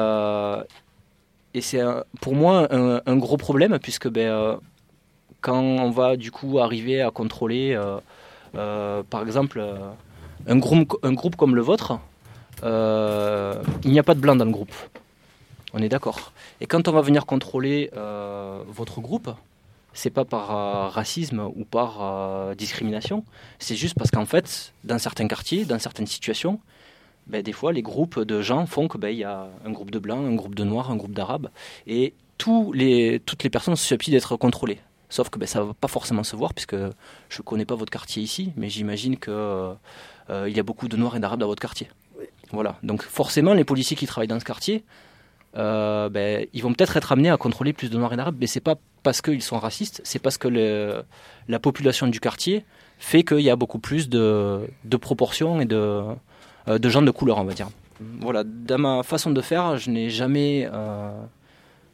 et 1.56 1.62
c'est 1.62 1.82
pour 2.22 2.36
moi 2.36 2.68
un, 2.72 3.02
un 3.06 3.18
gros 3.18 3.38
problème 3.38 3.80
puisque 3.80 4.08
ben, 4.08 4.60
quand 5.42 5.60
on 5.60 5.90
va 5.90 6.16
du 6.16 6.32
coup 6.32 6.60
arriver 6.60 7.02
à 7.02 7.12
contrôler, 7.12 7.80
par 8.54 9.22
exemple, 9.22 9.60
euh, 9.60 9.92
un, 10.48 10.58
groupe, 10.58 11.36
comme 11.36 11.56
le 11.56 11.62
vôtre, 11.62 12.00
euh, 12.64 13.62
il 13.84 13.92
n'y 13.92 14.00
a 14.00 14.04
pas 14.04 14.16
de 14.16 14.20
blanc 14.20 14.36
dans 14.36 14.46
le 14.46 14.52
groupe. 14.52 14.74
On 15.74 15.80
est 15.80 15.90
d'accord. 15.90 16.32
Et 16.62 16.66
quand 16.66 16.88
on 16.88 16.92
va 16.92 17.02
venir 17.02 17.26
contrôler 17.26 17.92
euh, 17.96 18.64
votre 18.68 19.02
groupe, 19.02 19.30
c'est 19.94 20.10
pas 20.10 20.26
par 20.26 20.56
euh, 20.56 20.88
racisme 20.90 21.48
ou 21.56 21.64
par 21.64 21.98
euh, 22.02 22.56
discrimination, 22.56 23.24
c'est 23.60 23.76
juste 23.76 23.96
parce 23.98 24.12
qu'en 24.12 24.26
fait, 24.26 24.74
dans 24.84 24.98
certains 24.98 25.28
quartiers, 25.28 25.66
dans 25.66 25.80
certaines 25.80 26.08
situations, 26.08 26.60
ben, 27.28 27.44
des 27.44 27.54
fois, 27.54 27.72
les 27.72 27.84
groupes 27.84 28.20
de 28.20 28.42
gens 28.42 28.66
font 28.66 28.88
que 28.88 28.98
ben, 28.98 29.10
y 29.10 29.24
a 29.24 29.48
un 29.66 29.72
groupe 29.72 29.92
de 29.92 30.00
blancs, 30.00 30.26
un 30.26 30.36
groupe 30.36 30.56
de 30.56 30.64
noirs, 30.64 30.90
un 30.90 30.96
groupe 30.96 31.14
d'arabes, 31.14 31.50
et 31.86 32.14
toutes 32.38 32.74
les 32.76 33.50
personnes 33.52 33.76
sont 33.76 33.82
susceptibles 33.82 34.16
d'être 34.16 34.38
contrôlées. 34.38 34.80
Sauf 35.10 35.30
que 35.30 35.40
ben, 35.40 35.48
ça 35.48 35.60
ne 35.60 35.66
va 35.66 35.74
pas 35.74 35.88
forcément 35.88 36.24
se 36.24 36.36
voir, 36.36 36.54
puisque 36.54 36.76
je 36.76 37.38
ne 37.40 37.44
connais 37.44 37.66
pas 37.66 37.76
votre 37.76 37.92
quartier 37.92 38.22
ici, 38.24 38.54
mais 38.56 38.70
j'imagine 38.70 39.18
qu'il 39.18 39.34
il 40.30 40.56
y 40.56 40.60
a 40.60 40.64
beaucoup 40.64 40.88
de 40.88 40.96
noirs 40.98 41.16
et 41.16 41.20
d'arabes 41.20 41.40
dans 41.40 41.48
votre 41.48 41.62
quartier. 41.62 41.90
Voilà. 42.52 42.78
Donc 42.84 43.02
forcément, 43.04 43.54
les 43.54 43.64
policiers 43.64 43.98
qui 43.98 44.06
travaillent 44.06 44.28
dans 44.28 44.40
ce 44.40 44.46
quartier, 44.46 44.84
euh, 45.58 46.10
ben, 46.10 46.46
ils 46.54 46.62
vont 46.62 46.74
peut-être 46.74 46.96
être 46.98 47.12
amenés 47.12 47.30
à 47.32 47.38
contrôler 47.38 47.74
plus 47.74 47.90
de 47.90 47.98
noirs 47.98 48.14
et 48.14 48.18
d'arabes, 48.18 48.36
mais 48.40 48.46
c'est 48.48 48.60
pas 48.60 48.76
parce 49.02 49.22
qu'ils 49.22 49.42
sont 49.42 49.58
racistes, 49.58 50.02
c'est 50.04 50.20
parce 50.20 50.38
que 50.38 50.48
le- 50.48 51.04
la 51.48 51.60
population 51.60 52.06
du 52.08 52.20
quartier 52.20 52.66
fait 53.00 53.24
qu'il 53.24 53.40
y 53.42 53.50
a 53.50 53.56
beaucoup 53.56 53.80
plus 53.80 54.10
de, 54.10 54.68
de 54.84 54.98
proportions 54.98 55.60
et 55.62 55.66
de, 55.66 56.04
euh, 56.68 56.78
de 56.78 56.90
gens 56.90 57.02
de 57.02 57.10
couleur, 57.12 57.38
on 57.40 57.46
va 57.46 57.54
dire. 57.54 57.70
Voilà, 58.22 58.44
dans 58.44 58.78
ma 58.78 59.04
façon 59.04 59.32
de 59.32 59.42
faire, 59.42 59.78
je 59.78 59.90
n'ai 59.90 60.10
jamais 60.10 60.70
euh, 60.72 61.12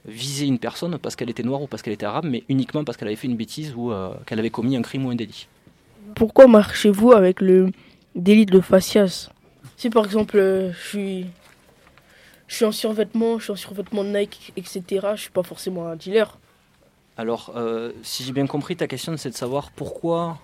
visé 0.07 0.45
une 0.45 0.59
personne 0.59 0.97
parce 0.97 1.15
qu'elle 1.15 1.29
était 1.29 1.43
noire 1.43 1.61
ou 1.61 1.67
parce 1.67 1.81
qu'elle 1.81 1.93
était 1.93 2.05
arabe, 2.05 2.25
mais 2.29 2.43
uniquement 2.49 2.83
parce 2.83 2.97
qu'elle 2.97 3.07
avait 3.07 3.17
fait 3.17 3.27
une 3.27 3.35
bêtise 3.35 3.73
ou 3.75 3.91
euh, 3.91 4.13
qu'elle 4.25 4.39
avait 4.39 4.49
commis 4.49 4.75
un 4.77 4.81
crime 4.81 5.05
ou 5.05 5.09
un 5.09 5.15
délit. 5.15 5.47
Pourquoi 6.15 6.47
marchez-vous 6.47 7.11
avec 7.11 7.41
le 7.41 7.71
délit 8.13 8.45
de 8.45 8.59
facias 8.59 9.29
Si 9.77 9.89
par 9.89 10.05
exemple 10.05 10.37
euh, 10.37 10.71
je 10.73 10.87
suis 10.87 11.25
je 12.47 12.55
suis 12.55 12.65
en 12.65 12.71
survêtement, 12.71 13.39
je 13.39 13.45
suis 13.45 13.51
en 13.53 13.55
survêtement 13.55 14.03
Nike, 14.03 14.53
etc. 14.55 14.83
Je 15.15 15.21
suis 15.21 15.31
pas 15.31 15.43
forcément 15.43 15.87
un 15.87 15.95
dealer. 15.95 16.37
Alors, 17.17 17.53
euh, 17.55 17.91
si 18.03 18.23
j'ai 18.23 18.33
bien 18.33 18.45
compris, 18.45 18.75
ta 18.75 18.87
question, 18.87 19.17
c'est 19.17 19.31
de 19.31 19.35
savoir 19.35 19.71
pourquoi 19.71 20.37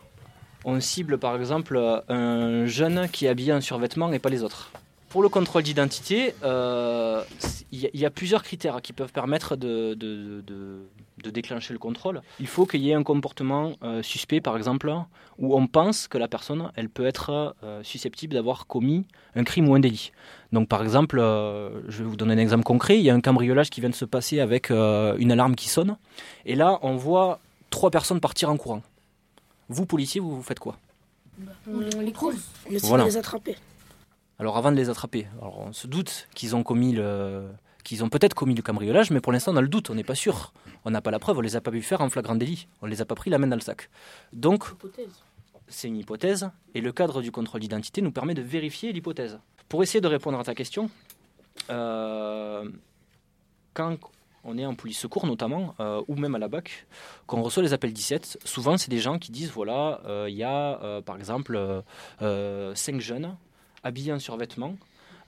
on 0.66 0.80
cible, 0.80 1.20
par 1.20 1.36
exemple, 1.36 1.78
un 2.08 2.66
jeune 2.66 3.08
qui 3.10 3.26
est 3.26 3.30
habillé 3.30 3.54
en 3.54 3.62
survêtement 3.62 4.12
et 4.14 4.20
pas 4.20 4.30
les 4.30 4.42
autres. 4.42 4.72
Pour 5.12 5.22
le 5.22 5.30
contrôle 5.30 5.64
d'identité, 5.64 6.34
euh, 6.44 7.22
il 7.74 7.80
y, 7.82 7.86
a- 7.86 7.90
il 7.94 8.00
y 8.00 8.06
a 8.06 8.10
plusieurs 8.10 8.44
critères 8.44 8.82
qui 8.82 8.94
peuvent 8.94 9.12
permettre 9.12 9.58
de, 9.58 9.94
de- 9.94 10.42
de- 10.48 10.86
de 11.22 11.30
déclencher 11.30 11.74
le 11.74 11.80
contrôle. 11.80 12.22
Il 12.40 12.48
faut 12.48 12.66
qu'il 12.66 12.82
y 12.82 12.92
ait 12.92 12.94
un 12.94 13.04
comportement 13.04 13.74
euh, 13.84 14.02
suspect, 14.04 14.40
par 14.40 14.56
exemple, 14.56 14.90
où 15.38 15.56
on 15.58 15.68
pense 15.68 16.08
que 16.08 16.18
la 16.18 16.30
personne, 16.30 16.72
elle 16.78 16.88
peut 16.88 17.06
être 17.06 17.56
euh, 17.64 17.84
susceptible 17.84 18.34
d'avoir 18.36 18.68
commis 18.68 19.06
un 19.36 19.44
crime 19.44 19.68
ou 19.68 19.76
un 19.76 19.82
délit. 19.82 20.14
Donc, 20.54 20.70
par 20.70 20.82
exemple, 20.82 21.20
euh, 21.20 21.82
je 21.90 22.04
vais 22.04 22.10
vous 22.10 22.16
donner 22.16 22.34
un 22.34 22.38
exemple 22.38 22.64
concret. 22.64 22.98
Il 22.98 23.04
y 23.04 23.10
a 23.10 23.14
un 23.14 23.22
cambriolage 23.22 23.70
qui 23.70 23.82
vient 23.82 23.90
de 23.90 23.96
se 23.96 24.06
passer 24.06 24.40
avec 24.40 24.72
euh, 24.72 25.16
une 25.18 25.32
alarme 25.34 25.56
qui 25.56 25.68
sonne. 25.68 25.98
Et 26.46 26.56
là, 26.56 26.80
on 26.84 26.96
voit 26.96 27.40
trois 27.70 27.92
personnes 27.92 28.22
partir 28.22 28.50
en 28.50 28.56
courant. 28.56 28.82
Vous, 29.68 29.86
policiers, 29.86 30.22
vous, 30.22 30.38
vous 30.38 30.42
faites 30.44 30.60
quoi? 30.60 30.78
On 31.70 32.00
les 32.00 32.12
couvre. 32.14 32.38
On 32.70 32.72
essaie 32.74 32.88
Voilà. 32.88 33.04
de 33.04 33.10
les 33.10 33.18
attraper. 33.18 33.58
Alors, 34.42 34.58
avant 34.58 34.72
de 34.72 34.76
les 34.76 34.90
attraper, 34.90 35.28
alors 35.40 35.60
on 35.60 35.72
se 35.72 35.86
doute 35.86 36.28
qu'ils 36.34 36.56
ont 36.56 36.64
commis 36.64 36.94
le, 36.94 37.48
qu'ils 37.84 38.04
ont 38.04 38.10
peut-être 38.10 38.34
commis 38.34 38.56
le 38.56 38.64
cambriolage, 38.64 39.12
mais 39.12 39.22
pour 39.22 39.32
l'instant, 39.32 39.54
on 39.54 39.56
a 39.56 39.62
le 39.62 39.68
doute, 39.68 39.92
on 39.92 39.94
n'est 39.94 40.04
pas 40.04 40.16
sûr. 40.16 40.52
On 40.84 40.90
n'a 40.90 41.00
pas 41.00 41.12
la 41.12 41.20
preuve, 41.20 41.38
on 41.38 41.42
les 41.42 41.56
a 41.56 41.62
pas 41.62 41.70
vu 41.70 41.84
faire 41.84 42.02
en 42.02 42.10
flagrant 42.10 42.34
délit. 42.34 42.68
On 42.82 42.88
les 42.88 43.02
a 43.02 43.06
pas 43.06 43.14
pris 43.14 43.30
la 43.30 43.38
main 43.38 43.46
dans 43.46 43.56
le 43.56 43.62
sac. 43.62 43.92
Donc, 44.34 44.64
c'est 45.68 45.90
une 45.90 45.98
hypothèse, 45.98 46.50
et 46.74 46.82
le 46.82 46.92
cadre 46.92 47.22
du 47.22 47.32
contrôle 47.32 47.62
d'identité 47.62 48.02
nous 48.02 48.12
permet 48.12 48.34
de 48.34 48.42
vérifier 48.42 48.92
l'hypothèse. 48.92 49.40
Pour 49.70 49.84
essayer 49.84 50.02
de 50.02 50.08
répondre 50.08 50.40
à 50.40 50.44
ta 50.44 50.56
question, 50.56 50.90
euh, 51.70 52.68
quand 53.76 53.98
on 54.44 54.58
est 54.58 54.66
en 54.66 54.74
police 54.74 54.98
secours 54.98 55.28
notamment, 55.28 55.76
euh, 55.80 56.02
ou 56.08 56.16
même 56.16 56.34
à 56.34 56.40
la 56.40 56.48
BAC, 56.48 56.88
qu'on 57.28 57.44
reçoit 57.44 57.62
les 57.62 57.74
appels 57.74 57.94
17, 57.94 58.40
souvent 58.44 58.76
c'est 58.76 58.90
des 58.90 58.98
gens 58.98 59.20
qui 59.20 59.32
disent, 59.32 59.52
voilà, 59.52 60.02
euh, 60.08 60.26
il 60.28 60.36
y 60.36 60.44
a 60.44 61.02
par 61.06 61.18
exemple 61.18 61.56
euh, 61.56 61.84
euh, 62.24 62.74
cinq 62.74 63.00
jeunes 63.02 63.36
habillés 63.84 64.14
en 64.14 64.20
survêtement 64.20 64.76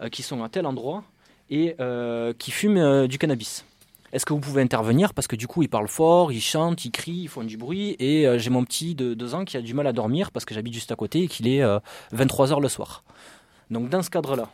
euh, 0.01 0.09
qui 0.09 0.23
sont 0.23 0.43
à 0.43 0.49
tel 0.49 0.65
endroit 0.65 1.03
et 1.49 1.75
euh, 1.79 2.33
qui 2.37 2.51
fument 2.51 2.77
euh, 2.77 3.07
du 3.07 3.17
cannabis. 3.17 3.65
Est-ce 4.11 4.25
que 4.25 4.33
vous 4.33 4.39
pouvez 4.39 4.61
intervenir? 4.61 5.13
Parce 5.13 5.27
que 5.27 5.35
du 5.35 5.47
coup, 5.47 5.63
ils 5.63 5.69
parlent 5.69 5.87
fort, 5.87 6.31
ils 6.31 6.41
chantent, 6.41 6.85
ils 6.85 6.91
crient, 6.91 7.23
ils 7.23 7.27
font 7.27 7.43
du 7.43 7.57
bruit. 7.57 7.95
Et 7.97 8.27
j'ai 8.37 8.51
mon 8.51 8.63
petit 8.63 8.93
de 8.93 9.15
2 9.15 9.33
ans 9.33 9.43
qui 9.43 9.57
a 9.57 9.61
du 9.61 9.73
mal 9.73 9.87
à 9.87 9.91
dormir 9.91 10.31
parce 10.31 10.45
que 10.45 10.53
j'habite 10.53 10.75
juste 10.75 10.91
à 10.91 10.95
côté 10.95 11.23
et 11.23 11.27
qu'il 11.27 11.47
est 11.47 11.63
23h 12.13 12.61
le 12.61 12.69
soir. 12.69 13.03
Donc, 13.71 13.89
dans 13.89 14.03
ce 14.03 14.11
cadre-là, 14.11 14.49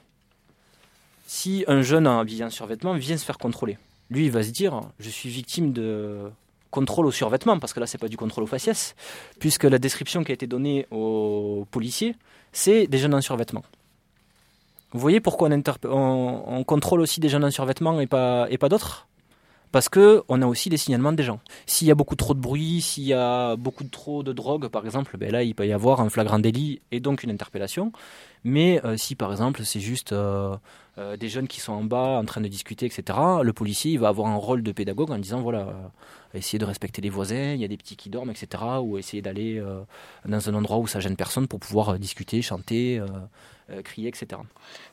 si 1.28 1.66
un 1.68 1.82
jeune 1.82 2.08
habillé 2.08 2.46
en 2.46 2.50
survêtement 2.50 2.94
vient 2.94 3.18
se 3.18 3.26
faire 3.26 3.38
contrôler, 3.38 3.78
lui, 4.10 4.28
il 4.28 4.32
va 4.32 4.44
se 4.44 4.52
dire 4.52 4.80
Je 4.98 5.10
suis 5.10 5.28
victime 5.28 5.74
de 5.74 6.32
contrôle 6.72 7.06
au 7.06 7.12
survêtement, 7.12 7.60
parce 7.60 7.74
que 7.74 7.82
là, 7.82 7.88
c'est 7.88 7.98
pas 7.98 8.08
du 8.08 8.16
contrôle 8.16 8.46
au 8.46 8.48
faciès, 8.48 8.96
puisque 9.40 9.66
la 9.66 9.78
description 9.78 10.24
qui 10.24 10.32
a 10.32 10.36
été 10.36 10.48
donnée 10.48 10.88
aux 10.92 11.68
policiers, 11.72 12.16
c'est 12.52 12.88
des 12.88 12.98
jeunes 12.98 13.14
en 13.14 13.22
survêtement. 13.22 13.64
Vous 14.92 15.00
voyez 15.00 15.20
pourquoi 15.20 15.50
on, 15.84 16.64
contrôle 16.66 17.02
aussi 17.02 17.20
des 17.20 17.30
jeunes 17.30 17.46
en 17.46 17.52
survêtement 17.52 18.00
et 18.00 18.08
pas, 18.08 18.48
et 18.50 18.58
pas 18.58 18.70
d'autres? 18.70 19.08
Parce 19.72 19.88
que 19.88 20.24
on 20.30 20.42
a 20.42 20.48
aussi 20.48 20.70
les 20.70 20.78
signalements 20.78 21.12
des 21.12 21.24
gens. 21.24 21.40
S'il 21.68 21.88
y 21.88 21.92
a 21.92 21.96
beaucoup 21.96 22.16
trop 22.16 22.34
de 22.34 22.40
bruit, 22.40 22.82
s'il 22.82 23.04
y 23.04 23.14
a 23.14 23.56
beaucoup 23.56 23.84
trop 23.84 24.24
de 24.24 24.34
drogue, 24.34 24.68
par 24.68 24.84
exemple, 24.84 25.16
ben 25.18 25.32
là, 25.32 25.44
il 25.44 25.54
peut 25.54 25.68
y 25.68 25.74
avoir 25.74 26.02
un 26.02 26.10
flagrant 26.10 26.40
délit 26.40 26.82
et 26.92 27.00
donc 27.00 27.22
une 27.22 27.30
interpellation. 27.30 27.92
Mais 28.44 28.84
euh, 28.84 28.98
si, 28.98 29.14
par 29.14 29.32
exemple, 29.32 29.64
c'est 29.66 29.80
juste 29.80 30.12
euh, 30.12 30.56
euh, 31.00 31.18
des 31.18 31.30
jeunes 31.30 31.48
qui 31.48 31.60
sont 31.62 31.72
en 31.74 31.84
bas 31.84 32.20
en 32.20 32.26
train 32.26 32.42
de 32.42 32.48
discuter, 32.48 32.86
etc., 32.86 33.18
le 33.42 33.54
policier, 33.54 33.98
va 33.98 34.10
avoir 34.10 34.28
un 34.28 34.36
rôle 34.36 34.62
de 34.62 34.72
pédagogue 34.72 35.12
en 35.12 35.18
disant, 35.18 35.42
voilà, 35.42 35.60
euh, 35.60 35.74
essayer 36.38 36.60
de 36.60 36.66
respecter 36.66 37.02
les 37.02 37.10
voisins, 37.10 37.54
il 37.54 37.62
y 37.62 37.64
a 37.64 37.68
des 37.68 37.78
petits 37.78 37.96
qui 37.96 38.10
dorment, 38.10 38.32
etc., 38.32 38.64
ou 38.82 38.98
essayer 38.98 39.22
d'aller 39.22 39.58
euh, 39.58 39.82
dans 40.28 40.50
un 40.50 40.54
endroit 40.54 40.78
où 40.78 40.88
ça 40.88 41.00
gêne 41.00 41.16
personne 41.16 41.48
pour 41.48 41.60
pouvoir 41.60 41.90
euh, 41.90 41.98
discuter, 41.98 42.42
chanter, 42.42 43.02
crier, 43.84 44.08
etc. 44.08 44.42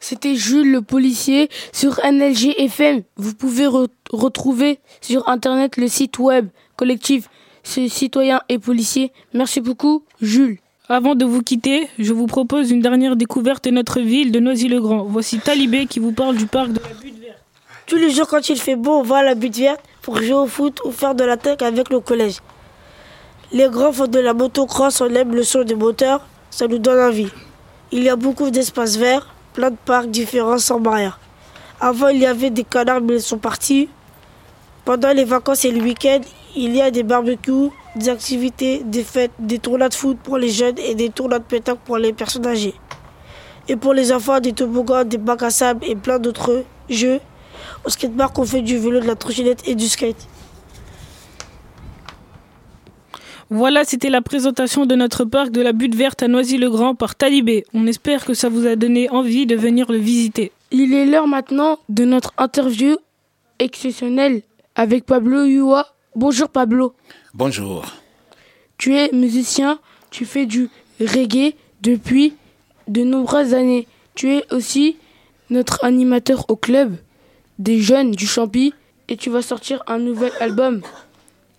C'était 0.00 0.34
Jules 0.34 0.70
le 0.70 0.82
policier 0.82 1.48
sur 1.72 1.98
NLG 2.04 2.54
FM. 2.58 3.02
Vous 3.16 3.34
pouvez 3.34 3.64
re- 3.64 3.88
retrouver 4.12 4.80
sur 5.00 5.28
internet 5.28 5.78
le 5.78 5.88
site 5.88 6.18
web 6.18 6.48
collectif 6.76 7.28
citoyens 7.64 8.42
et 8.48 8.58
policiers. 8.58 9.12
Merci 9.32 9.60
beaucoup, 9.60 10.04
Jules. 10.20 10.58
Avant 10.88 11.16
de 11.16 11.24
vous 11.24 11.42
quitter, 11.42 11.88
je 11.98 12.12
vous 12.12 12.28
propose 12.28 12.70
une 12.70 12.80
dernière 12.80 13.16
découverte 13.16 13.64
de 13.64 13.70
notre 13.70 13.98
ville 13.98 14.30
de 14.30 14.38
Noisy-le-Grand. 14.38 15.02
Voici 15.02 15.40
Talibé 15.40 15.86
qui 15.86 15.98
vous 15.98 16.12
parle 16.12 16.36
du 16.36 16.46
parc 16.46 16.68
de 16.68 16.78
la 16.78 16.94
Butte 17.02 17.20
Verte. 17.20 17.42
Tous 17.88 17.96
les 17.96 18.10
jours, 18.10 18.28
quand 18.28 18.48
il 18.48 18.56
fait 18.56 18.76
beau, 18.76 19.00
on 19.00 19.02
va 19.02 19.16
à 19.16 19.22
la 19.24 19.34
butte 19.34 19.56
verte 19.56 19.80
pour 20.00 20.18
jouer 20.18 20.34
au 20.34 20.46
foot 20.46 20.80
ou 20.84 20.92
faire 20.92 21.16
de 21.16 21.24
la 21.24 21.36
tech 21.36 21.60
avec 21.62 21.90
le 21.90 21.98
collège. 21.98 22.36
Les 23.50 23.68
grands 23.68 23.90
font 23.90 24.06
de 24.06 24.20
la 24.20 24.32
motocross, 24.32 25.00
on 25.00 25.12
aime 25.12 25.34
le 25.34 25.42
son 25.42 25.64
des 25.64 25.74
moteurs, 25.74 26.24
ça 26.50 26.68
nous 26.68 26.78
donne 26.78 27.00
envie. 27.00 27.30
Il 27.90 28.04
y 28.04 28.08
a 28.08 28.14
beaucoup 28.14 28.50
d'espaces 28.50 28.96
verts, 28.96 29.34
plein 29.54 29.70
de 29.70 29.76
parcs 29.84 30.08
différents 30.08 30.58
sans 30.58 30.78
barrière. 30.78 31.18
Avant, 31.80 32.08
il 32.08 32.20
y 32.20 32.26
avait 32.26 32.50
des 32.50 32.62
canards, 32.64 33.00
mais 33.00 33.14
ils 33.14 33.22
sont 33.22 33.38
partis. 33.38 33.88
Pendant 34.84 35.12
les 35.12 35.24
vacances 35.24 35.64
et 35.64 35.72
le 35.72 35.82
week-end, 35.82 36.20
il 36.54 36.76
y 36.76 36.80
a 36.80 36.92
des 36.92 37.02
barbecues, 37.02 37.70
des 37.96 38.10
activités, 38.10 38.82
des 38.84 39.02
fêtes, 39.02 39.32
des 39.38 39.58
tournois 39.58 39.88
de 39.88 39.94
foot 39.94 40.18
pour 40.22 40.36
les 40.36 40.50
jeunes 40.50 40.78
et 40.78 40.94
des 40.94 41.08
tournois 41.08 41.38
de 41.38 41.44
pétanque 41.44 41.80
pour 41.80 41.96
les 41.96 42.12
personnes 42.12 42.46
âgées. 42.46 42.74
Et 43.68 43.76
pour 43.76 43.94
les 43.94 44.12
enfants, 44.12 44.38
des 44.38 44.52
toboggans, 44.52 45.04
des 45.04 45.18
bacs 45.18 45.42
à 45.42 45.50
sable 45.50 45.84
et 45.84 45.96
plein 45.96 46.18
d'autres 46.18 46.62
jeux. 46.88 47.20
Au 47.84 47.88
skatepark, 47.88 48.38
on 48.38 48.44
fait 48.44 48.62
du 48.62 48.78
vélo, 48.78 49.00
de 49.00 49.06
la 49.06 49.16
trottinette 49.16 49.66
et 49.66 49.74
du 49.74 49.88
skate. 49.88 50.28
Voilà, 53.48 53.84
c'était 53.84 54.10
la 54.10 54.22
présentation 54.22 54.86
de 54.86 54.94
notre 54.94 55.24
parc 55.24 55.50
de 55.50 55.62
la 55.62 55.72
Butte 55.72 55.94
Verte 55.94 56.22
à 56.22 56.28
Noisy-le-Grand 56.28 56.94
par 56.94 57.14
Talibé. 57.14 57.64
On 57.72 57.86
espère 57.86 58.24
que 58.24 58.34
ça 58.34 58.48
vous 58.48 58.66
a 58.66 58.76
donné 58.76 59.08
envie 59.08 59.46
de 59.46 59.56
venir 59.56 59.90
le 59.90 59.98
visiter. 59.98 60.52
Il 60.70 60.92
est 60.94 61.06
l'heure 61.06 61.28
maintenant 61.28 61.78
de 61.88 62.04
notre 62.04 62.34
interview 62.38 62.96
exceptionnelle 63.58 64.42
avec 64.74 65.06
Pablo 65.06 65.44
Yua. 65.44 65.86
Bonjour 66.16 66.48
Pablo. 66.48 66.94
Bonjour. 67.38 67.84
Tu 68.78 68.96
es 68.96 69.12
musicien, 69.12 69.78
tu 70.10 70.24
fais 70.24 70.46
du 70.46 70.70
reggae 70.98 71.52
depuis 71.82 72.32
de 72.88 73.02
nombreuses 73.02 73.52
années. 73.52 73.86
Tu 74.14 74.30
es 74.30 74.50
aussi 74.54 74.96
notre 75.50 75.84
animateur 75.84 76.48
au 76.48 76.56
club 76.56 76.96
des 77.58 77.78
jeunes 77.78 78.12
du 78.12 78.26
Champi 78.26 78.72
et 79.08 79.18
tu 79.18 79.28
vas 79.28 79.42
sortir 79.42 79.82
un 79.86 79.98
nouvel 79.98 80.32
album 80.40 80.80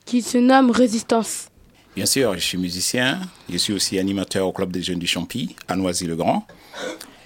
qui 0.06 0.24
se 0.24 0.40
nomme 0.40 0.72
Résistance. 0.72 1.50
Bien 1.96 2.08
sûr, 2.08 2.34
je 2.34 2.40
suis 2.40 2.58
musicien. 2.58 3.22
Je 3.48 3.58
suis 3.58 3.74
aussi 3.74 4.00
animateur 4.00 4.48
au 4.48 4.54
Club 4.54 4.72
des 4.72 4.82
Jeunes 4.82 4.98
du 4.98 5.06
Champy, 5.06 5.56
à 5.68 5.76
Noisy-le-Grand. 5.76 6.48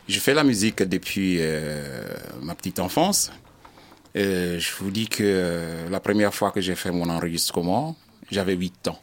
Je 0.10 0.20
fais 0.20 0.34
la 0.34 0.44
musique 0.44 0.84
depuis 0.84 1.38
euh, 1.40 2.06
ma 2.42 2.54
petite 2.56 2.80
enfance. 2.80 3.32
Euh, 4.18 4.60
je 4.60 4.72
vous 4.78 4.92
dis 4.92 5.08
que 5.08 5.24
euh, 5.24 5.90
la 5.90 6.02
première 6.02 6.34
fois 6.34 6.52
que 6.52 6.60
j'ai 6.60 6.76
fait 6.76 6.92
mon 6.92 7.10
enregistrement, 7.10 7.96
j'avais 8.32 8.56
8 8.56 8.88
ans. 8.88 9.00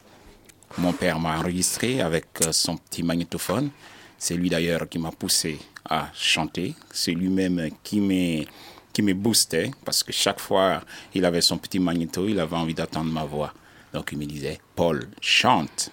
Mon 0.77 0.93
père 0.93 1.19
m'a 1.19 1.37
enregistré 1.39 2.01
avec 2.01 2.25
euh, 2.45 2.51
son 2.51 2.77
petit 2.77 3.03
magnétophone. 3.03 3.69
C'est 4.17 4.35
lui 4.35 4.49
d'ailleurs 4.49 4.87
qui 4.89 4.99
m'a 4.99 5.11
poussé 5.11 5.59
à 5.89 6.09
chanter. 6.13 6.75
C'est 6.91 7.13
lui-même 7.13 7.69
qui 7.83 8.01
m'est 8.01 8.47
qui 8.91 9.01
me 9.03 9.13
boostait 9.13 9.71
parce 9.85 10.03
que 10.03 10.11
chaque 10.11 10.39
fois 10.39 10.81
il 11.13 11.23
avait 11.23 11.41
son 11.41 11.57
petit 11.57 11.79
magnéto, 11.79 12.27
il 12.27 12.39
avait 12.39 12.55
envie 12.55 12.73
d'entendre 12.73 13.11
ma 13.11 13.23
voix. 13.23 13.53
Donc 13.93 14.09
il 14.11 14.17
me 14.17 14.25
disait 14.25 14.59
Paul, 14.75 15.07
chante. 15.21 15.91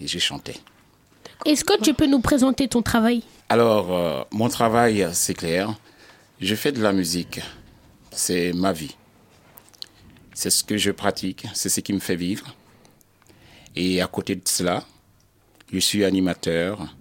Et 0.00 0.06
je 0.06 0.18
chantais. 0.18 0.56
Est-ce 1.46 1.64
que 1.64 1.80
tu 1.80 1.94
peux 1.94 2.06
nous 2.06 2.20
présenter 2.20 2.66
ton 2.68 2.82
travail? 2.82 3.22
Alors, 3.48 3.92
euh, 3.92 4.22
mon 4.32 4.48
travail, 4.48 5.06
c'est 5.12 5.34
clair. 5.34 5.72
Je 6.40 6.54
fais 6.56 6.72
de 6.72 6.82
la 6.82 6.92
musique. 6.92 7.40
C'est 8.10 8.52
ma 8.52 8.72
vie. 8.72 8.96
C'est 10.32 10.50
ce 10.50 10.64
que 10.64 10.76
je 10.76 10.90
pratique. 10.90 11.46
C'est 11.54 11.68
ce 11.68 11.80
qui 11.80 11.92
me 11.92 12.00
fait 12.00 12.16
vivre. 12.16 12.54
Et 13.76 14.00
à 14.00 14.06
côté 14.06 14.36
de 14.36 14.42
cela, 14.44 14.84
je 15.72 15.78
suis 15.78 16.04
animateur 16.04 16.94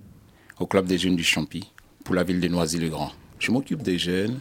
au 0.60 0.66
Club 0.66 0.88
des 0.88 0.98
jeunes 0.98 1.16
du 1.16 1.24
Champy 1.24 1.72
pour 2.04 2.16
la 2.16 2.24
ville 2.24 2.40
de 2.40 2.48
Noisy-le-Grand. 2.48 3.12
Je 3.40 3.52
m'occupe 3.52 3.84
des 3.84 4.00
jeunes. 4.00 4.40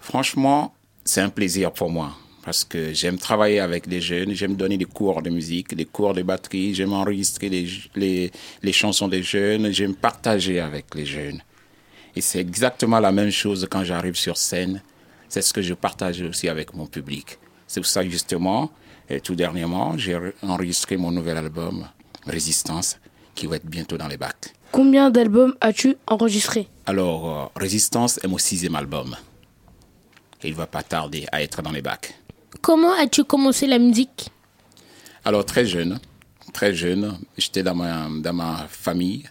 Franchement, 0.00 0.74
c'est 1.04 1.20
un 1.20 1.30
plaisir 1.30 1.72
pour 1.72 1.90
moi 1.90 2.16
parce 2.44 2.64
que 2.64 2.92
j'aime 2.92 3.18
travailler 3.18 3.58
avec 3.58 3.88
des 3.88 4.00
jeunes, 4.00 4.32
j'aime 4.32 4.54
donner 4.54 4.78
des 4.78 4.84
cours 4.84 5.20
de 5.20 5.30
musique, 5.30 5.74
des 5.74 5.84
cours 5.84 6.14
de 6.14 6.22
batterie, 6.22 6.74
j'aime 6.76 6.92
enregistrer 6.92 7.48
les, 7.48 7.66
les, 7.96 8.30
les 8.62 8.72
chansons 8.72 9.08
des 9.08 9.24
jeunes, 9.24 9.72
j'aime 9.72 9.96
partager 9.96 10.60
avec 10.60 10.94
les 10.94 11.04
jeunes. 11.04 11.42
Et 12.14 12.20
c'est 12.20 12.38
exactement 12.38 13.00
la 13.00 13.10
même 13.10 13.30
chose 13.30 13.66
quand 13.68 13.82
j'arrive 13.82 14.14
sur 14.14 14.36
scène. 14.36 14.80
C'est 15.28 15.42
ce 15.42 15.52
que 15.52 15.60
je 15.60 15.74
partage 15.74 16.22
aussi 16.22 16.48
avec 16.48 16.72
mon 16.72 16.86
public. 16.86 17.38
C'est 17.66 17.80
pour 17.80 17.88
ça 17.88 18.04
justement, 18.08 18.70
et 19.08 19.20
tout 19.20 19.34
dernièrement, 19.34 19.96
j'ai 19.96 20.18
enregistré 20.42 20.96
mon 20.96 21.10
nouvel 21.10 21.36
album, 21.36 21.86
Résistance, 22.26 22.98
qui 23.34 23.46
va 23.46 23.56
être 23.56 23.66
bientôt 23.66 23.96
dans 23.96 24.08
les 24.08 24.16
bacs. 24.16 24.54
Combien 24.72 25.10
d'albums 25.10 25.54
as-tu 25.60 25.96
enregistré? 26.06 26.68
Alors, 26.86 27.52
euh, 27.56 27.60
Résistance 27.60 28.18
est 28.22 28.26
mon 28.26 28.38
sixième 28.38 28.74
album. 28.74 29.16
Et 30.42 30.48
il 30.48 30.54
va 30.54 30.66
pas 30.66 30.82
tarder 30.82 31.26
à 31.32 31.42
être 31.42 31.62
dans 31.62 31.70
les 31.70 31.82
bacs. 31.82 32.14
Comment 32.60 32.92
as-tu 32.92 33.24
commencé 33.24 33.66
la 33.66 33.78
musique? 33.78 34.28
Alors, 35.24 35.44
très 35.44 35.66
jeune, 35.66 35.98
très 36.52 36.74
jeune, 36.74 37.18
j'étais 37.36 37.62
dans 37.62 37.74
ma, 37.74 38.08
dans 38.20 38.32
ma 38.32 38.66
famille 38.68 39.24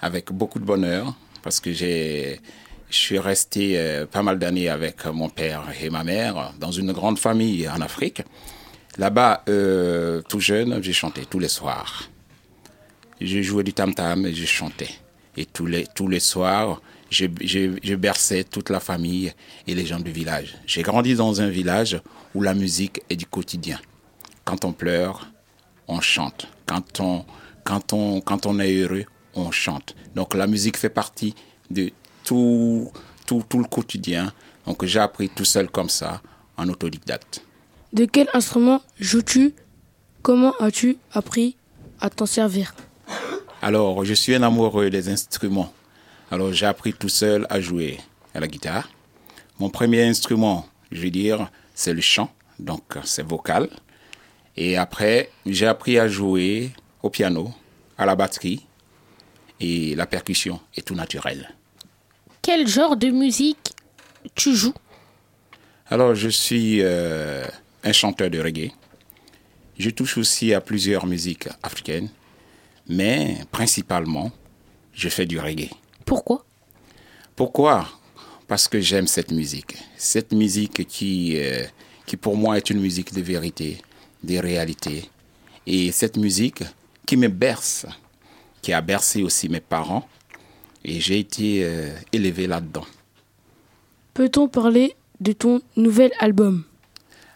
avec 0.00 0.32
beaucoup 0.32 0.58
de 0.58 0.64
bonheur 0.64 1.14
parce 1.42 1.60
que 1.60 1.72
j'ai, 1.72 2.40
je 2.88 2.96
suis 2.96 3.18
resté 3.18 3.78
euh, 3.78 4.06
pas 4.06 4.22
mal 4.22 4.38
d'années 4.38 4.68
avec 4.68 5.04
mon 5.06 5.28
père 5.28 5.64
et 5.80 5.90
ma 5.90 6.04
mère 6.04 6.52
dans 6.58 6.70
une 6.70 6.92
grande 6.92 7.18
famille 7.18 7.68
en 7.68 7.80
Afrique. 7.80 8.22
Là-bas, 9.00 9.44
euh, 9.48 10.20
tout 10.28 10.40
jeune, 10.40 10.82
j'ai 10.82 10.92
chanté 10.92 11.24
tous 11.24 11.38
les 11.38 11.48
soirs. 11.48 12.10
Je 13.18 13.40
jouais 13.40 13.64
du 13.64 13.72
tam-tam 13.72 14.26
et 14.26 14.34
je 14.34 14.44
chantais. 14.44 14.90
Et 15.38 15.46
tous 15.46 15.64
les, 15.64 16.20
soirs, 16.20 16.82
je, 17.08 17.24
je, 17.40 18.42
toute 18.42 18.68
la 18.68 18.78
famille 18.78 19.32
et 19.66 19.74
les 19.74 19.86
gens 19.86 20.00
du 20.00 20.12
village. 20.12 20.58
J'ai 20.66 20.82
grandi 20.82 21.14
dans 21.14 21.40
un 21.40 21.48
village 21.48 21.98
où 22.34 22.42
la 22.42 22.52
musique 22.52 23.00
est 23.08 23.16
du 23.16 23.24
quotidien. 23.24 23.80
Quand 24.44 24.66
on 24.66 24.72
pleure, 24.72 25.30
on 25.88 26.02
chante. 26.02 26.48
Quand 26.66 27.00
on, 27.00 27.24
quand 27.64 27.94
on, 27.94 28.20
quand 28.20 28.44
on 28.44 28.58
est 28.60 28.74
heureux, 28.82 29.06
on 29.32 29.50
chante. 29.50 29.96
Donc 30.14 30.34
la 30.34 30.46
musique 30.46 30.76
fait 30.76 30.90
partie 30.90 31.34
de 31.70 31.90
tout, 32.22 32.92
tout, 33.24 33.42
tout 33.48 33.60
le 33.60 33.64
quotidien. 33.64 34.30
Donc 34.66 34.84
j'ai 34.84 35.00
appris 35.00 35.30
tout 35.30 35.46
seul 35.46 35.70
comme 35.70 35.88
ça, 35.88 36.20
en 36.58 36.68
autodidacte. 36.68 37.42
De 37.92 38.04
quel 38.04 38.28
instrument 38.34 38.82
joues-tu? 39.00 39.54
Comment 40.22 40.54
as-tu 40.60 40.98
appris 41.12 41.56
à 42.00 42.08
t'en 42.08 42.26
servir? 42.26 42.74
Alors, 43.62 44.04
je 44.04 44.14
suis 44.14 44.34
un 44.34 44.42
amoureux 44.42 44.90
des 44.90 45.08
instruments. 45.08 45.72
Alors, 46.30 46.52
j'ai 46.52 46.66
appris 46.66 46.92
tout 46.92 47.08
seul 47.08 47.46
à 47.50 47.60
jouer 47.60 47.98
à 48.32 48.40
la 48.40 48.46
guitare. 48.46 48.88
Mon 49.58 49.70
premier 49.70 50.04
instrument, 50.04 50.68
je 50.92 51.02
veux 51.02 51.10
dire, 51.10 51.50
c'est 51.74 51.92
le 51.92 52.00
chant, 52.00 52.32
donc 52.58 52.96
c'est 53.04 53.26
vocal. 53.26 53.68
Et 54.56 54.76
après, 54.76 55.30
j'ai 55.44 55.66
appris 55.66 55.98
à 55.98 56.06
jouer 56.06 56.70
au 57.02 57.10
piano, 57.10 57.52
à 57.98 58.06
la 58.06 58.14
batterie 58.14 58.66
et 59.58 59.94
la 59.94 60.06
percussion 60.06 60.60
est 60.76 60.86
tout 60.86 60.94
naturel. 60.94 61.54
Quel 62.40 62.66
genre 62.66 62.96
de 62.96 63.08
musique 63.08 63.74
tu 64.34 64.54
joues? 64.54 64.74
Alors, 65.88 66.14
je 66.14 66.28
suis 66.28 66.78
euh, 66.82 67.44
un 67.82 67.92
chanteur 67.92 68.30
de 68.30 68.38
reggae. 68.40 68.72
Je 69.78 69.90
touche 69.90 70.18
aussi 70.18 70.52
à 70.52 70.60
plusieurs 70.60 71.06
musiques 71.06 71.48
africaines, 71.62 72.10
mais 72.88 73.38
principalement, 73.50 74.30
je 74.92 75.08
fais 75.08 75.26
du 75.26 75.38
reggae. 75.38 75.70
Pourquoi? 76.04 76.44
Pourquoi? 77.36 77.88
Parce 78.46 78.68
que 78.68 78.80
j'aime 78.80 79.06
cette 79.06 79.30
musique. 79.30 79.76
Cette 79.96 80.32
musique 80.32 80.86
qui, 80.86 81.36
euh, 81.36 81.64
qui 82.04 82.16
pour 82.16 82.36
moi 82.36 82.56
est 82.56 82.68
une 82.68 82.80
musique 82.80 83.14
de 83.14 83.22
vérité, 83.22 83.78
des 84.22 84.40
réalités. 84.40 85.08
Et 85.66 85.92
cette 85.92 86.16
musique 86.16 86.64
qui 87.06 87.16
me 87.16 87.28
berce, 87.28 87.86
qui 88.60 88.72
a 88.72 88.80
bercé 88.80 89.22
aussi 89.22 89.48
mes 89.48 89.60
parents. 89.60 90.06
Et 90.84 91.00
j'ai 91.00 91.18
été 91.18 91.64
euh, 91.64 91.94
élevé 92.12 92.46
là-dedans. 92.46 92.86
Peut-on 94.14 94.48
parler 94.48 94.96
de 95.20 95.32
ton 95.32 95.60
nouvel 95.76 96.10
album? 96.18 96.64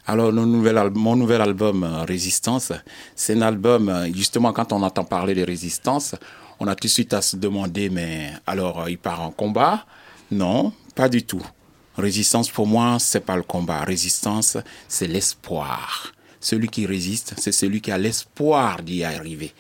Alors, 0.07 0.33
mon 0.35 1.17
nouvel, 1.17 1.41
album 1.41 1.83
euh, 1.83 2.05
Résistance, 2.05 2.73
c'est 3.17 3.35
un 3.35 3.41
album, 3.41 3.89
euh, 3.89 4.13
justement, 4.13 4.53
quand 4.53 4.71
on 4.75 4.83
entend 4.83 5.05
parler 5.05 5.35
de 5.35 5.43
résistance, 5.43 6.15
on 6.61 6.67
a 6.67 6.75
tout 6.75 6.89
de 6.89 6.93
suite 6.93 7.15
à 7.15 7.23
se 7.23 7.37
demander, 7.37 7.89
mais 7.89 8.31
alors, 8.47 8.83
euh, 8.83 8.91
il 8.91 8.99
part 8.99 9.23
en 9.23 9.31
combat? 9.31 9.87
Non, 10.31 10.75
pas 10.95 11.09
du 11.09 11.23
tout. 11.23 11.41
Résistance, 11.97 12.51
pour 12.51 12.67
moi, 12.67 12.99
c'est 13.01 13.25
pas 13.25 13.37
le 13.37 13.45
combat. 13.45 13.81
Résistance, 13.81 14.59
c'est 14.89 15.07
l'espoir. 15.07 16.13
Celui 16.39 16.69
qui 16.69 16.85
résiste, 16.85 17.33
c'est 17.39 17.53
celui 17.53 17.81
qui 17.81 17.91
a 17.91 17.97
l'espoir 17.97 18.83
d'y 18.83 19.05
arriver. 19.05 19.55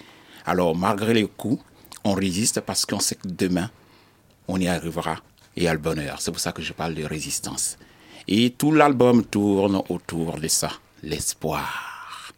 Alors, 0.44 0.76
malgré 0.76 1.14
les 1.14 1.26
coups, 1.26 1.64
on 2.04 2.12
résiste 2.12 2.60
parce 2.60 2.84
qu'on 2.84 3.00
sait 3.00 3.14
que 3.14 3.28
demain, 3.28 3.70
on 4.46 4.60
y 4.60 4.68
arrivera 4.68 5.16
et 5.56 5.68
a 5.68 5.72
le 5.72 5.78
bonheur. 5.78 6.20
C'est 6.20 6.32
pour 6.32 6.40
ça 6.40 6.52
que 6.52 6.60
je 6.60 6.74
parle 6.74 6.94
de 6.94 7.04
résistance. 7.04 7.78
Et 8.28 8.50
tout 8.50 8.72
l'album 8.72 9.24
tourne 9.24 9.82
autour 9.88 10.38
de 10.38 10.48
ça, 10.48 10.70
l'espoir. 11.02 12.32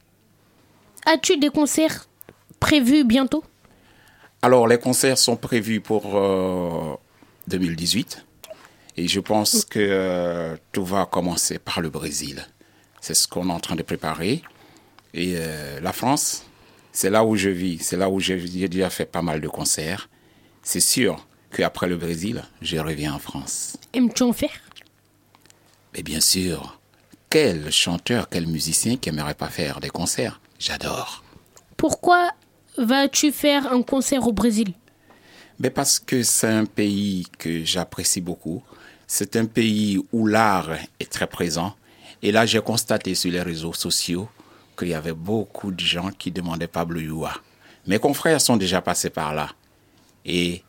As-tu 1.04 1.36
des 1.36 1.50
concerts 1.50 2.08
prévus 2.58 3.04
bientôt? 3.04 3.44
Alors, 4.42 4.66
les 4.66 4.78
concerts 4.78 5.18
sont 5.18 5.36
prévus 5.36 5.80
pour 5.80 6.16
euh, 6.16 6.94
2018. 7.48 8.24
Et 8.96 9.08
je 9.08 9.20
pense 9.20 9.64
que 9.64 9.78
euh, 9.78 10.56
tout 10.72 10.84
va 10.84 11.06
commencer 11.06 11.58
par 11.58 11.80
le 11.80 11.90
Brésil. 11.90 12.46
C'est 13.00 13.14
ce 13.14 13.28
qu'on 13.28 13.48
est 13.50 13.52
en 13.52 13.60
train 13.60 13.76
de 13.76 13.82
préparer. 13.82 14.42
Et 15.14 15.34
euh, 15.36 15.80
la 15.80 15.92
France, 15.92 16.44
c'est 16.92 17.10
là 17.10 17.24
où 17.24 17.36
je 17.36 17.50
vis. 17.50 17.78
C'est 17.78 17.96
là 17.96 18.08
où 18.08 18.20
j'ai 18.20 18.38
j'ai 18.38 18.68
déjà 18.68 18.90
fait 18.90 19.04
pas 19.04 19.22
mal 19.22 19.40
de 19.40 19.48
concerts. 19.48 20.08
C'est 20.62 20.80
sûr 20.80 21.26
qu'après 21.52 21.88
le 21.88 21.96
Brésil, 21.96 22.42
je 22.62 22.78
reviens 22.78 23.14
en 23.14 23.18
France. 23.18 23.76
Aimes-tu 23.92 24.22
en 24.22 24.32
faire? 24.32 24.65
Mais 25.96 26.02
bien 26.02 26.20
sûr, 26.20 26.78
quel 27.30 27.72
chanteur, 27.72 28.28
quel 28.28 28.46
musicien 28.46 28.98
qui 28.98 29.08
aimerait 29.08 29.32
pas 29.32 29.48
faire 29.48 29.80
des 29.80 29.88
concerts? 29.88 30.40
J'adore. 30.58 31.24
Pourquoi 31.78 32.32
vas-tu 32.76 33.32
faire 33.32 33.72
un 33.72 33.80
concert 33.82 34.26
au 34.26 34.32
Brésil? 34.32 34.74
Mais 35.58 35.70
parce 35.70 35.98
que 35.98 36.22
c'est 36.22 36.48
un 36.48 36.66
pays 36.66 37.26
que 37.38 37.64
j'apprécie 37.64 38.20
beaucoup. 38.20 38.62
C'est 39.06 39.36
un 39.36 39.46
pays 39.46 39.98
où 40.12 40.26
l'art 40.26 40.68
est 41.00 41.10
très 41.10 41.26
présent. 41.26 41.74
Et 42.20 42.30
là, 42.30 42.44
j'ai 42.44 42.60
constaté 42.60 43.14
sur 43.14 43.32
les 43.32 43.40
réseaux 43.40 43.72
sociaux 43.72 44.28
qu'il 44.78 44.88
y 44.88 44.94
avait 44.94 45.14
beaucoup 45.14 45.70
de 45.70 45.80
gens 45.80 46.10
qui 46.10 46.30
demandaient 46.30 46.66
Pablo 46.66 47.00
Yua. 47.00 47.32
Mes 47.86 47.98
confrères 47.98 48.42
sont 48.42 48.58
déjà 48.58 48.82
passés 48.82 49.08
par 49.08 49.34
là. 49.34 49.48
Et 50.26 50.62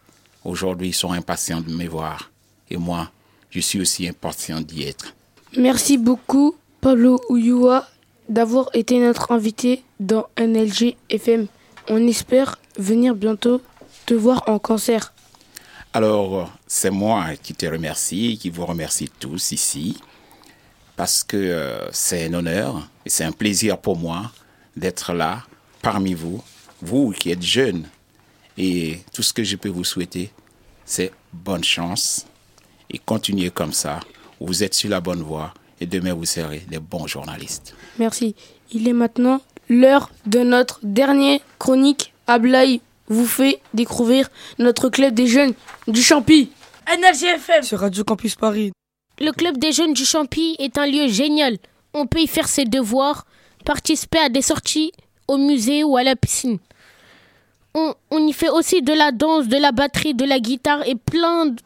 aujourd'hui, 0.46 0.90
ils 0.90 0.94
sont 0.94 1.12
impatients 1.12 1.60
de 1.60 1.70
me 1.70 1.86
voir. 1.86 2.32
Et 2.70 2.78
moi, 2.78 3.12
je 3.50 3.60
suis 3.60 3.82
aussi 3.82 4.08
impatient 4.08 4.62
d'y 4.62 4.84
être. 4.84 5.17
Merci 5.56 5.98
beaucoup, 5.98 6.56
Pablo 6.82 7.22
Uyua, 7.30 7.88
d'avoir 8.28 8.70
été 8.74 9.00
notre 9.00 9.32
invité 9.32 9.84
dans 10.00 10.28
NLG 10.38 10.98
FM. 11.10 11.48
On 11.88 12.06
espère 12.06 12.60
venir 12.78 13.16
bientôt 13.16 13.62
te 14.06 14.14
voir 14.14 14.44
en 14.48 14.60
concert. 14.60 15.14
Alors, 15.94 16.52
c'est 16.68 16.90
moi 16.90 17.28
qui 17.42 17.54
te 17.54 17.66
remercie, 17.66 18.38
qui 18.38 18.50
vous 18.50 18.66
remercie 18.66 19.10
tous 19.20 19.54
ici, 19.54 19.98
parce 20.98 21.24
que 21.24 21.38
euh, 21.38 21.92
c'est 21.92 22.26
un 22.26 22.34
honneur 22.34 22.90
et 23.06 23.10
c'est 23.10 23.24
un 23.24 23.32
plaisir 23.32 23.78
pour 23.78 23.98
moi 23.98 24.32
d'être 24.76 25.14
là 25.14 25.44
parmi 25.82 26.14
vous, 26.14 26.44
vous 26.82 27.12
qui 27.12 27.32
êtes 27.32 27.42
jeunes. 27.42 27.88
Et 28.58 29.00
tout 29.14 29.24
ce 29.24 29.32
que 29.32 29.44
je 29.44 29.56
peux 29.56 29.70
vous 29.70 29.86
souhaiter, 29.86 30.32
c'est 30.86 31.12
bonne 31.32 31.64
chance 31.64 32.26
et 32.90 33.00
continuez 33.00 33.50
comme 33.50 33.74
ça. 33.74 34.00
Vous 34.40 34.64
êtes 34.64 34.74
sur 34.74 34.90
la 34.90 35.02
bonne 35.02 35.22
voie 35.22 35.54
et 35.80 35.86
demain 35.86 36.14
vous 36.14 36.26
serez 36.26 36.60
des 36.70 36.80
bons 36.80 37.08
journalistes. 37.08 37.76
Merci. 38.00 38.36
Il 38.72 38.88
est 38.88 38.94
maintenant 38.94 39.42
l'heure 39.70 40.10
de 40.26 40.40
notre 40.40 40.80
dernière 40.84 41.40
chronique. 41.60 42.14
Ablaï 42.28 42.82
vous 43.08 43.26
fait 43.26 43.62
découvrir 43.74 44.30
notre 44.60 44.90
club 44.90 45.14
des 45.14 45.28
jeunes 45.28 45.54
du 45.88 46.02
Champi. 46.04 46.50
NRGFM 46.88 47.64
Sur 47.64 47.80
Radio 47.80 48.04
Campus 48.04 48.36
Paris. 48.36 48.72
Le 49.20 49.32
club 49.32 49.58
des 49.58 49.72
jeunes 49.72 49.94
du 49.94 50.06
Champy 50.06 50.56
est 50.60 50.78
un 50.78 50.86
lieu 50.86 51.08
génial. 51.08 51.58
On 51.94 52.06
peut 52.06 52.20
y 52.20 52.28
faire 52.28 52.48
ses 52.48 52.66
devoirs, 52.66 53.26
participer 53.66 54.20
à 54.20 54.30
des 54.30 54.42
sorties 54.42 54.92
au 55.28 55.38
musée 55.38 55.84
ou 55.84 55.98
à 55.98 56.04
la 56.04 56.16
piscine. 56.16 56.60
On, 57.74 57.94
on 58.12 58.28
y 58.28 58.34
fait 58.34 58.50
aussi 58.50 58.82
de 58.82 58.94
la 58.94 59.12
danse, 59.12 59.48
de 59.48 59.58
la 59.58 59.72
batterie, 59.72 60.14
de 60.14 60.26
la 60.26 60.40
guitare 60.40 60.86
et 60.88 60.96
plein 60.96 61.48
d- 61.48 61.62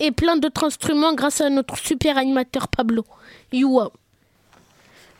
et 0.00 0.10
plein 0.10 0.36
d'autres 0.36 0.64
instruments 0.64 1.14
grâce 1.14 1.40
à 1.40 1.50
notre 1.50 1.76
super 1.78 2.18
animateur 2.18 2.68
Pablo. 2.68 3.04
Youa. 3.52 3.92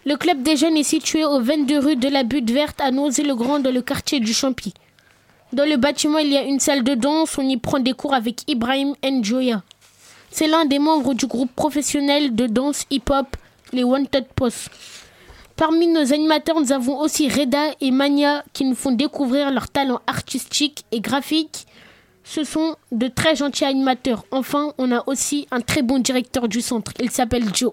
Le 0.04 0.16
club 0.16 0.42
des 0.42 0.56
jeunes 0.56 0.76
est 0.76 0.84
situé 0.84 1.24
au 1.24 1.40
22 1.40 1.78
rue 1.78 1.96
de 1.96 2.08
la 2.08 2.22
Butte 2.22 2.50
Verte 2.50 2.80
à 2.80 2.90
Noisy-le-Grand 2.90 3.58
dans 3.58 3.72
le 3.72 3.82
quartier 3.82 4.20
du 4.20 4.32
Champy. 4.32 4.72
Dans 5.52 5.68
le 5.68 5.76
bâtiment, 5.76 6.18
il 6.18 6.28
y 6.28 6.36
a 6.36 6.42
une 6.42 6.60
salle 6.60 6.84
de 6.84 6.94
danse. 6.94 7.38
On 7.38 7.48
y 7.48 7.56
prend 7.56 7.78
des 7.78 7.92
cours 7.92 8.14
avec 8.14 8.42
Ibrahim 8.48 8.94
Njoya. 9.02 9.62
C'est 10.30 10.46
l'un 10.46 10.66
des 10.66 10.78
membres 10.78 11.14
du 11.14 11.26
groupe 11.26 11.50
professionnel 11.54 12.34
de 12.34 12.46
danse 12.46 12.84
hip-hop, 12.90 13.36
les 13.72 13.82
Wanted 13.84 14.26
Post. 14.34 14.70
Parmi 15.56 15.88
nos 15.88 16.12
animateurs, 16.12 16.60
nous 16.60 16.70
avons 16.70 17.00
aussi 17.00 17.28
Reda 17.28 17.74
et 17.80 17.90
Mania 17.90 18.44
qui 18.52 18.64
nous 18.64 18.76
font 18.76 18.92
découvrir 18.92 19.50
leurs 19.50 19.68
talents 19.68 20.00
artistiques 20.06 20.84
et 20.92 21.00
graphiques. 21.00 21.66
Ce 22.30 22.44
sont 22.44 22.76
de 22.92 23.08
très 23.08 23.36
gentils 23.36 23.64
animateurs. 23.64 24.26
Enfin, 24.32 24.74
on 24.76 24.92
a 24.92 25.02
aussi 25.06 25.48
un 25.50 25.62
très 25.62 25.80
bon 25.80 25.98
directeur 25.98 26.46
du 26.46 26.60
centre. 26.60 26.92
Il 27.00 27.10
s'appelle 27.10 27.54
Joe. 27.54 27.72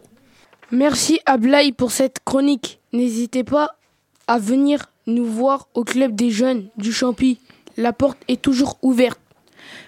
Merci 0.72 1.20
Ablaï 1.26 1.74
pour 1.74 1.92
cette 1.92 2.20
chronique. 2.24 2.80
N'hésitez 2.94 3.44
pas 3.44 3.76
à 4.28 4.40
venir 4.40 4.86
nous 5.08 5.26
voir 5.26 5.68
au 5.74 5.84
club 5.84 6.16
des 6.16 6.30
jeunes 6.32 6.70
du 6.78 6.94
Champy. 6.94 7.38
La 7.76 7.92
porte 7.92 8.18
est 8.30 8.42
toujours 8.42 8.78
ouverte. 8.82 9.20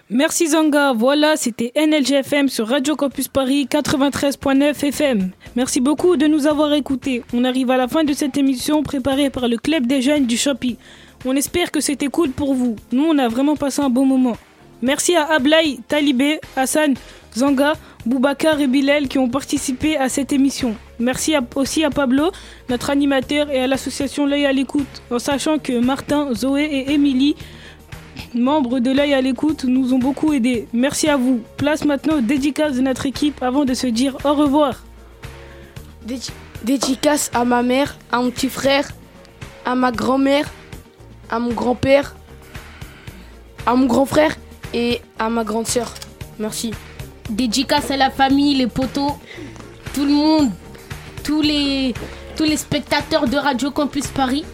Merci 0.09 0.49
Zanga. 0.49 0.91
Voilà, 0.91 1.37
c'était 1.37 1.71
NLGFM 1.77 2.49
sur 2.49 2.67
Radio 2.67 2.97
Campus 2.97 3.29
Paris 3.29 3.69
93.9 3.71 4.85
FM. 4.85 5.31
Merci 5.55 5.79
beaucoup 5.79 6.17
de 6.17 6.27
nous 6.27 6.45
avoir 6.45 6.73
écoutés. 6.73 7.23
On 7.33 7.45
arrive 7.45 7.71
à 7.71 7.77
la 7.77 7.87
fin 7.87 8.03
de 8.03 8.11
cette 8.11 8.35
émission 8.35 8.83
préparée 8.83 9.29
par 9.29 9.47
le 9.47 9.55
Club 9.55 9.87
des 9.87 10.01
jeunes 10.01 10.25
du 10.25 10.35
Champy. 10.35 10.77
On 11.23 11.37
espère 11.37 11.71
que 11.71 11.79
c'était 11.79 12.07
cool 12.07 12.31
pour 12.31 12.53
vous. 12.53 12.75
Nous, 12.91 13.05
on 13.05 13.17
a 13.17 13.29
vraiment 13.29 13.55
passé 13.55 13.81
un 13.81 13.89
bon 13.89 14.05
moment. 14.05 14.35
Merci 14.81 15.15
à 15.15 15.25
Ablaï, 15.33 15.79
Talibé, 15.87 16.39
Hassan, 16.55 16.93
Zanga, 17.35 17.73
Boubacar 18.05 18.59
et 18.59 18.67
Bilal 18.67 19.07
qui 19.07 19.17
ont 19.17 19.29
participé 19.29 19.97
à 19.97 20.07
cette 20.09 20.31
émission. 20.31 20.75
Merci 20.99 21.35
aussi 21.55 21.83
à 21.83 21.89
Pablo, 21.89 22.31
notre 22.69 22.89
animateur, 22.89 23.49
et 23.49 23.59
à 23.61 23.67
l'association 23.67 24.25
L'œil 24.25 24.45
à 24.45 24.51
l'écoute, 24.51 24.87
en 25.11 25.19
sachant 25.19 25.57
que 25.59 25.79
Martin, 25.79 26.33
Zoé 26.33 26.63
et 26.63 26.91
Émilie 26.93 27.35
membres 28.33 28.79
de 28.79 28.89
l'œil 28.91 29.13
à 29.13 29.21
l'écoute 29.21 29.63
nous 29.63 29.93
ont 29.93 29.99
beaucoup 29.99 30.33
aidés. 30.33 30.67
Merci 30.73 31.07
à 31.07 31.17
vous. 31.17 31.39
Place 31.55 31.85
maintenant 31.85 32.17
aux 32.17 32.21
dédicaces 32.21 32.75
de 32.75 32.81
notre 32.81 33.05
équipe 33.05 33.41
avant 33.43 33.63
de 33.63 33.73
se 33.75 33.85
dire 33.87 34.17
au 34.25 34.33
revoir. 34.33 34.83
Dédi- 36.05 36.31
Dédicace 36.63 37.29
à 37.35 37.45
ma 37.45 37.61
mère, 37.61 37.95
à 38.11 38.19
mon 38.19 38.31
petit 38.31 38.49
frère, 38.49 38.89
à 39.65 39.75
ma 39.75 39.91
grand-mère, 39.91 40.49
à 41.29 41.37
mon 41.37 41.53
grand-père, 41.53 42.15
à 43.67 43.75
mon 43.75 43.85
grand 43.85 44.05
frère 44.05 44.35
et 44.73 45.01
à 45.19 45.29
ma 45.29 45.43
grande 45.43 45.67
sœur. 45.67 45.93
Merci. 46.39 46.73
Dédicace 47.29 47.91
à 47.91 47.97
la 47.97 48.09
famille, 48.09 48.55
les 48.55 48.67
potos, 48.67 49.13
tout 49.93 50.05
le 50.05 50.11
monde, 50.11 50.49
tous 51.23 51.41
les, 51.41 51.93
tous 52.35 52.43
les 52.45 52.57
spectateurs 52.57 53.27
de 53.27 53.37
Radio 53.37 53.71
Campus 53.71 54.07
Paris. 54.07 54.45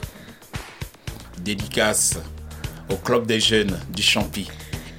Dédicace 1.39 2.17
au 2.89 2.95
club 2.95 3.25
des 3.25 3.39
jeunes 3.39 3.77
du 3.93 4.01
Champy 4.01 4.49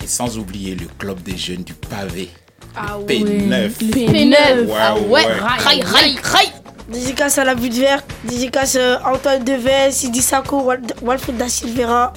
et 0.03 0.07
sans 0.07 0.39
oublier 0.39 0.75
le 0.75 0.87
club 0.99 1.23
des 1.23 1.37
jeunes 1.37 1.63
du 1.65 1.75
pavé. 1.75 2.29
Ah 2.77 2.97
le 2.99 3.05
P9. 3.07 3.71
P9. 3.79 4.67
Waouh, 4.67 4.77
Ah 4.79 4.95
ouais, 4.99 5.09
ouais. 5.09 5.25
raï, 5.39 5.83
raï, 5.83 6.17
raï. 6.23 6.49
Dédicace 6.89 7.39
à 7.39 7.45
la 7.45 7.55
butte 7.55 7.75
verte, 7.75 8.05
dédicace 8.25 8.77
euh, 8.79 8.99
Antoine 9.07 9.43
Deves, 9.43 9.91
Sidi 9.91 10.21
Sako, 10.21 10.61
Wal- 10.65 10.83
Walfred 11.01 11.37
da 11.39 11.49
Silveira. 11.49 12.13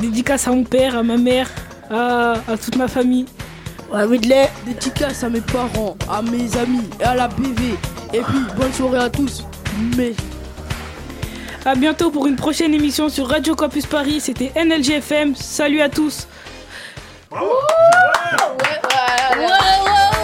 Dédicace 0.00 0.48
à 0.48 0.50
mon 0.50 0.64
père, 0.64 0.96
à 0.96 1.02
ma 1.04 1.16
mère, 1.16 1.48
ah, 1.90 2.34
à, 2.46 2.56
toute 2.56 2.76
ma 2.76 2.88
famille. 2.88 3.26
Ouais, 3.92 4.04
Ridley, 4.04 4.50
dédicace 4.66 5.24
à 5.24 5.30
mes 5.30 5.40
parents, 5.40 5.96
à 6.10 6.20
mes 6.20 6.56
amis 6.56 6.88
et 7.00 7.04
à 7.04 7.14
la 7.14 7.28
BV. 7.28 7.74
Et 8.12 8.20
puis, 8.20 8.38
bonne 8.56 8.72
soirée 8.72 8.98
à 8.98 9.10
tous. 9.10 9.44
Mais. 9.96 10.12
À 11.64 11.74
bientôt 11.74 12.10
pour 12.10 12.26
une 12.26 12.36
prochaine 12.36 12.74
émission 12.74 13.08
sur 13.08 13.28
Radio 13.28 13.54
Campus 13.54 13.86
Paris. 13.86 14.20
C'était 14.20 14.52
NLGFM. 14.54 15.34
Salut 15.34 15.80
à 15.80 15.88
tous. 15.88 16.26
Ouais, 17.30 17.38
ouais, 17.38 17.46
ouais. 19.36 20.17